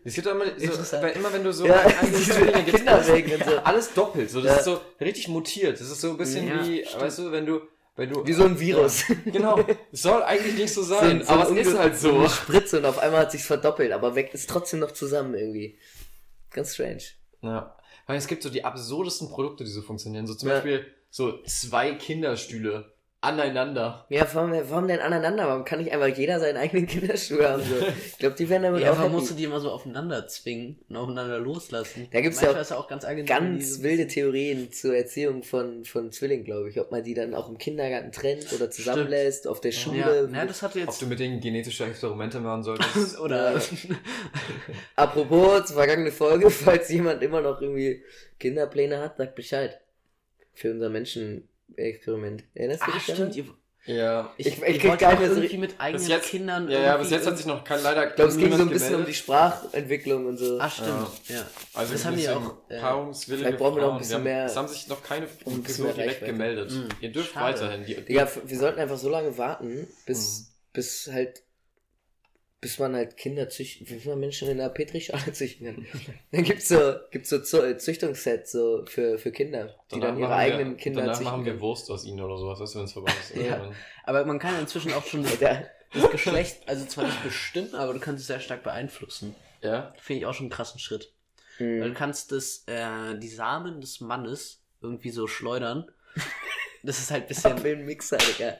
[0.05, 1.83] Es gibt immer, so, weil immer wenn du so Ja,
[2.13, 3.59] Zwillinge Kinderwegen alles, so.
[3.63, 4.29] alles doppelt.
[4.29, 4.57] So, das Ja.
[4.59, 5.73] ist so richtig mutiert.
[5.81, 7.01] Das ist so ein bisschen Ja, wie, stimmt.
[7.03, 7.61] weißt du, wenn du,
[7.95, 8.25] wenn du.
[8.25, 9.03] Wie so ein Virus.
[9.25, 9.59] Genau.
[9.91, 12.17] Es soll eigentlich nicht so sein, So aber so ein es ist halt so.
[12.17, 15.77] Eine Spritze und auf einmal hat sich's verdoppelt, aber weg ist trotzdem noch zusammen irgendwie.
[16.51, 17.03] Ganz strange.
[17.41, 17.75] Ja.
[18.07, 20.27] Weil es gibt so die absurdesten Produkte, die so funktionieren.
[20.27, 20.55] So zum Ja.
[20.55, 22.94] Beispiel so zwei Kinderstühle
[23.25, 24.05] aneinander.
[24.09, 25.47] Ja, warum, warum denn aneinander?
[25.47, 27.61] Warum kann nicht einfach jeder seinen eigenen Kinderschuh haben?
[27.63, 27.75] So?
[28.07, 30.79] Ich glaube, die werden damit Ja, auch warum musst du die immer so aufeinander zwingen
[30.89, 32.07] und aufeinander loslassen?
[32.11, 35.83] Da gibt's ja Manchmal auch ist ja auch ganz ganz wilde Theorien zur Erziehung von,
[35.85, 36.79] von Zwillingen, glaube ich.
[36.79, 40.29] Ob man die dann auch im Kindergarten trennt oder zusammenlässt, auf der Ja, Schule.
[40.33, 41.01] ja, das hatte Ob jetzt.
[41.01, 43.19] du mit denen genetische Experimente machen solltest.
[43.25, 43.61] Oder.
[44.95, 48.03] Apropos, vergangene Folge, falls jemand immer noch irgendwie
[48.39, 49.79] Kinderpläne hat, sagt Bescheid.
[50.53, 50.89] Für unser
[51.67, 52.43] Menschenexperiment.
[52.53, 53.31] Erinnerst du Ach, dich daran?
[53.33, 53.47] stimmt.
[53.87, 54.33] Ihr, ja.
[54.37, 56.69] Ich, ich, ihr krieg wollt gar auch nicht mehr so irgendwie mit eigenen jetzt, Kindern.
[56.71, 58.63] ja, ja, bis irgendwie jetzt hat sich noch kein, leider Ich glaube, es ging so
[58.63, 59.13] ein bisschen um die.
[59.13, 60.57] Sprachentwicklung und so.
[60.59, 61.07] Ach, stimmt.
[61.27, 61.45] Ja.
[61.75, 64.55] Also Das haben die auch, paarungswillige vielleicht brauchen wir noch ein bisschen haben, mehr- Es
[64.55, 66.25] haben sich noch keine Person mehr direkt Reichweite.
[66.25, 66.71] gemeldet.
[66.71, 66.87] Mhm.
[67.01, 67.53] Ihr dürft Schade.
[67.61, 67.85] weiterhin.
[67.85, 70.45] Die, Digga, wir sollten einfach so lange warten, bis, Mhm.
[70.73, 71.43] bis halt,
[72.65, 75.85] bis man halt Kinder züchten, wie man Menschen in der Petrischale züchten kann.
[76.31, 80.77] Dann gibt's so, gibt's so Züchtungssets so für, für Kinder, die dann ihre eigenen wir,
[80.77, 81.61] Kinder Danach züchten machen wir.
[81.61, 83.35] Wurst aus ihnen oder sowas, weißt du, wenn es vorbei ist.
[83.35, 83.71] Ja.
[84.03, 87.93] Aber man kann inzwischen auch schon das, Der, das Geschlecht, also zwar nicht bestimmen, aber
[87.93, 89.35] du kannst es sehr stark beeinflussen.
[89.61, 89.93] Ja?
[89.99, 91.13] Finde ich auch schon einen krassen Schritt.
[91.59, 95.85] Weil du kannst das, äh, die Samen des Mannes irgendwie so schleudern.
[96.83, 98.57] Das ist halt ein bisschen für einen Mixer, Digga.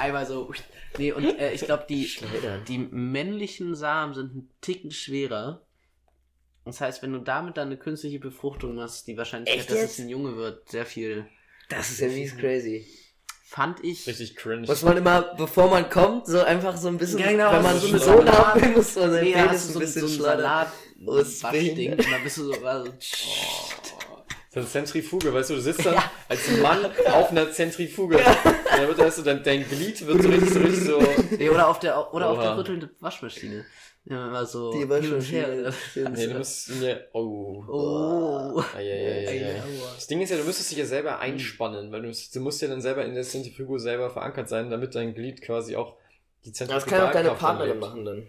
[0.00, 0.52] Einmal so.
[0.98, 2.64] Nee, und äh, ich glaube, die, Schleudern.
[2.66, 5.64] die männlichen Samen sind ein Ticken schwerer.
[6.64, 9.92] Das heißt, wenn du damit dann eine künstliche Befruchtung machst, die Wahrscheinlichkeit, Echt dass jetzt?
[9.92, 11.26] es ein Junge wird, sehr viel.
[11.68, 12.86] Das ist ja mies crazy.
[13.44, 14.06] Fand ich.
[14.06, 14.66] Richtig cringe.
[14.68, 17.80] Muss man immer, bevor man kommt, so einfach so ein bisschen, Ja, genau, wenn man
[17.80, 19.78] so so eine Sohn Salat- haben will, muss man seinen Nee, da Penis ein so,
[19.80, 20.20] bisschen so ein.
[20.38, 20.72] Salat
[21.50, 21.98] behindert.
[22.04, 22.92] und dann bist du so, also,
[24.52, 25.96] So eine Zentrifuge, weißt du, du sitzt dann
[26.28, 28.16] als Mann auf einer Zentrifuge.
[28.16, 31.02] Und dann wird weißt du, dein, dein Glied wird so richtig so, richtig so
[31.38, 32.42] nee, oder auf der oder auf Oha.
[32.42, 33.64] der rüttelnden Waschmaschine.
[34.06, 34.88] Ja, immer so Die.
[34.88, 35.72] Waschmaschine.
[35.94, 37.06] Nee, du musst mir.
[37.12, 37.64] Oh.
[37.68, 38.64] Oh.
[38.76, 39.60] Ei, ei, ei, ei.
[39.60, 39.92] Aua.
[39.94, 42.66] Das Ding ist ja, du müsstest dich ja selber einspannen, weil du, du musst ja
[42.66, 45.94] dann selber in der Zentrifuge selber verankert sein, damit dein Glied quasi auch
[46.44, 48.28] die Das Zentrifuge kann auch deine Partnerin machen dann.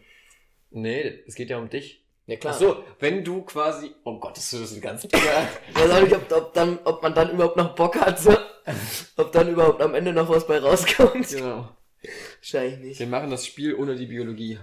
[0.70, 2.01] Nee, es geht ja um dich.
[2.32, 2.54] Ja klar.
[2.56, 3.94] Ach so, wenn du quasi.
[4.06, 5.04] Oh Gott, das ist ein ganz.
[5.06, 8.34] Ich weiß auch nicht, ob, ob, dann, ob man dann überhaupt noch Bock hat, so.
[9.18, 11.28] ob dann überhaupt am Ende noch was bei rauskommt.
[11.28, 11.68] genau.
[12.38, 13.00] Wahrscheinlich nicht.
[13.02, 14.60] Wir machen das Spiel ohne die Biologie.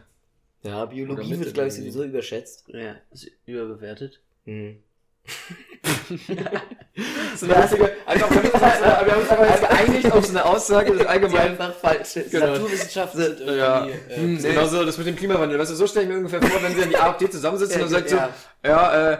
[0.62, 2.64] Ja, Biologie wird, glaube ich, sowieso überschätzt.
[2.68, 4.22] Ja, ist überbewertet.
[4.46, 4.82] Hm.
[7.36, 10.24] So eine lustige, einfach, wir haben uns einfach- wir haben uns einfach jetzt geeinigt auf
[10.26, 11.50] so eine Aussage des Die allgemeinen.
[11.50, 12.30] einfach falsch ist.
[12.32, 12.46] Genau.
[12.46, 13.58] Naturwissenschaften sind irgendwie.
[13.58, 13.86] Ja.
[13.86, 14.42] Äh, Hm, Nee.
[14.50, 15.58] Genauso das mit dem Klimawandel.
[15.58, 17.84] Weißt du, so stelle ich mir ungefähr vor, wenn sie an die AfD zusammensitzen Ja,
[17.84, 18.30] und sagt ja.
[18.62, 19.18] so, ja, äh,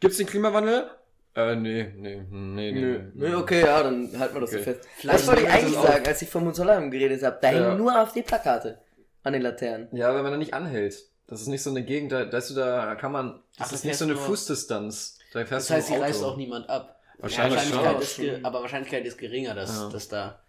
[0.00, 0.86] gibt's den Klimawandel?
[1.36, 2.80] Äh, nee, nee, hm, nee, nee.
[2.80, 3.00] Nö.
[3.14, 4.58] Nö, okay, ja, dann halten wir das Okay.
[4.58, 4.80] so fest.
[4.98, 7.38] Vielleicht Das wollte ich eigentlich sagen, als ich vom Hohenzollern geredet habe.
[7.40, 7.58] Da Ja.
[7.66, 8.78] hängen nur AfD-Plakate
[9.22, 9.86] an den Laternen.
[9.92, 11.04] Ja, wenn man da nicht anhält.
[11.28, 13.84] Das ist nicht so eine Gegend, da, weißt du, da kann man, das Ach, ist
[13.84, 15.18] du nicht so eine Fußdistanz.
[15.32, 16.96] Das heißt, sie reißt auch niemand ab.
[17.18, 18.24] Wahrscheinlich Wahrscheinlichkeit schon.
[18.24, 19.88] ist aber Wahrscheinlichkeit ist geringer, dass, Ja.
[19.90, 20.40] dass da.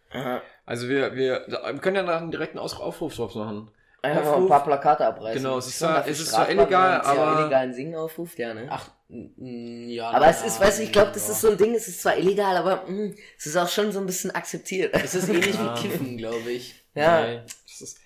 [0.65, 3.71] Also wir, wir, wir können ja nach einen direkten Aufruf drauf machen.
[4.03, 4.49] Einfach mal ein Aufruf.
[4.49, 5.43] paar Plakate abreißen.
[5.43, 8.53] Genau, es ist zwar- es ist zwar illegal, wenn man aber- illegalen Singen aufruft, ja,
[8.53, 8.67] ne?
[8.69, 8.89] Ach,
[9.38, 10.09] ja.
[10.09, 11.34] aber es na, ist, weißt du, ich glaube, das ja.
[11.34, 13.99] ist so ein Ding, es ist zwar illegal, aber mh, es ist auch schon so
[13.99, 14.95] ein bisschen akzeptiert.
[14.95, 15.75] Es ist ähnlich Ja.
[15.77, 16.84] wie Kiffen, glaube ich.
[16.95, 17.99] ja, Nee, das ist,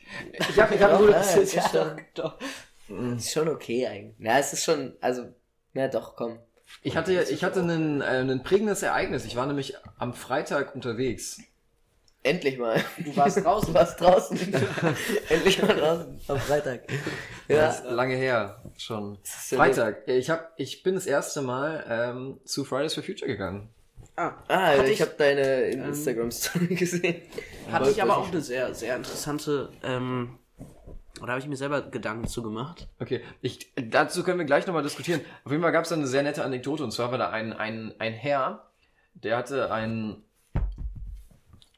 [0.49, 2.37] ich habe ich hab nur, ja, das es ist, ist ja, doch.
[3.17, 4.15] ist schon okay eigentlich.
[4.27, 5.27] Ja, es ist schon, also,
[5.73, 6.39] na doch, komm.
[6.81, 9.25] Ich hatte, ich hatte einen, äh, ein prägendes Ereignis.
[9.25, 11.39] Ich war nämlich am Freitag unterwegs.
[12.23, 12.83] Endlich mal.
[12.97, 13.67] Du warst draußen.
[13.71, 14.37] Du warst draußen.
[15.29, 16.19] Endlich mal draußen.
[16.27, 16.87] Am Freitag.
[17.47, 17.69] Das Ja.
[17.69, 19.19] ist lange her schon.
[19.23, 20.07] Freitag.
[20.07, 23.69] Ich, hab, ich bin das erste Mal ähm, zu Fridays for Future gegangen.
[24.15, 27.21] Ah, Ah, ich, ich- habe deine Instagram-Story gesehen.
[27.71, 30.39] Hatte ich aber auch eine sehr, sehr interessante, ähm,
[31.25, 32.87] oder habe ich mir selber Gedanken zu gemacht?
[32.99, 35.21] Okay, ich, dazu können wir gleich nochmal diskutieren.
[35.43, 36.83] Auf jeden Fall gab es da eine sehr nette Anekdote.
[36.83, 38.69] Und zwar war da ein, ein, ein Herr,
[39.15, 40.17] der hatte ein,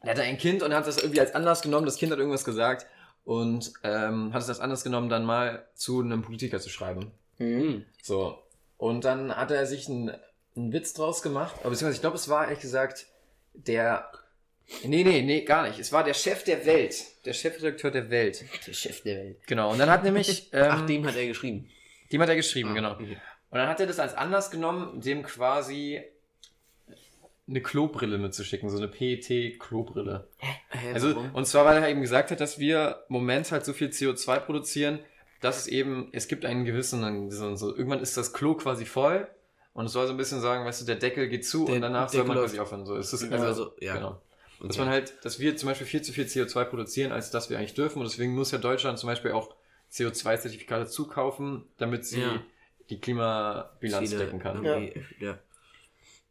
[0.03, 1.85] der hatte ein Kind und hat das irgendwie als Anlass genommen.
[1.85, 2.87] Das Kind hat irgendwas gesagt
[3.23, 7.13] und ähm, hat es als Anlass genommen, dann mal zu einem Politiker zu schreiben.
[7.37, 7.85] Mhm.
[8.03, 8.37] So.
[8.75, 10.11] Und dann hat er sich einen,
[10.57, 11.55] einen Witz draus gemacht.
[11.61, 13.05] Aber beziehungsweise, ich glaube, es war ehrlich gesagt
[13.53, 14.11] der.
[14.83, 15.79] Nee, nee, nee, gar nicht.
[15.79, 16.95] Es war der Chef der Welt.
[17.25, 18.43] Der Chefredakteur der Welt.
[18.67, 19.37] Der Chef der Welt.
[19.47, 19.71] Genau.
[19.71, 20.49] Und dann hat nämlich.
[20.53, 21.69] Ähm, Ach, dem hat er geschrieben.
[22.11, 22.91] dem hat er geschrieben, Ah, genau.
[22.93, 23.17] okay.
[23.49, 26.01] Und dann hat er das als Anlass genommen, dem quasi
[27.49, 30.27] eine Klobrille mitzuschicken, so eine PET-Klobrille.
[30.37, 31.33] Hä, Also, warum?
[31.33, 34.39] und zwar, weil er eben gesagt hat, dass wir im Moment halt so viel CO2
[34.41, 34.99] produzieren,
[35.39, 39.27] dass es eben, es gibt einen gewissen, so, so, irgendwann ist das Klo quasi voll
[39.73, 41.81] und es soll so ein bisschen sagen, weißt du, der Deckel geht zu Der und
[41.81, 42.49] danach soll Deckel man läuft.
[42.55, 42.85] quasi aufhören.
[42.85, 43.95] So ist es, Also, also, ja.
[43.95, 44.21] genau.
[44.59, 44.79] Dass Okay.
[44.79, 47.75] man halt, dass wir zum Beispiel viel zu viel CO2 produzieren, als dass wir eigentlich
[47.75, 47.99] dürfen.
[48.01, 49.55] Und deswegen muss ja Deutschland zum Beispiel auch
[49.91, 52.41] CO2-Zertifikate zukaufen, damit sie Ja.
[52.89, 54.63] die Klimabilanz Ziele decken kann.
[54.65, 55.37] irgendwie- Ja.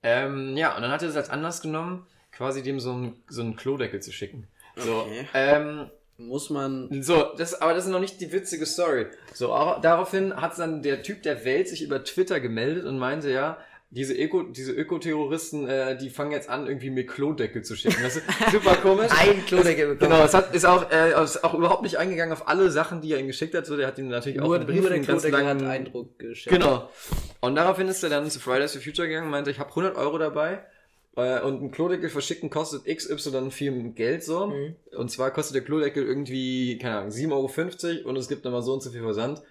[0.02, 3.42] Ähm, ja, und dann hat er das als Anlass genommen, quasi dem so einen, so
[3.42, 4.46] einen Klodeckel zu schicken.
[4.76, 5.26] So, Okay.
[5.34, 7.02] ähm, Muss man.
[7.02, 9.06] so, das, aber das ist noch nicht die witzige Story.
[9.34, 9.48] So,
[9.82, 13.58] daraufhin hat dann der Typ der Welt sich über Twitter gemeldet und meinte, ja,
[13.90, 18.02] diese Öko, diese Ökoterroristen, äh, die fangen jetzt an, irgendwie mir Klodeckel zu schicken.
[18.02, 19.10] Das ist super komisch.
[19.16, 20.10] Ein Klodeckel bekommen.
[20.10, 23.12] Genau, es hat, ist auch, äh, ist auch überhaupt nicht eingegangen auf alle Sachen, die
[23.12, 23.64] er ihm geschickt hat.
[23.64, 25.64] So, der hat ihm natürlich auch Nur, einen Brief, nur der einen ganz hat langen-
[25.66, 26.54] Eindruck geschickt.
[26.54, 26.90] Genau.
[27.40, 29.96] Und daraufhin ist er dann zu Fridays for Future gegangen und meinte, ich habe 100
[29.96, 30.64] Euro dabei
[31.16, 34.48] äh, und ein Klodeckel verschicken kostet XY viel Geld so.
[34.48, 34.74] Mhm.
[34.96, 38.72] Und zwar kostet der Klodeckel irgendwie, keine Ahnung, 7,50 Euro und es gibt nochmal so
[38.74, 39.42] und so viel Versand.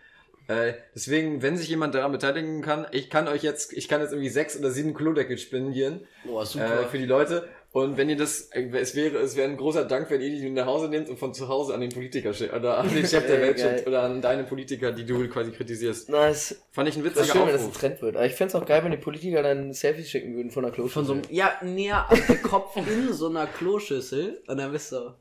[0.47, 4.11] Äh, deswegen, wenn sich jemand daran beteiligen kann, ich kann euch jetzt, ich kann jetzt
[4.11, 6.81] irgendwie sechs oder sieben Klodeckel spendieren Boah, super.
[6.81, 7.47] äh, für die Leute.
[7.71, 10.49] Und wenn ihr das, äh, es wäre, es wäre ein großer Dank, wenn ihr die
[10.49, 13.27] nach Hause nehmt und von zu Hause an den Politiker schickt oder an den Chef
[13.27, 16.07] der Welt schickt oder an deine Politiker, die du quasi kritisierst.
[16.09, 16.55] Nice.
[16.71, 17.81] Fand ich ein Das witziger ist schön, wenn das ein Aufruf.
[17.81, 18.15] Trend wird.
[18.15, 20.71] Aber ich fände es auch geil, wenn die Politiker dann Selfies schicken würden von der
[20.71, 20.93] Kloschüssel.
[20.93, 24.41] Von so einem, ja, näher auf den Kopf in so einer Kloschüssel.
[24.47, 25.13] Und dann bist du.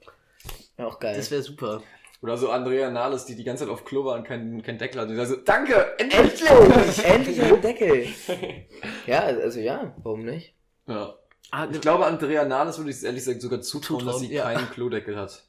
[0.79, 1.16] ja, auch geil.
[1.16, 1.83] Das wäre super.
[2.23, 5.01] Oder so Andrea Nahles, die die ganze Zeit auf Klo war und keinen kein Deckel
[5.03, 5.19] hatte.
[5.19, 6.43] Also, danke, endlich!
[6.49, 7.05] Endlich!
[7.05, 8.07] Endlich ein Deckel!
[9.07, 10.55] ja, also ja, warum nicht?
[10.87, 11.15] Ja.
[11.51, 14.33] Ah, Ich glaube, Andrea Nahles würde ich es ehrlich gesagt sogar zutrauen, Zutrauen, dass sie
[14.35, 14.45] ja.
[14.45, 15.45] keinen Klodeckel hat.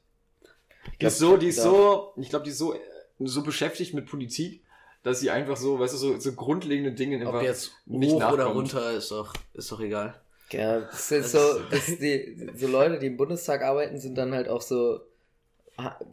[0.94, 1.64] Die glaub, ist so, die ist ja.
[1.64, 2.76] so, ich glaube, die ist so,
[3.20, 4.62] so beschäftigt mit Politik,
[5.04, 8.18] dass sie einfach so, weißt du, so, so grundlegende Dinge einfach ob jetzt nicht hoch
[8.18, 8.56] oder nachkommt.
[8.74, 10.20] runter, ist doch, ist doch egal.
[10.52, 14.16] Ja, das sind Das so, ist- das die, so Leute, die im Bundestag arbeiten, sind
[14.16, 15.00] dann halt auch so,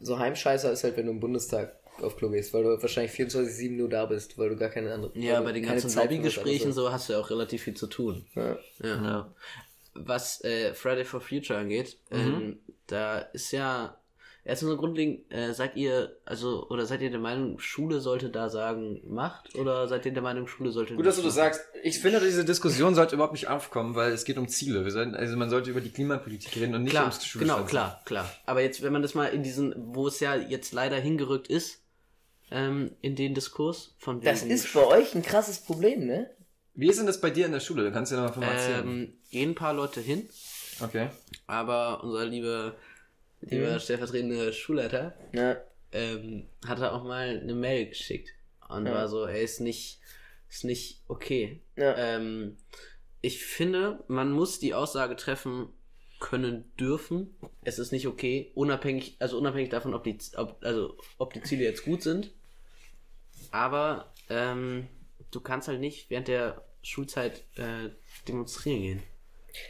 [0.01, 3.77] so Heimscheißer ist halt, wenn du im Bundestag auf Klo gehst, weil du wahrscheinlich 24-7
[3.77, 5.17] nur da bist, weil du gar keine andere.
[5.19, 8.27] Ja, bei den keine ganzen Lobbygesprächen so hast du ja auch relativ viel zu tun.
[8.35, 8.59] Ja.
[8.83, 9.05] Ja.
[9.05, 9.35] Ja.
[9.95, 13.99] Was äh, Friday for Future angeht, ähm, da ist ja
[14.45, 18.49] erstmal so grundlegend, äh, seid ihr, also, oder seid ihr der Meinung, Schule sollte da
[18.49, 19.55] sagen, macht?
[19.55, 21.61] Oder seid ihr der Meinung, Schule sollte Gut, dass du das sagst.
[21.83, 24.85] Ich finde, diese Diskussion sollte überhaupt nicht aufkommen, weil es geht um Ziele.
[24.85, 27.29] Wir sollten, also man sollte über die Klimapolitik reden und nicht Klar, ums genau,
[27.59, 27.67] Schulschwänzen.
[27.67, 28.31] klar, klar.
[28.47, 31.81] Aber jetzt, wenn man das mal in diesen, wo es ja jetzt leider hingerückt ist,
[32.51, 36.31] ähm, in den Diskurs von Das wegen ist bei euch ein krasses Problem, ne?
[36.75, 37.85] Wie ist denn das bei dir in der Schule?
[37.85, 38.87] Du kannst ja noch mal von mal erzählen.
[38.89, 40.29] ähm, gehen ein paar Leute hin,
[40.83, 41.09] Okay.
[41.47, 42.75] aber unser liebe,
[43.43, 43.79] lieber Mhm.
[43.81, 45.61] stellvertretende Schulleiter Ja.
[45.93, 48.31] ähm, hat er auch mal eine Mail geschickt
[48.69, 48.93] und Ja.
[48.95, 50.01] war so, er ist nicht,
[50.49, 51.61] ist nicht okay.
[51.77, 51.95] Ja.
[51.97, 52.57] Ähm,
[53.21, 55.69] ich finde, man muss die Aussage treffen
[56.19, 57.35] können dürfen.
[57.65, 61.65] Es ist nicht okay, unabhängig, also unabhängig davon, ob die, ob, also ob die Ziele
[61.65, 62.33] jetzt gut sind.
[63.51, 64.89] Aber ähm,
[65.31, 67.91] du kannst halt nicht während der Schulzeit äh,
[68.29, 69.03] demonstrieren gehen.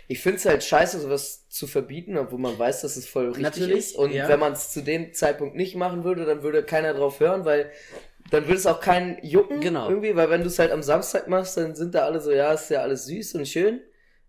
[0.08, 3.42] Ich finde es halt scheiße, sowas zu verbieten, obwohl man weiß, dass es voll richtig
[3.42, 3.96] Natürlich, ist.
[3.96, 4.28] Und ja.
[4.28, 7.70] wenn man es zu dem Zeitpunkt nicht machen würde, dann würde keiner drauf hören, weil
[8.30, 9.60] dann würde es auch keinen jucken.
[9.60, 9.88] Genau.
[9.88, 12.52] Irgendwie, weil wenn du es halt am Samstag machst, dann sind da alle so, ja,
[12.52, 13.80] ist ja alles süß und schön.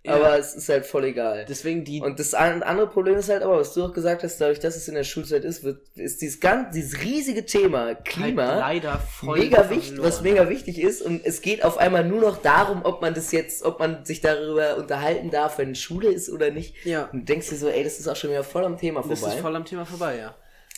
[0.05, 0.15] Ja.
[0.15, 1.45] aber es ist halt voll egal.
[1.47, 2.01] Deswegen die.
[2.01, 4.75] Und das an- andere Problem ist halt aber, was du auch gesagt hast, dadurch, dass
[4.75, 8.99] es in der Schulzeit ist, wird, ist dieses ganz, dieses riesige Thema Klima halt leider
[8.99, 12.81] voll mega wichtig, was mega wichtig ist und es geht auf einmal nur noch darum,
[12.83, 16.75] ob man das jetzt, ob man sich darüber unterhalten darf, wenn Schule ist oder nicht.
[16.85, 17.05] Ja.
[17.13, 19.19] Und du denkst dir so, ey, das ist auch schon wieder voll am Thema Das
[19.21, 19.35] vorbei.
[19.35, 20.35] ist voll am Thema vorbei, ja.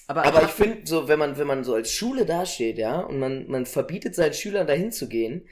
[0.07, 3.18] Aber, Aber ich finde, so, wenn man, wenn man so als Schule dasteht, ja, und
[3.18, 5.47] man, man verbietet seinen Schülern dahin zu gehen,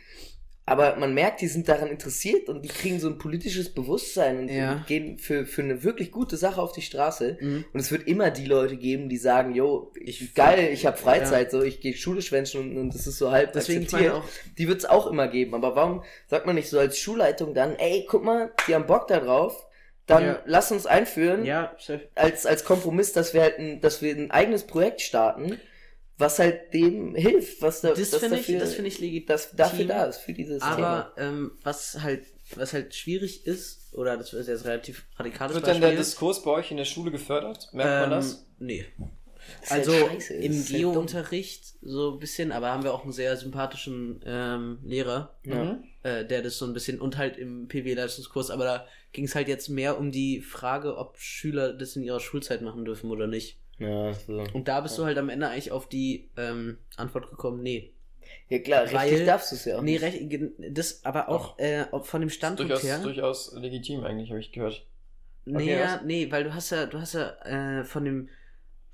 [0.65, 4.49] aber man merkt, die sind daran interessiert und die kriegen so ein politisches Bewusstsein und,
[4.49, 4.72] Ja.
[4.73, 7.38] und gehen für, für eine wirklich gute Sache auf die Straße.
[7.41, 7.65] Mhm.
[7.73, 11.52] Und es wird immer die Leute geben, die sagen, yo, Ich- geil, ich habe Freizeit,
[11.52, 14.14] so, ich gehe Schule schwänzen und, und das ist so halb Deswegen, akzeptiert.
[14.14, 14.23] auch-
[14.57, 15.53] Die wird es auch immer geben.
[15.53, 19.07] Aber warum sagt man nicht so als Schulleitung dann, ey, guck mal, die haben Bock
[19.10, 19.65] da drauf,
[20.06, 20.40] dann Ja.
[20.45, 21.76] lass uns einführen ja,
[22.15, 25.60] als, als Kompromiss, dass wir halt ein, dass wir ein eigenes Projekt starten,
[26.18, 29.27] was halt dem hilft, was da, Das finde ich, dafür- das finde ich legitim.
[29.27, 31.11] das dafür da ist, für dieses Thema.
[31.11, 32.26] Aber ähm, was halt,
[32.56, 36.03] was halt schwierig ist, oder das ist jetzt relativ radikales Wird denn der Beispiel.
[36.03, 37.69] Diskurs bei euch in der Schule gefördert?
[37.73, 38.45] Merkt man ähm, das?
[38.60, 38.85] Nee.
[39.61, 40.94] ist halt Also im das ist halt dumm.
[40.94, 45.80] Geo-Unterricht so ein bisschen, aber haben wir auch einen sehr sympathischen ähm, Lehrer, Ja.
[46.03, 49.48] äh, der das so ein bisschen und halt im PW-Leistungskurs, aber da ging es halt
[49.48, 53.60] jetzt mehr um die Frage, ob Schüler das in ihrer Schulzeit machen dürfen oder nicht.
[53.84, 54.43] Ja, so.
[54.53, 57.93] Und da bist du halt am Ende eigentlich auf die ähm, Antwort gekommen, nee.
[58.49, 59.81] ja klar, richtig Weil- darfst du es ja auch.
[59.81, 60.22] Nee, recht,
[60.72, 62.99] das aber auch äh, von dem Ist Standpunkt durchaus, her.
[62.99, 64.85] durchaus legitim eigentlich, habe ich gehört.
[65.45, 66.01] Nee, Okay, ja, was?
[66.05, 68.30] nee, weil du hast ja, du hast ja äh, von dem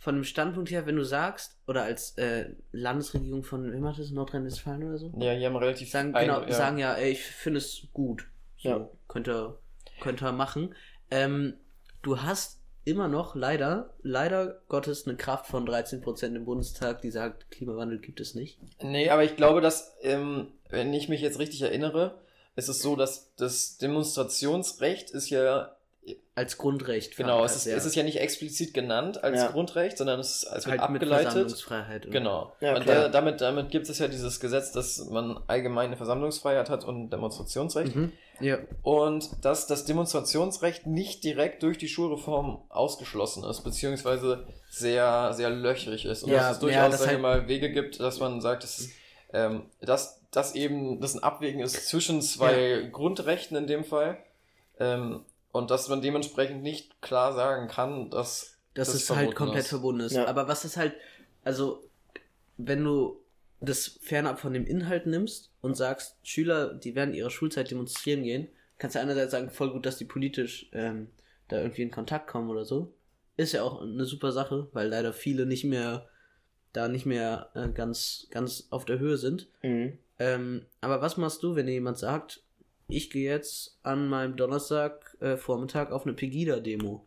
[0.02, 4.12] von dem Standpunkt her, wenn du sagst, oder als äh, Landesregierung von, wem hat das,
[4.12, 5.12] Nordrhein-Westfalen oder so?
[5.20, 6.54] Ja, die haben relativ Sagen, ein- genau, ja.
[6.54, 8.26] sagen ja, ey, ich finde es gut.
[8.58, 8.90] So, Ja.
[9.10, 9.60] könnte er,
[10.02, 10.74] könnte er machen.
[11.12, 11.56] Ähm,
[12.02, 12.59] du hast
[12.90, 18.20] immer noch, leider, leider Gottes, eine Kraft von 13% im Bundestag, die sagt, Klimawandel gibt
[18.20, 18.60] es nicht.
[18.82, 22.20] Nee, aber ich glaube, dass, ähm, wenn ich mich jetzt richtig erinnere,
[22.56, 25.76] ist es so, dass das Demonstrationsrecht ist ja,
[26.34, 27.18] Als Grundrecht.
[27.18, 27.76] genau, es ist, ja.
[27.76, 29.52] es ist ja nicht explizit genannt als Ja.
[29.52, 31.66] Grundrecht, sondern es, ist, es wird halt abgeleitet.
[32.10, 32.54] Genau.
[32.62, 36.86] Ja, und da, damit, damit gibt es ja dieses Gesetz, dass man allgemeine Versammlungsfreiheit hat
[36.86, 37.96] und Demonstrationsrecht.
[37.96, 38.14] Mhm.
[38.40, 38.58] Ja.
[38.84, 46.06] Und dass das Demonstrationsrecht nicht direkt durch die Schulreform ausgeschlossen ist, beziehungsweise sehr, sehr löchrig
[46.06, 46.24] ist.
[46.24, 48.88] Und dass es durchaus, das halt- mal, Wege gibt, dass man sagt, dass,
[49.34, 54.18] ähm, dass, dass eben das ein Abwägen ist zwischen zwei Grundrechten in dem Fall.
[54.80, 59.64] Ähm, und dass man dementsprechend nicht klar sagen kann, dass dass das es halt komplett
[59.64, 59.70] ist.
[59.70, 60.14] verbunden ist.
[60.14, 60.28] Ja.
[60.28, 60.94] Aber was ist halt,
[61.44, 61.84] also,
[62.58, 63.20] wenn du
[63.60, 68.48] das fernab von dem Inhalt nimmst und sagst, Schüler, die während ihrer Schulzeit demonstrieren gehen,
[68.78, 71.08] kannst du einerseits sagen, voll gut, dass die politisch ähm,
[71.50, 72.94] da irgendwie in Kontakt kommen oder so.
[73.36, 76.08] Ist ja auch eine super Sache, weil leider viele nicht mehr,
[76.72, 79.48] da nicht mehr äh, ganz, ganz auf der Höhe sind.
[79.62, 79.98] Mhm.
[80.20, 82.42] Ähm, aber was machst du, wenn dir jemand sagt,
[82.90, 87.06] ich gehe jetzt an meinem Donnerstag äh, Vormittag auf eine Pegida-Demo?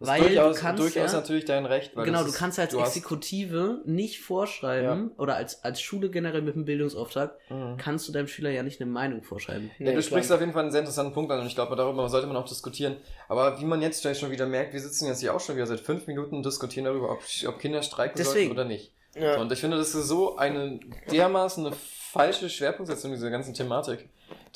[0.00, 1.96] ist durchaus, durchaus ja, natürlich dein Recht.
[1.96, 6.08] Weil genau, du ist, kannst als du hast- Exekutive nicht vorschreiben, oder als, als Schule
[6.10, 7.76] generell mit einem Bildungsauftrag, Mhm.
[7.78, 9.70] kannst du deinem Schüler ja nicht eine Meinung vorschreiben.
[9.78, 12.08] Ja, du sprichst auf jeden Fall einen sehr interessanten Punkt an und ich glaube, darüber
[12.08, 12.96] sollte man auch diskutieren.
[13.28, 15.66] Aber wie man jetzt vielleicht schon wieder merkt, wir sitzen jetzt hier auch schon wieder
[15.66, 18.48] seit fünf Minuten und diskutieren darüber, ob, ob Kinder streiken Deswegen.
[18.48, 18.92] sollten oder nicht.
[19.16, 19.40] Ja.
[19.40, 20.78] Und ich finde, das ist so eine
[21.10, 24.08] dermaßen eine falsche Schwerpunktsetzung dieser ganzen Thematik,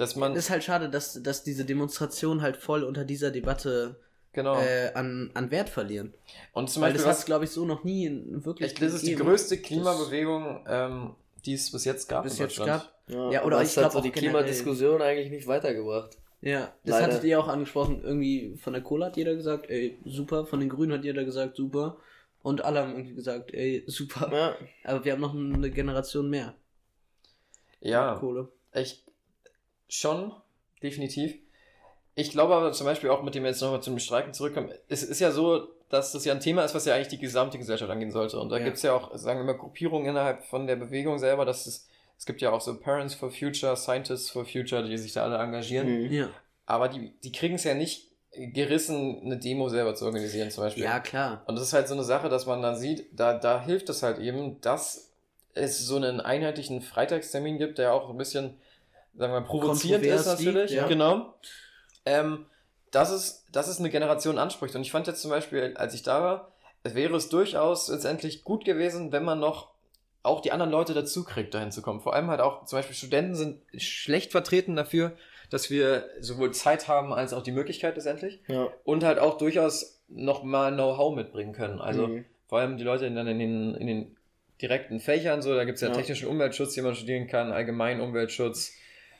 [0.02, 3.96] dass man, Es ist halt schade, dass, dass diese Demonstrationen halt voll unter dieser Debatte
[4.32, 4.58] genau.
[4.60, 6.12] äh, an, an Wert verlieren.
[6.52, 9.06] und zum Weil Beispiel, das hat glaube ich, so noch nie wirklich ich, das ist
[9.06, 11.14] die größte Klimabewegung, ähm,
[11.44, 12.82] die es bis jetzt gab bis in jetzt Deutschland.
[12.82, 12.92] gab.
[13.08, 15.46] Ja, Ja, oder aber ich es hat glaub so auch die generell- Klimadiskussion eigentlich nicht
[15.46, 16.18] weitergebracht.
[16.40, 17.06] Ja, das Leider.
[17.14, 18.00] hattet ihr auch angesprochen.
[18.02, 20.44] Irgendwie von der Kohle hat jeder gesagt, ey, super.
[20.46, 21.96] Von den Grünen hat jeder gesagt, super.
[22.42, 24.28] Und alle haben irgendwie gesagt, ey, super.
[24.32, 24.56] Ja.
[24.82, 26.54] Aber wir haben noch eine Generation mehr.
[27.80, 28.48] Ja, Kohle.
[28.74, 29.04] Ich
[29.92, 30.32] schon,
[30.82, 31.34] definitiv.
[32.14, 35.02] Ich glaube aber zum Beispiel auch, mit dem wir jetzt nochmal zum Streiken zurückkommen, es
[35.02, 37.90] ist ja so, dass das ja ein Thema ist, was ja eigentlich die gesamte Gesellschaft
[37.90, 38.38] angehen sollte.
[38.38, 38.64] Und da Ja.
[38.64, 41.86] gibt es ja auch, sagen wir mal, Gruppierungen innerhalb von der Bewegung selber, dass es,
[42.18, 45.36] es gibt ja auch so Parents for Future, Scientists for Future, die sich da alle
[45.38, 46.04] engagieren.
[46.06, 46.12] Mhm.
[46.12, 46.28] Ja.
[46.66, 50.84] Aber die, die kriegen es ja nicht gerissen, eine Demo selber zu organisieren, zum Beispiel.
[50.84, 51.42] Ja, klar.
[51.46, 54.02] Und das ist halt so eine Sache, dass man dann sieht, da, da hilft es
[54.02, 55.10] halt eben, dass
[55.54, 58.56] es so einen einheitlichen Freitagstermin gibt, der auch ein bisschen,
[59.14, 60.70] sagen wir mal, provozierend ist natürlich.
[60.72, 60.86] ja.
[60.86, 61.34] Genau.
[62.04, 62.46] Ähm,
[62.90, 64.74] dass, es, dass es eine Generation anspricht.
[64.74, 66.52] Und ich fand jetzt zum Beispiel, als ich da war,
[66.84, 69.70] wäre es durchaus letztendlich gut gewesen, wenn man noch
[70.24, 72.00] auch die anderen Leute dazu kriegt, dahin zu kommen.
[72.00, 75.12] Vor allem halt auch, zum Beispiel Studenten sind schlecht vertreten dafür,
[75.50, 78.68] dass wir sowohl Zeit haben als auch die Möglichkeit letztendlich Ja.
[78.84, 81.80] und halt auch durchaus noch mal Know-how mitbringen können.
[81.80, 82.24] Also Mhm.
[82.46, 84.16] vor allem die Leute dann in den, in den
[84.60, 85.94] direkten Fächern, so, da gibt es ja, Ja.
[85.94, 88.72] technischen Umweltschutz, den man studieren kann, allgemeinen Umweltschutz,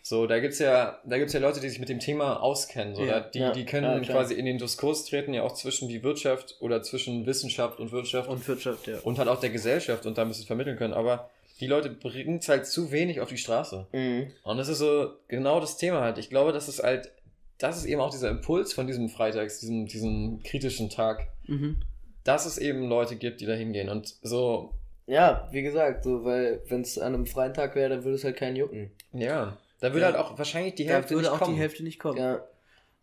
[0.04, 2.96] So, da gibt's ja, da gibt's ja Leute, die sich mit dem Thema auskennen.
[2.96, 5.88] So, Ja, die, ja, die können ja, quasi in den Diskurs treten, ja auch zwischen
[5.88, 8.98] die Wirtschaft oder zwischen Wissenschaft und Wirtschaft Und Wirtschaft, ja.
[9.04, 10.92] und halt auch der Gesellschaft und da ein bisschen vermitteln können.
[10.92, 11.30] Aber
[11.60, 13.86] die Leute bringen's halt zu wenig auf die Straße.
[13.92, 14.32] Mhm.
[14.42, 16.18] Und das ist so genau das Thema halt.
[16.18, 17.12] Ich glaube, das ist halt,
[17.58, 21.76] das ist eben auch dieser Impuls von diesem Freitags, diesem, diesem kritischen Tag, Mhm.
[22.24, 23.88] dass es eben Leute gibt, die da hingehen.
[23.88, 24.72] Und so,
[25.06, 28.24] Ja, wie gesagt, so, weil wenn es an einem freien Tag wäre, dann würde es
[28.24, 28.90] halt keinen jucken.
[29.12, 30.06] ja, da würde Ja.
[30.06, 31.54] halt auch wahrscheinlich die Da Hälfte würde nicht auch kommen.
[31.54, 32.16] die Hälfte nicht kommen.
[32.18, 32.42] Ja,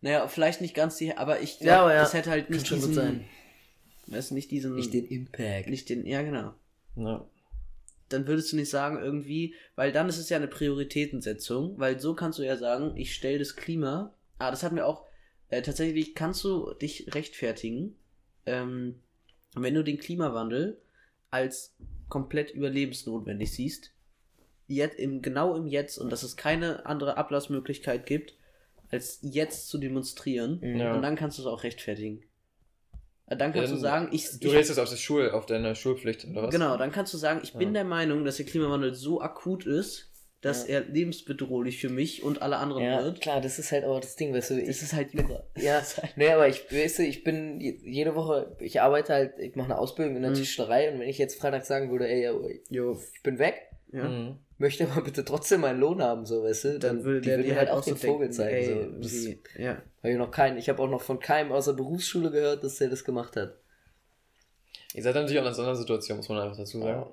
[0.02, 2.00] Naja, vielleicht nicht ganz die, aber ich Ja, glaube, aber ja.
[2.00, 3.24] das hätte halt Kann nicht gut diesen, sein.
[4.06, 5.68] weißt du, nicht diesen, nicht den Impact.
[5.68, 6.54] nicht den, ja genau.
[6.96, 7.24] Ja.
[8.08, 12.14] Dann würdest du nicht sagen irgendwie, weil dann ist es ja eine Prioritätensetzung, weil so
[12.14, 15.04] kannst du ja sagen, ich stelle das Klima, ah, das hatten wir auch,
[15.50, 17.94] äh, tatsächlich kannst du dich rechtfertigen,
[18.46, 19.00] ähm,
[19.54, 20.80] wenn du den Klimawandel
[21.30, 21.76] als
[22.08, 23.92] komplett überlebensnotwendig siehst,
[24.76, 28.34] jetzt im, genau im Jetzt und dass es keine andere Ablassmöglichkeit gibt,
[28.90, 30.60] als jetzt zu demonstrieren.
[30.78, 30.94] Ja.
[30.94, 32.22] Und dann kannst du es auch rechtfertigen.
[33.26, 35.46] Äh, Dann kannst Dann- du sagen, ich, Du ich redest jetzt auf, das Schul, auf
[35.46, 36.50] deine Schulpflicht oder was?
[36.50, 37.74] Genau, dann kannst du sagen, ich bin Ja.
[37.74, 40.08] der Meinung, dass der Klimawandel so akut ist,
[40.40, 40.74] dass Ja.
[40.76, 43.20] er lebensbedrohlich für mich und alle anderen Ja, wird.
[43.20, 45.44] klar, das ist halt auch das Ding, weißt du, Das ich, ist halt Jura.
[45.56, 49.38] ja, halt- nee, aber ich, weißt du, ich bin je- jede Woche, ich arbeite halt,
[49.38, 50.36] ich mache eine Ausbildung in der Mhm.
[50.36, 53.60] Tischlerei und wenn ich jetzt Freitag sagen würde, ey, Jo, ich bin weg,
[53.92, 54.08] ja.
[54.08, 54.38] Mhm.
[54.60, 57.48] Möchte aber bitte trotzdem meinen Lohn haben, so, weißt du, Dann würde die der würden
[57.48, 59.00] dir halt halt auch den so Vogel denken, zeigen, ey, so.
[59.02, 59.70] Das wie- ja.
[60.02, 62.76] habe ich noch keinen, ich habe auch noch von keinem aus der Berufsschule gehört, dass
[62.76, 63.54] der das gemacht hat.
[64.94, 67.10] Ihr seid natürlich auch in einer Sondersituation, muss man einfach dazu sagen.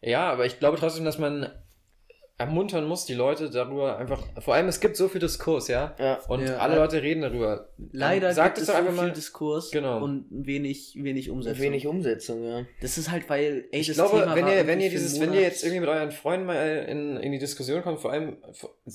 [0.00, 1.50] Ja, aber ich glaube trotzdem, dass man
[2.38, 4.22] ermuntern muss, die Leute darüber einfach.
[4.38, 5.94] Vor allem, es gibt so viel Diskurs, ja.
[5.98, 6.20] Ja.
[6.28, 6.58] Und Ja.
[6.58, 7.68] alle Leute reden darüber.
[7.90, 9.12] Leider Sagt gibt es es doch so einfach viel mal.
[9.12, 10.04] Diskurs Genau.
[10.04, 11.60] und wenig, wenig Umsetzung.
[11.62, 12.64] Wenig Umsetzung, ja.
[12.80, 15.32] Das ist halt, weil, ey, Ich das glaube, Thema wenn ihr, wenn ihr dieses, wenn
[15.34, 18.36] ihr jetzt irgendwie mit euren Freunden mal in, in die Diskussion kommt, vor allem,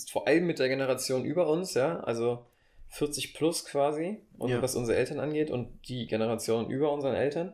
[0.09, 2.45] vor allem mit der Generation über uns, ja, also
[2.89, 4.61] 40 plus quasi, und Ja.
[4.61, 7.51] was unsere Eltern angeht und die Generation über unseren Eltern,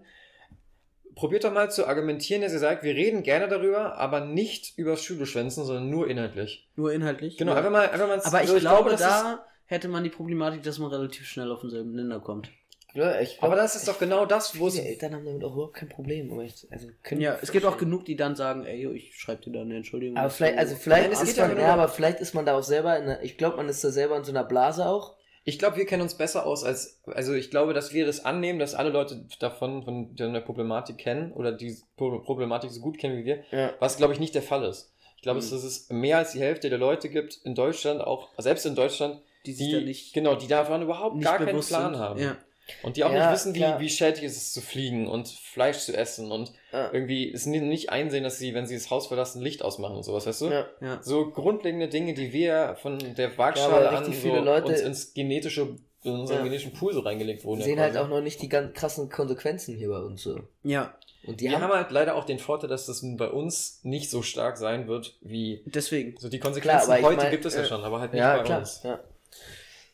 [1.20, 4.96] probiert doch mal zu argumentieren, dass ihr sagt, wir reden gerne darüber, aber nicht über
[4.96, 6.68] Schulbeschwänzen, sondern nur inhaltlich.
[6.78, 7.38] Nur inhaltlich.
[7.38, 7.58] Genau, ja.
[7.58, 8.20] einfach mal, einfach mal.
[8.24, 11.60] Aber ich, also glaube, ist- da hätte man die Problematik, dass man relativ schnell auf
[11.62, 12.50] denselben Nenner kommt.
[12.94, 14.80] ja ich aber das ist doch genau das, wo es.
[14.80, 16.32] Eltern haben damit auch überhaupt kein Problem.
[16.32, 19.14] aber ich- Also können Ja, es gibt auch genug, die dann sagen, ey, yo, ich
[19.16, 20.18] schreibe dir da eine Entschuldigung.
[20.18, 22.64] Aber vielleicht, also vielleicht Nein, es ist man, ja aber vielleicht ist man da auch
[22.64, 25.19] selber in einer, ich glaube, man ist da selber in so einer Blase auch.
[25.50, 28.60] Ich glaube, wir kennen uns besser aus als, also ich glaube, dass wir das annehmen,
[28.60, 33.18] dass alle Leute davon, von der Problematik kennen oder die Pro- Problematik so gut kennen
[33.18, 33.74] wie wir, Ja.
[33.80, 34.94] was glaube ich nicht der Fall ist.
[35.16, 35.50] Ich glaube, Mhm.
[35.50, 39.22] dass es mehr als die Hälfte der Leute gibt in Deutschland, auch selbst in Deutschland,
[39.46, 41.98] die sich die, da nicht, genau, die davon überhaupt gar keinen Plan sind.
[42.02, 42.20] haben.
[42.22, 42.38] Ja.
[42.84, 43.80] Und die auch Ja, nicht wissen, wie, klar.
[43.80, 46.92] wie schädlich es ist zu fliegen und Fleisch zu essen und Ja.
[46.94, 50.04] irgendwie es ni- nicht einsehen, dass sie, wenn sie das Haus verlassen, Licht ausmachen und
[50.04, 50.46] sowas, weißt du?
[50.48, 50.66] Ja.
[50.82, 51.00] Ja.
[51.02, 54.68] So grundlegende Dinge, die wir von der Ja, Waagschale aber an richtig so viele Leute-
[54.68, 56.44] uns ins genetische, in unseren Ja.
[56.44, 57.62] genetischen Pool so reingelegt wurden.
[57.62, 60.40] sehen ja halt auch noch nicht die ganz krassen Konsequenzen hier bei uns so.
[60.64, 60.94] ja,
[61.28, 64.10] Und die Die haben, haben, halt leider auch den Vorteil, dass das bei uns nicht
[64.10, 66.16] so stark sein wird, wie deswegen.
[66.18, 68.14] so die Konsequenzen Klar, aber ich heute mein, gibt es ja äh, schon, aber halt
[68.14, 68.60] nicht ja bei klar.
[68.60, 68.82] uns.
[68.84, 69.00] Ja.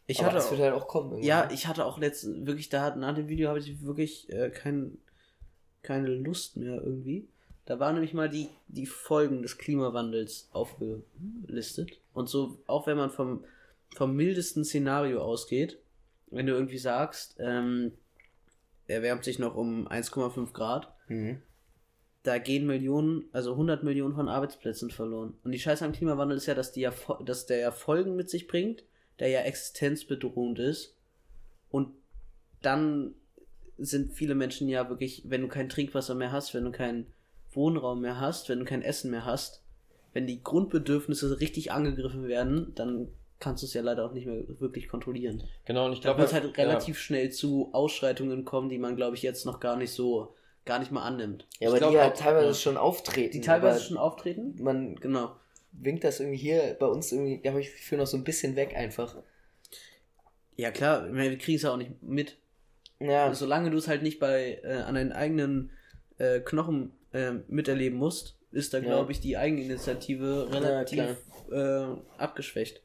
[0.07, 1.11] Ich aber hatte das wird halt auch kommen.
[1.11, 1.27] irgendwann.
[1.27, 4.97] ja, ich hatte auch letztens, wirklich, da nach dem Video habe ich wirklich äh, kein,
[5.81, 7.27] keine Lust mehr irgendwie.
[7.65, 11.99] Da waren nämlich mal die, die Folgen des Klimawandels aufgelistet.
[12.13, 13.43] Und so, auch wenn man vom,
[13.95, 15.79] vom mildesten Szenario ausgeht,
[16.29, 17.93] wenn du irgendwie sagst, ähm,
[18.87, 21.39] erwärmt sich noch um 1,5 Grad, Mhm.
[22.23, 25.35] da gehen Millionen, also 100 Millionen von Arbeitsplätzen verloren.
[25.43, 28.29] Und die Scheiße am Klimawandel ist ja, dass, die ja, dass der ja Folgen mit
[28.29, 28.83] sich bringt,
[29.19, 30.95] der ja existenzbedrohend ist.
[31.69, 31.89] Und
[32.61, 33.15] dann
[33.77, 37.07] sind viele Menschen ja wirklich, wenn du kein Trinkwasser mehr hast, wenn du keinen
[37.51, 39.61] Wohnraum mehr hast, wenn du kein Essen mehr hast,
[40.13, 43.09] wenn die Grundbedürfnisse richtig angegriffen werden, dann
[43.39, 45.43] kannst du es ja leider auch nicht mehr wirklich kontrollieren.
[45.65, 49.23] Genau, und ich glaube wird halt relativ schnell zu Ausschreitungen kommen, die man, glaube ich,
[49.23, 50.33] jetzt noch gar nicht so,
[50.63, 51.45] gar nicht mal annimmt.
[51.59, 52.53] Ja, Ich aber glaub die halt auch, teilweise ja.
[52.53, 53.33] schon auftreten.
[53.33, 54.55] Die teilweise schon auftreten?
[54.61, 55.35] Man Genau.
[55.79, 58.75] Winkt das irgendwie hier bei uns irgendwie, glaube ich, für noch so ein bisschen weg
[58.75, 59.15] einfach.
[60.57, 62.37] Ja, klar, wir kriegen es ja auch nicht mit.
[62.99, 65.71] Ja, Solange du es halt nicht bei äh, an deinen eigenen
[66.17, 68.85] äh, Knochen äh, miterleben musst, ist da, Ja.
[68.85, 71.17] glaube ich, die Eigeninitiative relativ
[71.51, 71.85] äh,
[72.17, 72.81] abgeschwächt.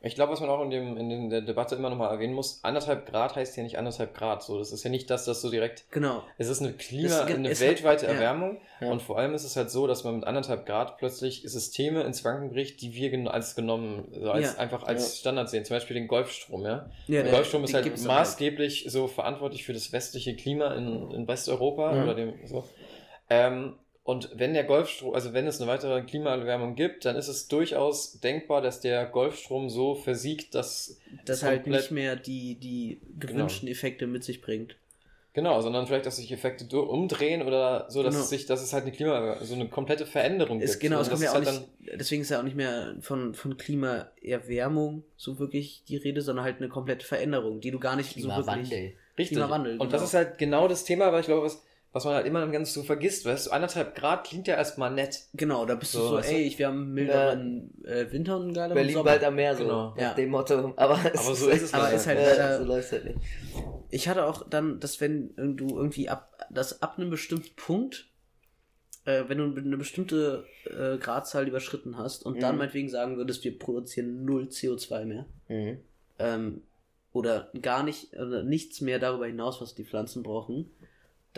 [0.00, 3.06] Ich glaube, was man auch in, dem, in der Debatte immer nochmal erwähnen muss, anderthalb
[3.10, 4.42] Grad heißt ja nicht anderthalb Grad.
[4.44, 5.86] So, das ist ja nicht das, das so direkt.
[5.90, 6.22] Genau.
[6.38, 8.12] Es ist eine Klima, Es- eine es- weltweite ja.
[8.12, 8.58] Erwärmung.
[8.80, 8.90] Ja.
[8.92, 12.24] Und vor allem ist es halt so, dass man mit anderthalb Grad plötzlich Systeme ins
[12.24, 14.58] Wanken bricht, die wir als genommen, also als, Ja.
[14.60, 15.20] einfach als Ja.
[15.20, 15.64] Standard sehen.
[15.64, 16.88] Zum Beispiel den Golfstrom, ja.
[17.08, 21.96] Ja, der Golfstrom ist halt maßgeblich so verantwortlich für das westliche Klima in, in Westeuropa
[21.96, 22.02] Ja.
[22.04, 22.64] oder dem so.
[23.30, 23.74] Ähm,
[24.08, 28.18] Und wenn der Golfstrom, also wenn es eine weitere Klimaerwärmung gibt, dann ist es durchaus
[28.20, 34.06] denkbar, dass der Golfstrom so versiegt, dass Das halt nicht mehr die, die gewünschten Effekte
[34.06, 34.76] mit sich bringt.
[35.34, 38.24] Genau, sondern vielleicht, dass sich Effekte umdrehen oder so, dass Genau.
[38.24, 40.84] es sich, dass es halt eine Klima, so eine komplette Veränderung Es, gibt.
[40.84, 43.34] genau, es kommt ja auch ist halt nicht, deswegen ist ja auch nicht mehr von,
[43.34, 48.08] von Klimaerwärmung so wirklich die Rede, sondern halt eine komplette Veränderung, die du gar nicht
[48.08, 48.34] so wirklich.
[48.36, 48.92] Klimawandel.
[49.18, 49.36] Richtig.
[49.36, 50.04] Klimawandel, Und das genau.
[50.04, 51.62] ist halt genau das Thema, weil ich glaube, was,
[51.98, 55.24] was man halt immer ganz so vergisst, weißt du, anderthalb Grad klingt ja erstmal nett.
[55.34, 56.34] Genau, da bist So, du so, weißt du?
[56.34, 59.04] ey, ich, wir haben einen milderen äh, Winter und einen geileren Berlin Sommer.
[59.10, 59.94] bald am Meer, so Genau.
[59.98, 60.14] Ja.
[60.14, 60.72] dem Motto.
[60.76, 61.96] Aber, es Aber so ist es Aber leider.
[61.96, 63.18] ist halt ja, leider- so läuft halt nicht.
[63.90, 68.06] Ich hatte auch dann, dass wenn du irgendwie ab, das ab einem bestimmten Punkt,
[69.04, 72.58] äh, wenn du eine bestimmte äh, Gradzahl überschritten hast und dann Mhm.
[72.58, 75.78] meinetwegen sagen würdest, wir produzieren null CO2 mehr, Mhm.
[76.18, 76.62] ähm,
[77.14, 80.70] oder gar nicht, oder nichts mehr darüber hinaus, was die Pflanzen brauchen,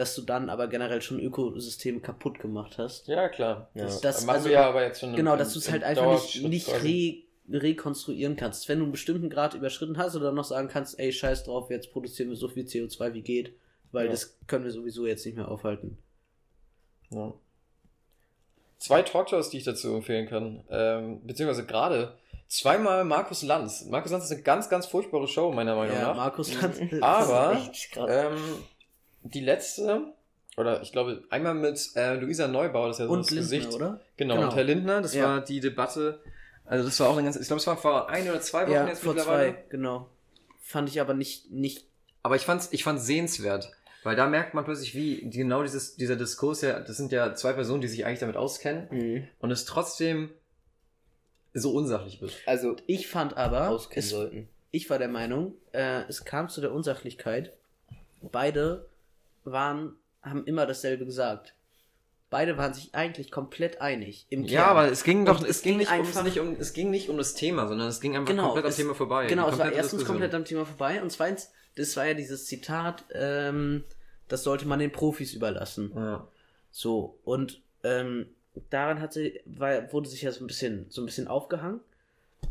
[0.01, 3.07] dass du dann aber generell schon Ökosysteme kaputt gemacht hast.
[3.07, 3.69] Ja, klar.
[3.75, 3.85] Ja.
[3.85, 5.15] Das, Das- machen also- wir ja aber jetzt schon.
[5.15, 7.23] Genau, im- dass du es halt einfach nicht, nicht re
[7.53, 8.69] rekonstruieren kannst.
[8.69, 11.93] Wenn du einen bestimmten Grad überschritten hast oder noch sagen kannst, ey, scheiß drauf, jetzt
[11.93, 13.53] produzieren wir so viel CO2 wie geht,
[13.93, 14.13] weil Ja.
[14.13, 15.99] das können wir sowieso jetzt nicht mehr aufhalten.
[17.11, 17.33] Ja.
[18.79, 20.65] Zwei Talkshows, die ich dazu empfehlen kann.
[20.71, 22.15] Ähm, beziehungsweise gerade
[22.49, 23.85] zweimal Markus Lanz.
[23.87, 26.17] Markus Lanz ist eine ganz, ganz furchtbare Show, meiner Meinung Ja, nach.
[26.17, 26.81] Markus Lanz.
[27.03, 28.09] Aber echt krass.
[28.11, 28.39] ähm,
[29.23, 30.13] die letzte,
[30.57, 33.43] oder ich glaube, einmal mit äh, Luisa Neubauer, das ist ja so und das Lindner,
[33.59, 33.73] Gesicht.
[33.75, 34.01] oder?
[34.17, 34.47] Genau, Genau.
[34.49, 35.25] und Herr Lindner, das Ja.
[35.25, 36.21] war die Debatte.
[36.65, 38.73] Also das war auch eine ganz, ich glaube, es war vor ein oder zwei Wochen
[38.73, 39.53] Ja, jetzt vor mittlerweile.
[39.53, 40.09] zwei, genau.
[40.63, 41.87] Fand ich aber nicht, nicht
[42.23, 43.73] Aber ich fand's, ich fand's sehenswert.
[44.03, 47.53] Weil da merkt man plötzlich, wie genau dieses, dieser Diskurs ja, das sind ja zwei
[47.53, 49.29] Personen, die sich eigentlich damit auskennen Mhm.
[49.41, 50.31] und es trotzdem
[51.53, 52.33] so unsachlich wird.
[52.47, 54.49] Also, ich fand aber, auskennen es, sollten.
[54.71, 57.53] ich war der Meinung, äh, es kam zu der Unsachlichkeit.
[58.23, 58.87] Beide
[59.53, 61.55] waren, haben immer dasselbe gesagt.
[62.31, 64.27] Beide waren sich eigentlich komplett einig.
[64.31, 64.71] Im Ja, Kern.
[64.71, 67.17] aber es ging doch, Und es ging nicht, einfach- nicht um, es ging nicht um
[67.17, 69.27] das Thema, sondern es ging einfach Genau, komplett am es- Thema vorbei.
[69.27, 70.07] Genau, es war erstens Diskussion.
[70.07, 73.85] komplett am Thema vorbei und zweitens, das war ja dieses Zitat, ähm,
[74.29, 75.91] das sollte man den Profis überlassen.
[75.97, 76.29] Ja.
[76.71, 78.27] So, und ähm,
[78.71, 81.81] daran hat sie, wurde sich ja so ein bisschen, so ein bisschen aufgehangen.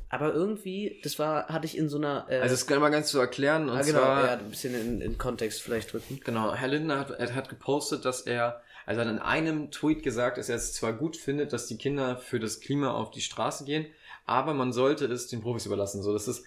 [0.10, 2.26] Aber irgendwie, das war, hatte ich in so einer.
[2.30, 4.73] Äh, Also es kann mal ganz zu erklären, und ah, genau, zwar, ja, ein bisschen
[4.73, 6.19] in, in Kontext vielleicht drücken.
[6.26, 10.02] Genau, Herr Lindner hat, er hat gepostet, dass er, also er hat in einem Tweet
[10.02, 13.22] gesagt, dass er es zwar gut findet, dass die Kinder für das Klima auf die
[13.22, 13.86] Straße gehen,
[14.26, 16.02] aber man sollte es den Profis überlassen.
[16.02, 16.44] So, das ist,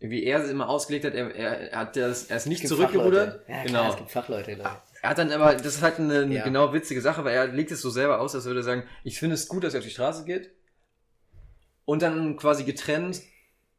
[0.00, 3.42] wie er es immer ausgelegt hat, er, er, er hat das, er ist nicht zurückgerudert.
[3.48, 3.90] Ja, klar, genau.
[3.90, 4.70] es gibt Fachleute, Leute.
[5.02, 6.44] Er hat dann aber, das ist halt eine, eine Ja.
[6.44, 9.18] genau witzige Sache, weil er legt es so selber aus, als würde er sagen, ich
[9.20, 10.50] finde es gut, dass er auf die Straße geht.
[11.84, 13.20] Und dann quasi getrennt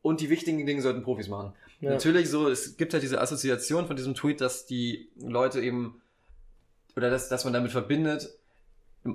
[0.02, 1.53] und die wichtigen Dinge sollten Profis machen.
[1.82, 1.91] Ja.
[1.91, 6.02] Natürlich so, es gibt halt diese Assoziation von diesem Tweet, dass die Leute eben,
[6.95, 8.30] oder dass, dass man damit verbindet,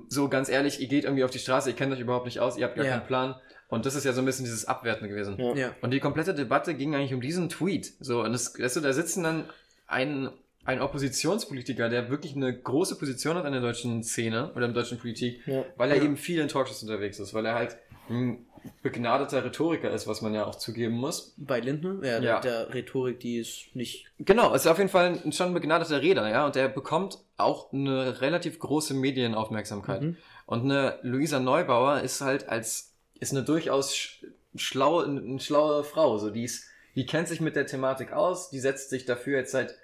[0.08, 2.56] so ganz ehrlich, ihr geht irgendwie auf die Straße, ihr kennt euch überhaupt nicht aus,
[2.56, 2.92] ihr habt gar Ja.
[2.98, 3.34] keinen Plan.
[3.68, 5.36] Und das ist ja so ein bisschen dieses Abwertende gewesen.
[5.38, 5.54] Ja.
[5.54, 5.74] Ja.
[5.80, 7.92] Und die komplette Debatte ging eigentlich um diesen Tweet.
[8.00, 9.44] So, und das, weißt du, da sitzen dann
[9.86, 10.30] ein,
[10.64, 14.82] ein Oppositionspolitiker, der wirklich eine große Position hat in der deutschen Szene oder in der
[14.82, 15.64] deutschen Politik, Ja.
[15.76, 16.02] weil er Ja.
[16.04, 17.76] eben viel in Talkshows unterwegs ist, weil er halt
[18.10, 18.46] ein
[18.82, 21.34] begnadeter Rhetoriker ist, was man ja auch zugeben muss.
[21.38, 22.40] Bei Lindner, ja, Ja.
[22.40, 24.06] der Rhetorik, die ist nicht.
[24.18, 27.72] Genau, ist auf jeden Fall ein, schon ein begnadeter Redner, ja, und der bekommt auch
[27.72, 30.02] eine relativ große Medienaufmerksamkeit.
[30.02, 30.16] Mhm.
[30.46, 34.26] Und eine Luisa Neubauer ist halt als, ist eine durchaus sch
[34.56, 36.64] schlaue, eine schlaue Frau, so, die ist,
[36.96, 39.76] die kennt sich mit der Thematik aus, die setzt sich dafür jetzt seit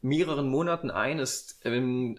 [0.00, 2.18] mehreren Monaten ein, ist im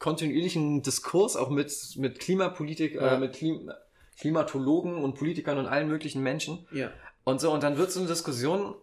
[0.00, 3.14] kontinuierlichen Diskurs auch mit, mit Klimapolitik, Ja.
[3.14, 3.70] äh, mit Klim
[4.18, 6.66] Klimatologen und Politikern und allen möglichen Menschen.
[6.72, 6.90] Ja.
[7.24, 8.74] Und so, und dann wird so eine Diskussion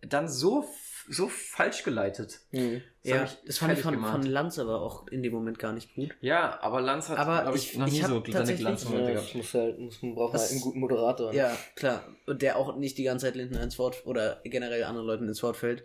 [0.00, 0.64] dann so,
[1.08, 2.40] so falsch geleitet.
[2.52, 2.82] Mhm.
[3.02, 4.12] Das Ja, das fand ich von, gemacht.
[4.12, 6.14] von Lanz aber auch in dem Moment gar nicht gut.
[6.20, 9.34] Ja, aber Lanz hat, Aber ich, ich- noch ich nie so seine Glanzmomente Ja, gehabt.
[9.34, 11.32] muss halt, muss, man braucht Das- halt einen guten Moderator.
[11.34, 12.04] Ja, klar.
[12.26, 15.42] Und der auch nicht die ganze Zeit Lindner ins Wort oder generell anderen Leuten ins
[15.42, 15.84] Wort fällt.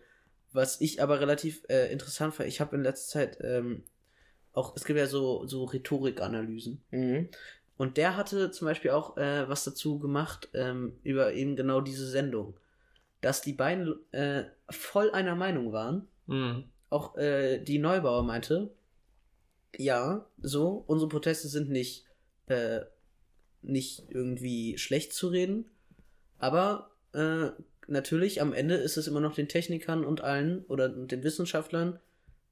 [0.54, 3.84] Was ich aber relativ äh, interessant fand, ich habe in letzter Zeit ähm,
[4.54, 6.82] auch, es gibt ja so, so Rhetorikanalysen.
[6.92, 7.30] Mhm.
[7.78, 12.08] Und der hatte zum Beispiel auch äh, was dazu gemacht ähm, über eben genau diese
[12.08, 12.58] Sendung.
[13.22, 16.08] Dass die beiden äh, voll einer Meinung waren.
[16.28, 16.66] Mhm.
[16.90, 18.72] Auch äh, die Neubauer meinte,
[19.78, 22.06] ja, so, unsere Proteste sind nicht,
[22.48, 22.82] äh,
[23.62, 25.66] nicht irgendwie schlecht zu reden,
[26.38, 27.50] aber äh,
[27.88, 32.00] natürlich am Ende ist es immer noch den Technikern und allen oder den Wissenschaftlern,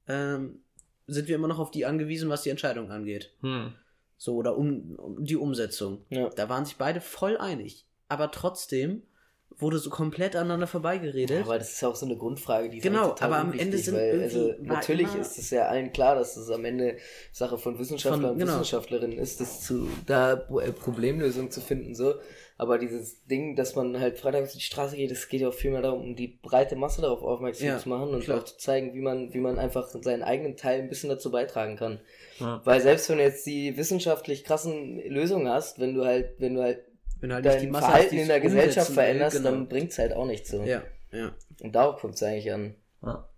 [0.08, 0.60] ähm,
[1.06, 3.32] sind wir immer noch auf die angewiesen, was die Entscheidung angeht.
[3.40, 3.74] Hm.
[4.24, 6.06] So, oder um, um die Umsetzung.
[6.08, 6.30] Ja.
[6.30, 7.84] Da waren sich beide voll einig.
[8.08, 9.02] Aber trotzdem
[9.58, 11.40] wurde so komplett aneinander vorbeigeredet.
[11.40, 13.76] Ja, aber das ist ja auch so eine Grundfrage, die Genau, total aber am Ende
[13.76, 16.96] sind weil, also natürlich ist es ja allen klar, dass es am Ende
[17.32, 18.52] Sache von Wissenschaftlern und genau.
[18.52, 22.14] Wissenschaftlerinnen ist, das zu da äh, Problemlösungen zu finden so.
[22.56, 25.54] Aber dieses Ding, dass man halt Freitag auf die Straße geht, es geht ja auch
[25.54, 28.38] viel mehr darum, um die breite Masse darauf aufmerksam Ja, zu machen und klar.
[28.38, 31.76] auch zu zeigen, wie man, wie man einfach seinen eigenen Teil ein bisschen dazu beitragen
[31.76, 31.98] kann.
[32.38, 32.60] Ja.
[32.64, 36.62] Weil selbst wenn du jetzt die wissenschaftlich krassen Lösungen hast, wenn du halt, wenn du
[36.62, 36.84] halt
[37.20, 39.50] Wenn halt dein Masse Verhalten hast, in der es Gesellschaft umsetzen will, veränderst, genau.
[39.50, 40.62] dann bringt's halt auch nichts so.
[40.62, 41.34] Ja, ja.
[41.60, 42.76] Und darauf kommt's eigentlich an.
[43.02, 43.28] Ja.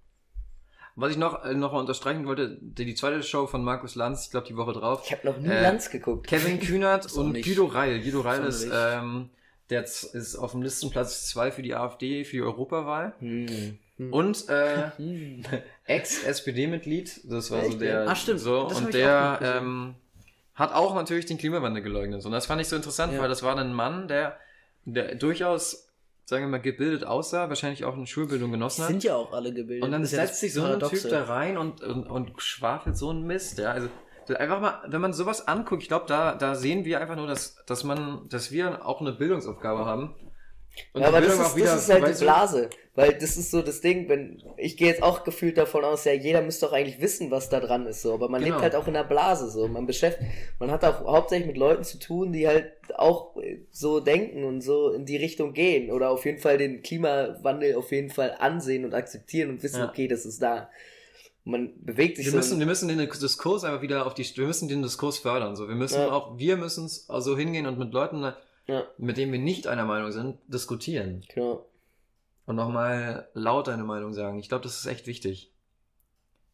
[0.99, 4.25] Was ich noch, äh, noch mal unterstreichen wollte, die, die zweite Show von Markus Lanz,
[4.25, 6.27] ich glaube die Woche drauf, Ich habe noch nie Äh, Lanz geguckt.
[6.27, 8.01] Kevin Kühnert und nicht Guido Reil.
[8.01, 9.29] Guido Reil ist, ähm,
[9.69, 13.13] der ist auf dem Listenplatz 2 für die AfD, für die Europawahl.
[13.19, 13.79] Hm.
[14.11, 15.43] Und äh, Hm.
[15.87, 18.07] Ex-SPD-Mitglied, das war so der.
[18.09, 19.95] Ach, stimmt, So, das und der ähm,
[20.55, 22.25] hat auch natürlich den Klimawandel geleugnet.
[22.25, 23.21] Und das fand ich so interessant, Ja.
[23.21, 24.39] weil das war ein Mann, der,
[24.85, 25.86] der durchaus,
[26.27, 28.89] sagen wir mal, gebildet aussah, wahrscheinlich auch eine Schulbildung genossen hat.
[28.89, 29.85] sind ja auch alle gebildet.
[29.85, 30.81] Und dann ja setzt sich so ein.
[30.81, 33.71] Typ da rein und, und, und schwafelt so einen Mist, ja.
[33.71, 33.89] Also
[34.35, 37.65] einfach mal, wenn man sowas anguckt, ich glaube, da, da sehen wir einfach nur, dass,
[37.67, 40.15] dass man, dass wir auch eine Bildungsaufgabe haben.
[40.93, 42.71] Und ja, aber das ist, wieder- das ist halt die Blase.
[42.95, 46.13] Weil das ist so das Ding, wenn, ich gehe jetzt auch gefühlt davon aus, ja,
[46.13, 48.15] jeder müsste doch eigentlich wissen, was da dran ist, so.
[48.15, 48.55] Aber man Genau.
[48.55, 49.69] lebt halt auch in der Blase, so.
[49.69, 54.01] Man beschäftigt, man hat auch hauptsächlich mit Leuten zu tun, die halt auch äh, so
[54.01, 55.91] denken und so in die Richtung gehen.
[55.91, 59.89] Oder auf jeden Fall den Klimawandel auf jeden Fall ansehen und akzeptieren und wissen, Ja.
[59.91, 60.71] okay, das ist da.
[61.45, 62.39] Man bewegt sich Wir so.
[62.39, 65.55] müssen, wir müssen den Diskurs einfach wieder auf die, wir müssen den Diskurs fördern.
[65.55, 66.11] So, wir müssen Ja.
[66.13, 68.33] auch, wir müssen es also hingehen und mit Leuten,
[68.67, 71.25] ja, mit denen wir nicht einer Meinung sind, diskutieren.
[71.33, 71.67] genau.
[72.47, 74.39] Und nochmal laut deine Meinung sagen.
[74.39, 75.53] Ich glaube, das ist echt wichtig.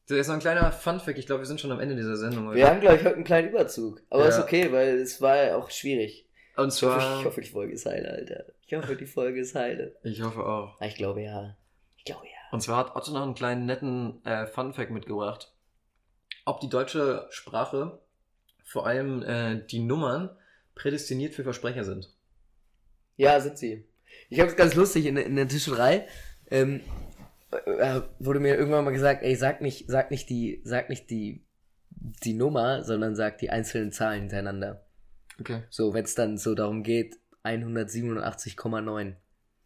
[0.08, 1.18] Das ist noch ein kleiner Funfact.
[1.18, 2.46] Ich glaube, wir sind schon am Ende dieser Sendung.
[2.48, 2.56] heute.
[2.56, 4.00] Wir haben, glaube ich, heute einen kleinen Überzug.
[4.08, 4.28] Aber Ja.
[4.30, 6.26] ist okay, weil es war ja auch schwierig.
[6.56, 8.44] Und Ich hoffe, zwar, ich hoffe, die Folge ist heile, Alter.
[8.66, 9.94] Ich hoffe, die Folge ist heile.
[10.02, 10.80] ich hoffe auch.
[10.80, 11.56] Ah, Ich glaube ja.
[11.98, 12.32] Ich glaube ja.
[12.52, 15.52] Und zwar hat Otto noch einen kleinen netten äh, Funfact mitgebracht.
[16.46, 17.98] Ob die deutsche Sprache,
[18.64, 20.30] vor allem äh, die Nummern,
[20.74, 22.14] prädestiniert für Versprecher sind.
[23.16, 23.84] Ja, sind sie.
[24.28, 26.06] Ich habe es ganz lustig in, in der Tischerei.
[26.50, 26.80] Ähm,
[27.66, 31.44] äh, wurde mir irgendwann mal gesagt, ey, sag nicht, sag nicht die, sag nicht die,
[31.90, 34.84] die Nummer, sondern sag die einzelnen Zahlen hintereinander.
[35.38, 35.62] Okay.
[35.70, 39.14] So, wenn es dann so darum geht, 187,9.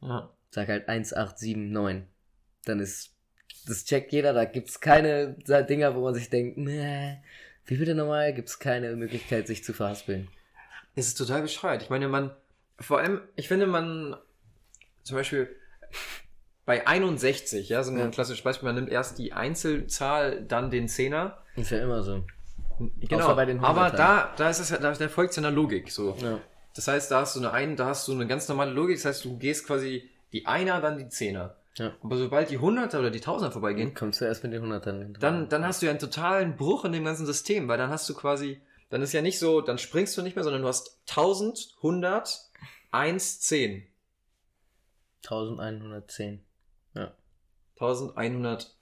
[0.02, 0.32] Ja.
[0.50, 2.08] Sag halt 1879.
[2.64, 3.14] Dann ist,
[3.66, 5.34] das checkt jeder, da gibt's keine
[5.68, 7.18] Dinger, wo man sich denkt, nee,
[7.66, 10.28] wie bitte nochmal, gibt's keine Möglichkeit, sich zu verhaspeln.
[10.96, 11.82] Es ist total bescheuert.
[11.82, 12.30] Ich meine, man,
[12.80, 14.16] vor allem, ich finde, man,
[15.04, 15.48] zum Beispiel,
[16.64, 18.08] bei 61, ja, so ein Ja.
[18.08, 21.38] klassisches Beispiel, man nimmt erst die Einzelzahl, dann den Zehner.
[21.54, 22.24] Ist ja immer so.
[23.00, 25.50] Genau, bei den aber da, da ist es ja, da, da folgt es ja einer
[25.54, 26.16] Logik, so.
[26.20, 26.40] Ja.
[26.74, 29.04] Das heißt, da hast du eine ein, da hast du eine ganz normale Logik, das
[29.06, 31.56] heißt, du gehst quasi die Einer, dann die Zehner.
[31.76, 31.92] Ja.
[32.02, 35.14] Aber sobald die Hunderter oder die Tausender vorbeigehen, Kommt zuerst mit den Hundertern.
[35.20, 38.08] dann, dann hast du ja einen totalen Bruch in dem ganzen System, weil dann hast
[38.08, 41.00] du quasi, dann ist ja nicht so, dann springst du nicht mehr, sondern du hast
[41.08, 42.50] 1000, 100,
[42.92, 43.86] 1, 10.
[45.24, 46.46] 1110.
[47.78, 48.72] 1114,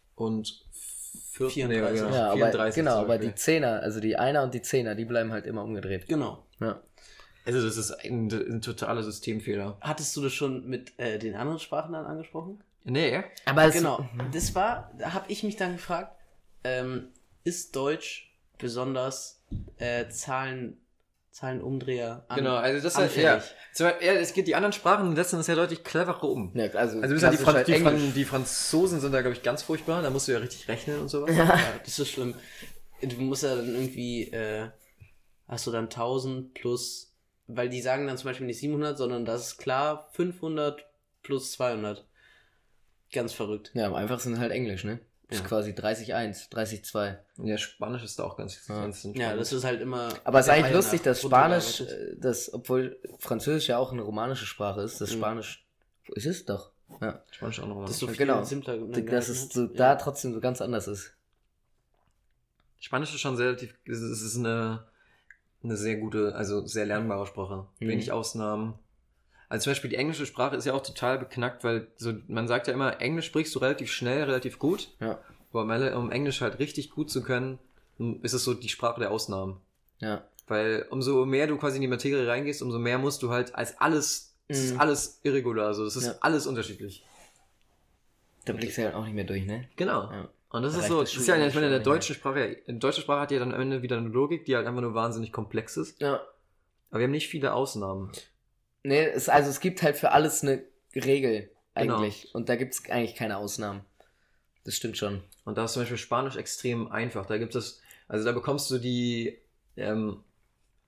[1.50, 2.00] 34.
[2.00, 3.34] ja, Ja, aber, 34 genau, aber die.
[3.34, 6.06] Zehner, also die Einer und die Zehner, die bleiben halt immer umgedreht.
[6.06, 6.46] Genau.
[6.60, 6.80] Ja.
[7.44, 9.76] Also das ist ein, ein totaler Systemfehler.
[9.80, 12.62] Hattest du das schon mit äh, den anderen Sprachen dann angesprochen?
[12.84, 14.08] Nee, Aber es, Genau.
[14.32, 16.16] Das war, da habe ich mich dann gefragt,
[16.62, 17.08] ähm,
[17.42, 19.43] ist Deutsch besonders
[19.76, 20.80] äh, Zahlen,
[21.30, 25.16] Zahlenumdreher an, genau, also das ist ja, zum Beispiel, ja, es geht die anderen Sprachen
[25.16, 26.52] setzen das ja deutlich cleverer um.
[26.54, 28.14] Ja, also, Also, ja, die, klassisch Fran halt die, Fran Englisch.
[28.14, 30.00] die Franzosen sind da, glaube ich, ganz furchtbar.
[30.02, 31.34] Da musst du ja richtig rechnen und sowas.
[31.36, 32.34] Ja, das ist schlimm.
[33.02, 34.68] Du musst ja dann irgendwie, äh,
[35.48, 37.14] hast du dann 1000 plus,
[37.48, 40.86] weil die sagen dann zum Beispiel nicht 700, sondern das ist klar 500
[41.22, 42.06] plus 200.
[43.12, 43.72] Ganz verrückt.
[43.74, 45.00] Ja, am einfachsten halt Englisch, ne?
[45.34, 45.46] Ist Ja.
[45.48, 47.16] quasi 30-1, 30-2.
[47.42, 48.80] Ja, Spanisch ist da auch ganz, Ja.
[48.82, 50.08] ganz Ja, das ist halt immer.
[50.24, 54.02] Aber es ist eigentlich Reihe lustig, dass Spanisch, äh, das, obwohl Französisch ja auch eine
[54.02, 55.18] romanische Sprache ist, das Mhm.
[55.18, 55.66] Spanisch,
[56.14, 56.70] ist es doch.
[57.00, 57.22] Ja.
[57.30, 57.84] Spanisch auch nochmal.
[57.86, 58.44] Das ist so viel genau.
[58.44, 58.76] simpler.
[58.78, 59.68] Dass es so Ja.
[59.74, 61.12] da trotzdem so ganz anders ist.
[62.80, 64.84] Spanisch ist schon sehr relativ, es ist, es ist eine,
[65.62, 67.66] eine sehr gute, also sehr lernbare Sprache.
[67.80, 67.88] Mhm.
[67.88, 68.74] Wenig Ausnahmen.
[69.48, 72.66] Also zum Beispiel die englische Sprache ist ja auch total beknackt, weil so, man sagt
[72.66, 74.88] ja immer, Englisch sprichst du relativ schnell, relativ gut.
[75.00, 75.18] Ja.
[75.52, 77.58] Aber um Englisch halt richtig gut zu können,
[78.22, 79.60] ist es so die Sprache der Ausnahmen.
[80.00, 80.24] Ja.
[80.48, 83.78] Weil umso mehr du quasi in die Materie reingehst, umso mehr musst du halt als
[83.80, 84.80] alles, es ist Mhm.
[84.80, 86.14] alles irregular, also es ist Ja.
[86.20, 87.04] alles unterschiedlich.
[88.44, 89.68] Da blickst du halt auch nicht mehr durch, ne?
[89.76, 90.10] Genau.
[90.10, 90.28] Ja.
[90.50, 92.78] Und das Da ist so, das ist ja, ich meine, in der deutschen Sprache, in
[92.78, 95.32] deutscher Sprache hat ja dann am Ende wieder eine Logik, die halt einfach nur wahnsinnig
[95.32, 96.00] komplex ist.
[96.00, 96.20] Ja.
[96.90, 98.12] Aber wir haben nicht viele Ausnahmen.
[98.84, 100.62] Nee, es, also es gibt halt für alles eine
[100.94, 101.96] Regel Genau.
[101.96, 102.32] eigentlich.
[102.34, 103.80] Und da gibt es eigentlich keine Ausnahmen.
[104.62, 105.22] Das stimmt schon.
[105.44, 107.26] Und da ist zum Beispiel Spanisch extrem einfach.
[107.26, 109.38] Da gibt es, also da bekommst du die,
[109.76, 110.22] ähm,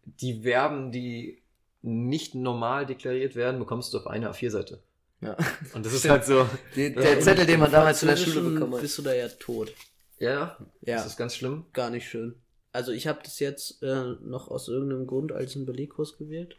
[0.04, 1.42] die Verben, die
[1.82, 4.80] nicht normal deklariert werden, bekommst du auf einer A4-Seite.
[5.20, 5.36] Ja.
[5.74, 8.16] Und das ist halt so, Der, Ja, der und Zettel, den man damals in der
[8.16, 8.80] Schule bekommen hat.
[8.82, 9.72] bist du da ja tot.
[10.18, 10.96] ja, Ja.
[10.96, 11.64] das ist ganz schlimm.
[11.72, 12.36] Gar nicht schön.
[12.72, 16.56] Also ich habe das jetzt äh, noch aus irgendeinem Grund als einen Belegkurs gewählt.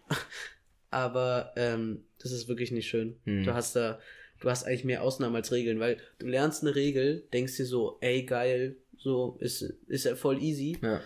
[0.90, 3.18] Aber ähm, das ist wirklich nicht schön.
[3.26, 3.44] Hm.
[3.44, 4.00] Du hast da,
[4.40, 7.98] du hast eigentlich mehr Ausnahmen als Regeln, weil du lernst eine Regel, denkst dir so,
[8.02, 10.78] ey geil, so ist, ist ja voll easy.
[10.82, 11.02] Ja.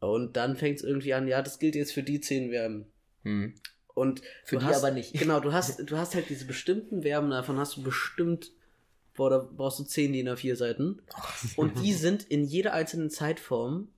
[0.00, 2.86] Und dann fängt es irgendwie an, ja, das gilt jetzt für die zehn Verben.
[3.22, 3.54] Hm.
[3.94, 5.12] Und Für du die hast, aber nicht.
[5.12, 8.52] Genau, du hast, du hast halt diese bestimmten Verben, davon hast du bestimmt,
[9.14, 11.02] boah, da brauchst du 10 DIN A4 Seiten.
[11.56, 13.88] Und die sind in jeder einzelnen Zeitform,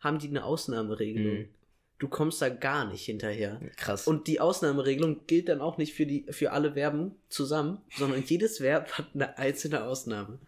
[0.00, 1.38] haben die eine Ausnahmeregelung.
[1.38, 1.48] Mhm.
[2.02, 3.60] Du kommst da gar nicht hinterher.
[3.76, 4.08] Krass.
[4.08, 8.60] Und die Ausnahmeregelung gilt dann auch nicht für die, für alle Verben zusammen, sondern jedes
[8.60, 10.40] Verb hat eine einzelne Ausnahme.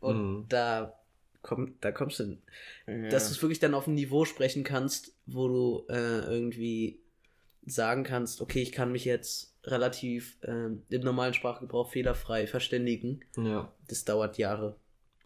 [0.00, 0.46] Und Mhm.
[0.48, 0.98] da
[1.42, 2.38] komm, da kommst du,
[2.86, 3.08] ja.
[3.10, 6.98] dass du es wirklich dann auf ein Niveau sprechen kannst, wo du äh, irgendwie
[7.66, 13.20] sagen kannst, okay, ich kann mich jetzt relativ ähm, im normalen Sprachgebrauch fehlerfrei verständigen.
[13.36, 14.76] Ja, Das dauert Jahre.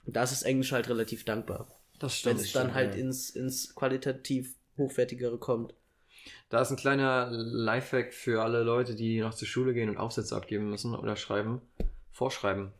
[0.04, 1.68] Und da ist das Englisch halt relativ dankbar.
[2.00, 2.40] das Wenn stimmt.
[2.40, 3.00] es dann halt ja.
[3.02, 5.74] ins, ins qualitativ hochwertigere kommt.
[6.48, 10.36] Da ist ein kleiner Lifehack für alle Leute, die noch zur Schule gehen und Aufsätze
[10.36, 11.60] abgeben müssen oder schreiben.
[12.12, 12.72] Vorschreiben.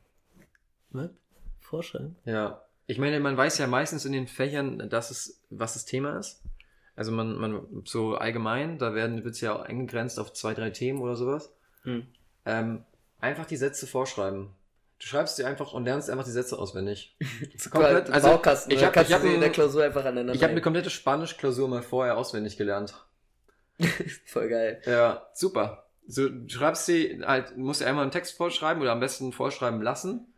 [0.91, 1.11] Was?
[1.61, 2.17] Vorschreiben?
[2.25, 2.63] Ja.
[2.87, 6.43] Ich meine, man weiß ja meistens in den Fächern, dass es, was das Thema ist.
[6.97, 11.01] Also man, man, so allgemein, da werden, wird's ja auch eingegrenzt auf zwei, drei Themen
[11.01, 11.53] oder sowas.
[11.83, 12.07] Hm.
[12.45, 12.85] Ähm,
[13.21, 14.51] einfach die Sätze vorschreiben.
[15.01, 17.17] Du schreibst dir einfach und lernst einfach die Sätze auswendig.
[17.21, 18.73] komplett, komplett- also, Baukasten.
[18.73, 20.35] ich Ich hab- in der Klausur einfach aneinander.
[20.35, 22.95] Ich habe eine komplette Spanisch-Klausur mal vorher auswendig gelernt.
[24.27, 24.83] Voll geil.
[24.87, 25.85] Ja, super.
[26.07, 29.83] So, du schreibst sie halt, musst du einmal einen Text vorschreiben oder am besten vorschreiben
[29.83, 30.33] lassen.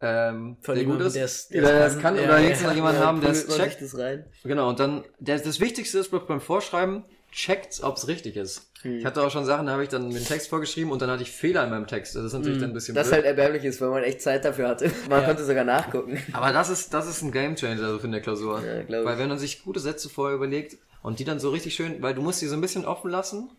[0.00, 1.14] Ähm, Von der gut jemandem, ist.
[1.14, 3.82] der's- Der der's das kann, Ja, oder ja, wenigstens noch jemanden haben, der es checkt.
[3.82, 4.24] das rein.
[4.44, 8.70] Genau, und dann, der, das Wichtigste ist beim Vorschreiben, checkt, ob es richtig ist.
[8.82, 8.98] Hm.
[8.98, 11.22] Ich hatte auch schon Sachen, da habe ich dann den Text vorgeschrieben und dann hatte
[11.22, 12.14] ich Fehler in meinem Text.
[12.14, 12.60] Das ist natürlich Hm.
[12.62, 13.14] dann ein bisschen Das blöd.
[13.16, 14.90] halt erbärmlich ist, weil man echt Zeit dafür hatte.
[15.08, 15.26] Man Ja.
[15.26, 16.22] konnte sogar nachgucken.
[16.32, 18.62] Aber das ist, das ist ein Gamechanger also für eine Klausur.
[18.64, 19.18] Ja, weil ich.
[19.18, 22.22] wenn man sich gute Sätze vorher überlegt und die dann so richtig schön, weil du
[22.22, 23.50] musst die so ein bisschen offen lassen.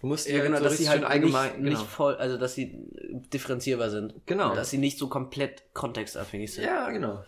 [0.00, 1.70] Du musst die Ja, genau, so dass sie halt allgemein, nicht, genau.
[1.80, 2.72] nicht voll, also dass sie
[3.32, 4.14] differenzierbar sind.
[4.26, 4.54] Genau.
[4.54, 6.64] Dass sie nicht so komplett kontextabhängig sind.
[6.64, 7.24] Ja, genau.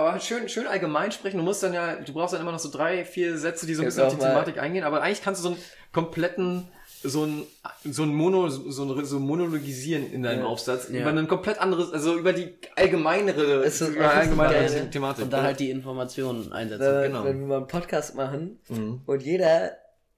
[0.00, 1.38] Aber halt schön, schön allgemein sprechen.
[1.38, 3.82] Du musst dann ja, du brauchst dann immer noch so drei, vier Sätze, die so
[3.82, 4.84] ein bisschen auf die Thematik eingehen.
[4.84, 5.62] Aber eigentlich kannst du so einen
[5.92, 6.68] kompletten,
[7.02, 7.44] so ein,
[7.84, 10.46] so ein Mono, so ein, so monologisieren in deinem Ja.
[10.46, 10.88] Aufsatz.
[10.90, 11.00] Ja.
[11.00, 14.88] Über ein komplett anderes, also über die allgemeinere, Es ist über allgemeinere geil.
[14.90, 15.24] Thematik.
[15.24, 16.84] Und da halt die Informationen einsetzen.
[16.84, 17.24] Wenn, genau.
[17.24, 19.00] wenn wir mal einen Podcast machen Mhm.
[19.06, 19.72] und jeder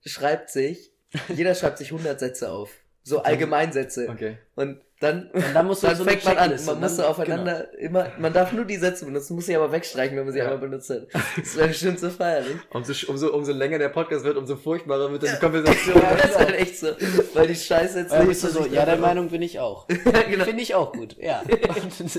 [0.05, 0.91] schreibt sich,
[1.29, 2.71] jeder schreibt sich 100 Sätze auf.
[3.05, 4.09] So Allgemeinsätze.
[4.09, 4.39] Okay.
[4.55, 6.55] Und dann, Und dann musst du dann so fängt man an.
[6.65, 10.17] Man muss so aufeinander immer, man darf nur die Sätze benutzen, muss sie aber wegstreichen,
[10.17, 10.45] wenn man sie Ja.
[10.45, 11.09] einmal benutzt hat.
[11.37, 12.57] Das wäre bestimmt so feierlich.
[12.71, 15.97] Umso, umso, umso länger der Podcast wird, umso furchtbarer wird dann die Konversation.
[16.01, 16.89] Ja, das ist halt echt so.
[17.35, 19.87] Weil die Scheiße jetzt du so, sich ja, der Meinung bin ich auch.
[20.29, 20.45] genau.
[20.45, 21.43] Finde ich auch gut, ja.
[21.49, 22.17] das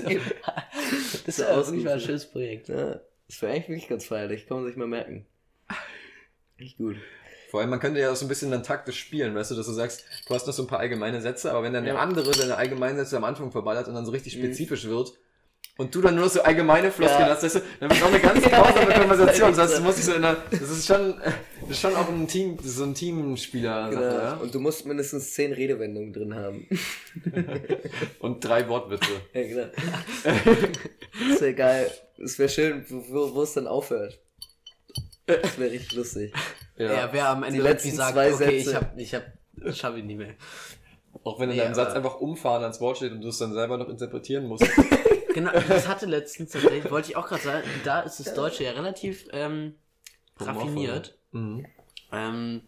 [1.38, 2.68] ist auch wirklich mal ein schönes Projekt.
[2.68, 4.46] Ja, das wäre eigentlich wirklich ganz feierlich.
[4.46, 5.26] Kann man sich mal merken.
[6.58, 6.96] Echt gut.
[7.54, 9.66] Vor allem, man könnte ja auch so ein bisschen dann taktisch spielen, weißt du, dass
[9.66, 12.00] du sagst, du hast noch so ein paar allgemeine Sätze, aber wenn dann der Ja.
[12.00, 15.12] andere seine allgemeinen Sätze am Anfang verballert und dann so richtig spezifisch wird
[15.76, 17.28] und du dann nur so allgemeine Floskeln Ja.
[17.28, 19.50] hast, weißt du, dann wird auch eine ganz Ja, grausame das Konversation.
[19.50, 21.14] ist Das heißt, du musst dich so in einer, das ist schon,
[21.60, 24.02] das ist schon auch ein Team, so ein Teamspieler, Genau.
[24.02, 24.32] ja?
[24.34, 26.66] Und du musst mindestens zehn Redewendungen drin haben.
[28.18, 29.12] und drei Wortwitze.
[29.32, 29.66] ja, genau.
[31.30, 31.90] Das wäre geil.
[32.18, 34.18] Es wäre schön, wo, wo es dann aufhört.
[35.26, 36.32] Das wäre richtig lustig.
[36.76, 36.92] Ja.
[36.92, 38.76] Ja, wer am Ende Die irgendwie sagt, okay, ich Sätze.
[38.76, 39.22] hab, ich hab,
[39.74, 40.34] schaffe ich nicht mehr.
[41.22, 43.52] Auch wenn in deinem Satz aber- einfach umfahren ans Wort steht und du es dann
[43.54, 44.66] selber noch interpretieren musst.
[45.34, 48.70] Genau, das hatte letztens tatsächlich, wollte ich auch gerade sagen, da ist das Deutsche ja
[48.70, 49.74] relativ ähm,
[50.38, 51.18] raffiniert.
[51.32, 51.66] Mhm.
[52.12, 52.62] Ähm,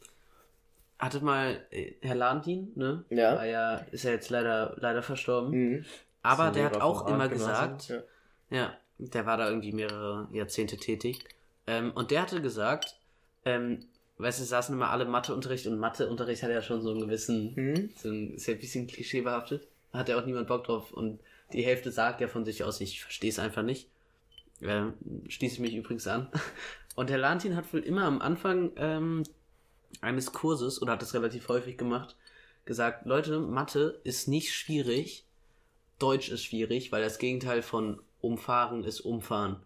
[0.98, 3.04] hatte mal äh, Herr Landin, ne?
[3.10, 3.36] Ja.
[3.36, 5.50] War ja, ist ja jetzt leider, leider verstorben.
[5.52, 5.84] Mhm.
[6.22, 8.02] Aber der hat auch immer gesagt, Ja.
[8.50, 11.20] ja, der war da irgendwie mehrere Jahrzehnte tätig.
[11.68, 12.96] Ähm, und der hatte gesagt,
[13.44, 13.86] ähm,
[14.18, 17.52] weißt du, es saßen immer alle Matheunterricht und Matheunterricht hat ja schon so einen gewissen,
[17.54, 17.90] Mhm.
[17.96, 19.66] so ein, ist ja ein bisschen klischeebehaftet.
[19.92, 21.20] Hat ja auch niemand Bock drauf und
[21.52, 23.88] die Hälfte sagt ja von sich aus, ich verstehe es einfach nicht.
[24.62, 24.94] Ähm,
[25.28, 26.28] schließe ich mich übrigens an.
[26.96, 29.22] Und Herr Lantin hat wohl immer am Anfang ähm,
[30.00, 32.16] eines Kurses, oder hat das relativ häufig gemacht,
[32.64, 35.24] gesagt, Leute, Mathe ist nicht schwierig,
[35.98, 39.56] Deutsch ist schwierig, weil das Gegenteil von umfahren ist umfahren.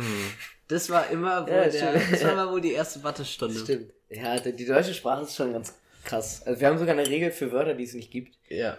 [0.00, 0.30] Mhm.
[0.68, 3.58] Das war immer wohl, Ja, der, das war immer wohl die erste Mathestunde.
[3.58, 3.92] Stimmt.
[4.08, 5.74] Ja, die, deutsche Sprache ist schon ganz
[6.04, 6.42] krass.
[6.46, 8.36] Also wir haben sogar eine Regel für Wörter, die es nicht gibt.
[8.48, 8.78] Ja.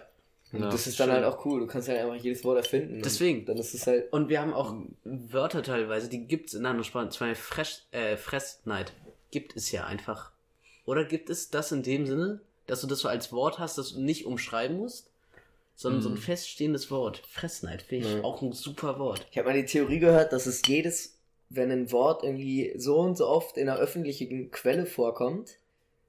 [0.52, 1.16] Und Ja, das ist dann schön.
[1.16, 1.60] halt auch cool.
[1.60, 2.96] Du kannst halt einfach jedes Wort erfinden.
[2.96, 3.44] Und Deswegen.
[3.46, 4.12] Dann ist es halt.
[4.12, 4.74] Und wir haben auch
[5.04, 7.10] Wörter teilweise, die gibt es in anderen Sprachen.
[7.10, 8.92] Zum Beispiel Fresh, äh, Fressnight
[9.30, 10.32] gibt es ja einfach.
[10.84, 13.92] Oder gibt es das in dem Sinne, dass du das so als Wort hast, das
[13.94, 15.10] du nicht umschreiben musst,
[15.74, 16.18] sondern so ein Mhm.
[16.18, 17.22] feststehendes Wort.
[17.30, 18.24] Fressnight finde ich Ja.
[18.24, 19.26] auch ein super Wort.
[19.30, 21.11] Ich habe mal die Theorie gehört, dass es jedes,
[21.54, 25.58] wenn ein Wort irgendwie so und so oft in einer öffentlichen Quelle vorkommt,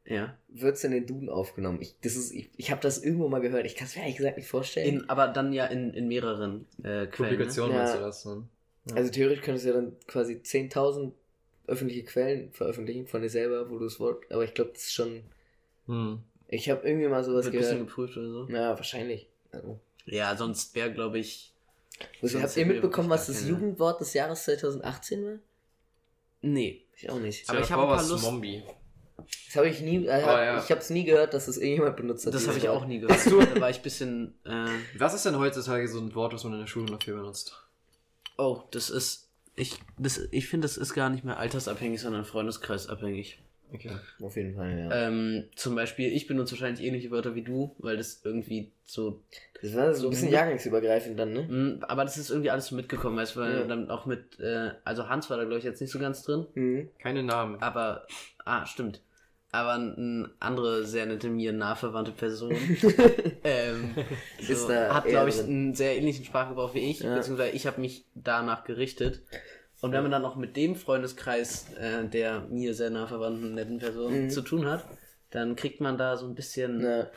[0.05, 0.37] Ja.
[0.47, 1.79] wird es in den Duden aufgenommen.
[1.81, 3.65] Ich, das ist, ich, ich habe das irgendwo mal gehört.
[3.65, 4.87] Ich kann es mir ehrlich gesagt nicht vorstellen.
[5.01, 7.09] In, aber dann ja in, in mehreren äh, Quellen.
[7.31, 7.77] Publikation Ja.
[7.77, 8.25] meinst du das?
[8.25, 8.47] Ne?
[8.95, 11.11] also theoretisch könntest du ja dann quasi 10.000
[11.67, 14.29] öffentliche Quellen veröffentlichen von dir selber, wo du das Wort.
[14.31, 15.21] Aber ich glaube, das ist schon.
[15.87, 16.19] Hm.
[16.49, 17.23] Ich habe irgendwie mal Ne?
[17.23, 17.87] sowas Wird ein bisschen gehört.
[17.89, 18.47] geprüft oder so.
[18.49, 19.27] Ja, wahrscheinlich.
[19.51, 21.52] Also, Ja, sonst wäre, glaube ich.
[22.21, 25.39] Also, habt ihr mitbekommen, was das keine- Jugendwort des Jahres 2018 war?
[26.41, 26.85] Nee.
[26.95, 27.49] Ich auch nicht.
[27.49, 28.63] Aber ich davor hab ein paar Lust- Mombi.
[29.47, 30.05] Das habe ich nie.
[30.05, 30.57] Äh, Oh, ja.
[30.63, 32.33] Ich habe es nie gehört, dass das irgendjemand benutzt hat.
[32.33, 33.25] Das habe ich auch nie gehört.
[33.25, 34.33] da war ich ein bisschen.
[34.45, 34.65] Äh,
[34.97, 37.59] Was ist denn heutzutage so ein Wort, was man in der Schule dafür benutzt?
[38.37, 39.29] oh, das ist.
[39.55, 43.39] Ich, das, ich finde, das ist gar nicht mehr altersabhängig, sondern freundeskreisabhängig.
[43.71, 43.91] Okay.
[44.21, 45.07] Auf jeden Fall, ja.
[45.07, 49.21] Ähm, zum Beispiel, ich benutze wahrscheinlich ähnliche Wörter wie du, weil das irgendwie so.
[49.63, 51.47] Das war so ein bisschen mit- jahrgangsübergreifend dann, ne?
[51.49, 53.63] Mh, aber das ist irgendwie alles so mitgekommen, weißt du, weil Ja.
[53.63, 54.39] dann auch mit.
[54.39, 56.45] Äh, also Hans war da, glaube ich, jetzt nicht so ganz drin.
[56.53, 56.89] Mhm.
[56.99, 57.61] Keine Namen.
[57.61, 58.05] Aber.
[58.45, 59.01] Ah, stimmt.
[59.53, 62.51] Aber eine andere sehr nette, mir nah verwandte Person
[63.43, 63.95] ähm,
[64.41, 67.15] so, Ist da hat, glaube ich, einen sehr ähnlichen Sprachgebrauch wie ich, Ja.
[67.15, 69.21] beziehungsweise ich habe mich danach gerichtet.
[69.81, 73.79] Und wenn man dann noch mit dem Freundeskreis äh, der mir sehr nah verwandten netten
[73.79, 74.29] Person Mhm.
[74.29, 74.85] zu tun hat,
[75.29, 76.79] dann kriegt man da so ein bisschen.
[76.79, 77.07] Na,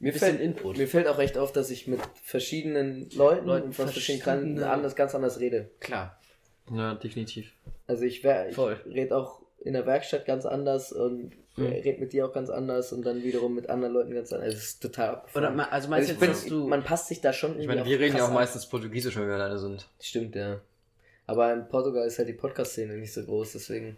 [0.00, 0.76] mir, fällt, Input.
[0.78, 4.56] mir fällt auch recht auf, dass ich mit verschiedenen Leuten, Leuten und von verschiedenen verschiedene-
[4.60, 5.70] Kanten anders, ganz anders rede.
[5.80, 6.18] Klar.
[6.72, 7.52] Ja, definitiv.
[7.86, 11.66] Also ich, ich rede auch in der Werkstatt ganz anders und Mhm.
[11.66, 14.54] rede mit dir auch ganz anders und dann wiederum mit anderen Leuten ganz anders.
[14.54, 15.52] Es ist total abgefahren.
[15.54, 16.68] Oder also meinst also jetzt, bin, du.
[16.68, 18.34] man passt sich da schon Ich meine, irgendwie wir reden ja auch an.
[18.34, 19.88] meistens Portugiesisch, wenn wir alleine sind.
[20.00, 20.60] Stimmt, ja.
[21.26, 23.96] Aber in Portugal ist halt die Podcast-Szene nicht so groß, deswegen.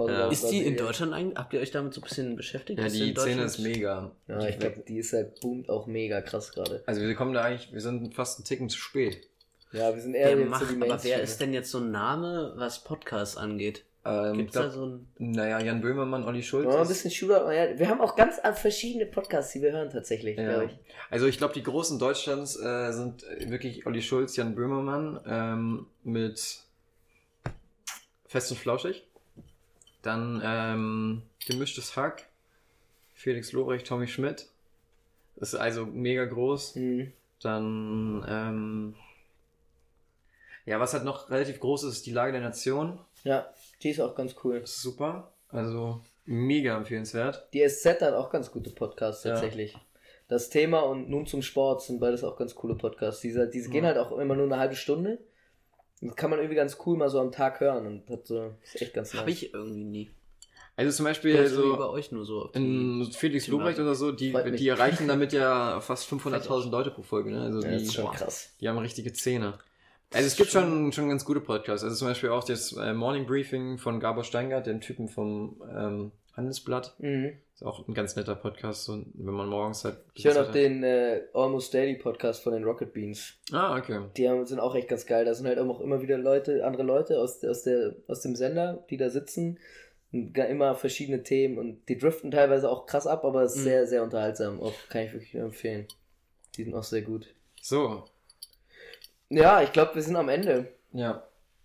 [0.00, 0.32] Portugal Ja.
[0.32, 0.76] ist die in.
[0.76, 1.36] Deutschland eigentlich?
[1.38, 2.78] Habt ihr euch damit so ein bisschen beschäftigt?
[2.80, 4.10] Ja, die Szene ist mega.
[4.28, 6.82] Ja, ich glaube, die ist halt boomt auch mega krass gerade.
[6.86, 9.28] Also wir kommen da eigentlich, wir sind fast einen Ticken zu spät.
[9.72, 11.90] Ja, wir sind eher Wer macht, so die aber wer ist denn jetzt so ein
[11.90, 13.84] Name, was Podcasts angeht?
[14.04, 15.06] Ähm, Gibt's glaub, da so ein.
[15.18, 16.74] Naja, Jan Böhmermann, Olli Schulz.
[16.74, 17.52] Ein bisschen Shooter.
[17.52, 20.48] Ja, wir haben auch ganz verschiedene Podcasts, die wir hören tatsächlich, Ja.
[20.48, 20.78] glaube ich.
[21.10, 26.60] Also ich glaube, die Großen Deutschlands äh, sind wirklich Olli Schulz, Jan Böhmermann ähm, mit
[28.26, 29.06] Fest und Flauschig.
[30.02, 32.26] Dann ähm, Gemischtes Hack,
[33.14, 34.46] Felix Lobrecht, Tommy Schmidt.
[35.36, 36.76] Das ist also mega groß.
[36.76, 37.12] Mhm.
[37.42, 38.94] Dann, ähm,
[40.66, 42.98] ja, was halt noch relativ groß ist, ist die Lage der Nation.
[43.24, 43.48] Ja,
[43.82, 44.60] die ist auch ganz cool.
[44.60, 45.32] Das ist super.
[45.48, 47.48] Also mega empfehlenswert.
[47.52, 49.32] Die SZ hat auch ganz gute Podcasts Ja.
[49.32, 49.76] tatsächlich.
[50.28, 53.20] Das Thema und nun zum Sport sind beides auch ganz coole Podcasts.
[53.20, 53.88] Diese, diese gehen Ja.
[53.94, 55.18] halt auch immer nur eine halbe Stunde.
[56.00, 58.80] Das kann man irgendwie ganz cool mal so am Tag hören und hat so, ist
[58.80, 59.20] echt ganz nice.
[59.20, 60.10] Hab ich irgendwie nie.
[60.76, 63.48] Also zum Beispiel Kommst so über euch nur so in Felix.
[63.48, 64.60] Lobrecht oder so, die, Freut mich.
[64.60, 67.30] die erreichen damit ja fast 500.000 Leute pro Folge.
[67.32, 67.42] Ne?
[67.42, 68.54] Also ja, die, das ist schon boah, krass.
[68.60, 69.58] die haben richtige Zähne.
[70.12, 71.84] Also es gibt schon, schon ganz gute Podcasts.
[71.84, 76.12] Also zum Beispiel auch das äh, Morning Briefing von Gabor Steingart, dem Typen vom ähm,
[76.40, 76.94] Handelsblatt.
[76.98, 77.32] Mhm.
[77.54, 79.98] Ist auch ein ganz netter Podcast, so, wenn man morgens halt.
[80.14, 83.34] Ich höre noch den äh, Almost Daily Podcast von den Rocket Beans.
[83.52, 84.00] Ah, okay.
[84.16, 85.24] Die haben, sind auch echt ganz geil.
[85.24, 88.82] Da sind halt auch immer wieder Leute, andere Leute aus, aus, der, aus dem Sender,
[88.90, 89.58] die da sitzen.
[90.12, 93.60] Und immer verschiedene Themen und die driften teilweise auch krass ab, aber ist Mhm.
[93.62, 94.60] sehr, sehr unterhaltsam.
[94.60, 95.86] Auch kann ich wirklich empfehlen.
[96.56, 97.28] Die sind auch sehr gut.
[97.62, 98.04] So,
[99.28, 100.66] Ja, ich glaube, wir sind am Ende.
[100.92, 101.22] ja.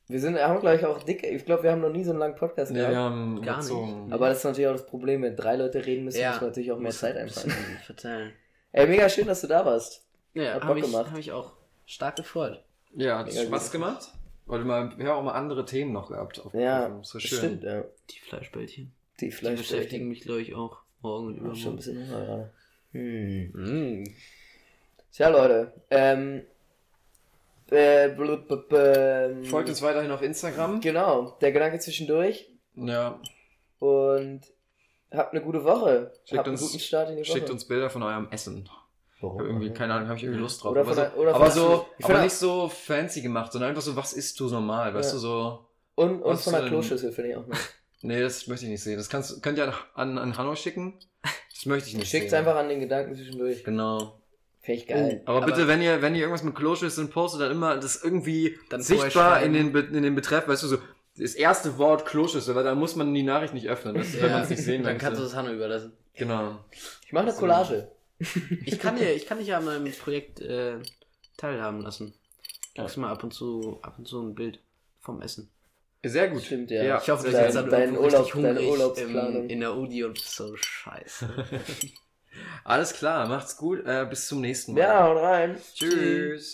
[0.08, 1.24] Wir sind, haben gleich auch dick.
[1.24, 2.96] Ich glaube, wir haben noch nie so einen langen Podcast Ja, wir gehabt.
[2.98, 3.68] haben Gar nicht.
[3.70, 4.14] gezogen.
[4.14, 6.32] Aber das ist natürlich auch das Problem, wenn drei Leute reden müssen, Ja.
[6.32, 7.56] muss man natürlich auch mehr Zeit ein einfallen.
[7.86, 8.34] Verteilen.
[8.72, 10.06] Ey, mega schön, dass du da warst.
[10.34, 11.12] Ja, Hat habe Bock ich, gemacht.
[11.12, 11.54] hab ich auch
[11.86, 12.64] stark gefreut.
[12.96, 13.72] Ja, hat Mega Spaß gut.
[13.72, 14.12] gemacht.
[14.48, 16.40] Weil mal, wir haben auch mal andere Themen noch gehabt.
[16.46, 17.38] Auf Ja, so schön.
[17.40, 17.84] stimmt, ja.
[18.12, 18.92] Die Fleischbällchen.
[19.20, 21.76] Die Die Fleisch beschäftigen mich, glaube ich, auch morgen und Schon ein übermorgen.
[21.78, 22.52] bisschen Hunger gerade.
[22.92, 24.02] Hm.
[24.02, 24.04] Mm.
[25.12, 25.74] Tja, Leute.
[25.90, 26.42] Ähm.
[27.72, 30.82] Äh, blub, blub, ähm, Folgt uns weiterhin auf Instagram.
[30.82, 32.48] Genau, der Gedanke zwischendurch.
[32.76, 33.20] Ja,
[33.80, 34.42] Und
[35.12, 36.14] habt eine gute Woche.
[36.26, 37.32] Schickt habt uns- einen guten Start in die Woche.
[37.32, 38.70] schickt uns Bilder von eurem Essen.
[39.22, 39.42] Warum?
[39.42, 40.72] Irgendwie, keine Ahnung, habe ich irgendwie Lust drauf.
[40.72, 43.82] Oder aber so, der- oder aber, so, ich aber nicht so fancy gemacht, sondern einfach
[43.82, 44.94] so, was isst du normal?
[44.94, 45.14] Weißt Ja.
[45.16, 45.66] du, so.
[45.96, 46.68] Und, und von der?
[46.68, 47.58] Kloschüssel finde ich auch noch.
[48.02, 48.98] Nee, das möchte ich nicht sehen.
[48.98, 51.00] Das kannst, könnt ihr an, an Hanno schicken.
[51.50, 52.40] Das möchte ich nicht Schickt's sehen.
[52.40, 53.64] einfach an den Gedanken zwischendurch.
[53.64, 54.20] Genau.
[54.66, 55.22] Finde ich geil.
[55.26, 58.58] Aber, Aber- bitte, wenn ihr, wenn ihr irgendwas mit Kloschüsseln postet, dann immer das irgendwie
[58.70, 60.78] Dann sichtbar in den, in den Betreff, weißt du, so
[61.18, 64.42] das erste Wort Kloschüssel, weil dann muss man die Nachricht nicht öffnen, das, wenn man
[64.42, 65.06] es nicht sehen Dann möchte.
[65.06, 65.94] kannst du es Hanno überlassen.
[66.16, 66.58] Genau.
[67.06, 67.88] Ich mache eine Collage.
[68.66, 70.76] Ich kann, dir, ich kann dich ja an meinem Projekt äh,
[71.38, 72.14] teilhaben lassen.
[72.74, 74.60] Kriegst mal ab und zu ab und zu ein Bild
[75.02, 75.50] vom Essen.
[76.04, 76.44] Sehr gut.
[76.44, 76.84] Stimmt, ja.
[76.84, 77.02] Ja.
[77.02, 79.44] Ich hoffe, du Dein- bist dann dein Urlaub- richtig deine hungrig Urlaubsplanung.
[79.44, 81.30] im, in der Uni und so scheiße.
[82.64, 83.86] Alles klar, macht's gut.
[83.86, 84.80] Äh, bis zum nächsten Mal.
[84.82, 85.58] Ja, haut rein.
[85.74, 86.54] Tschüss.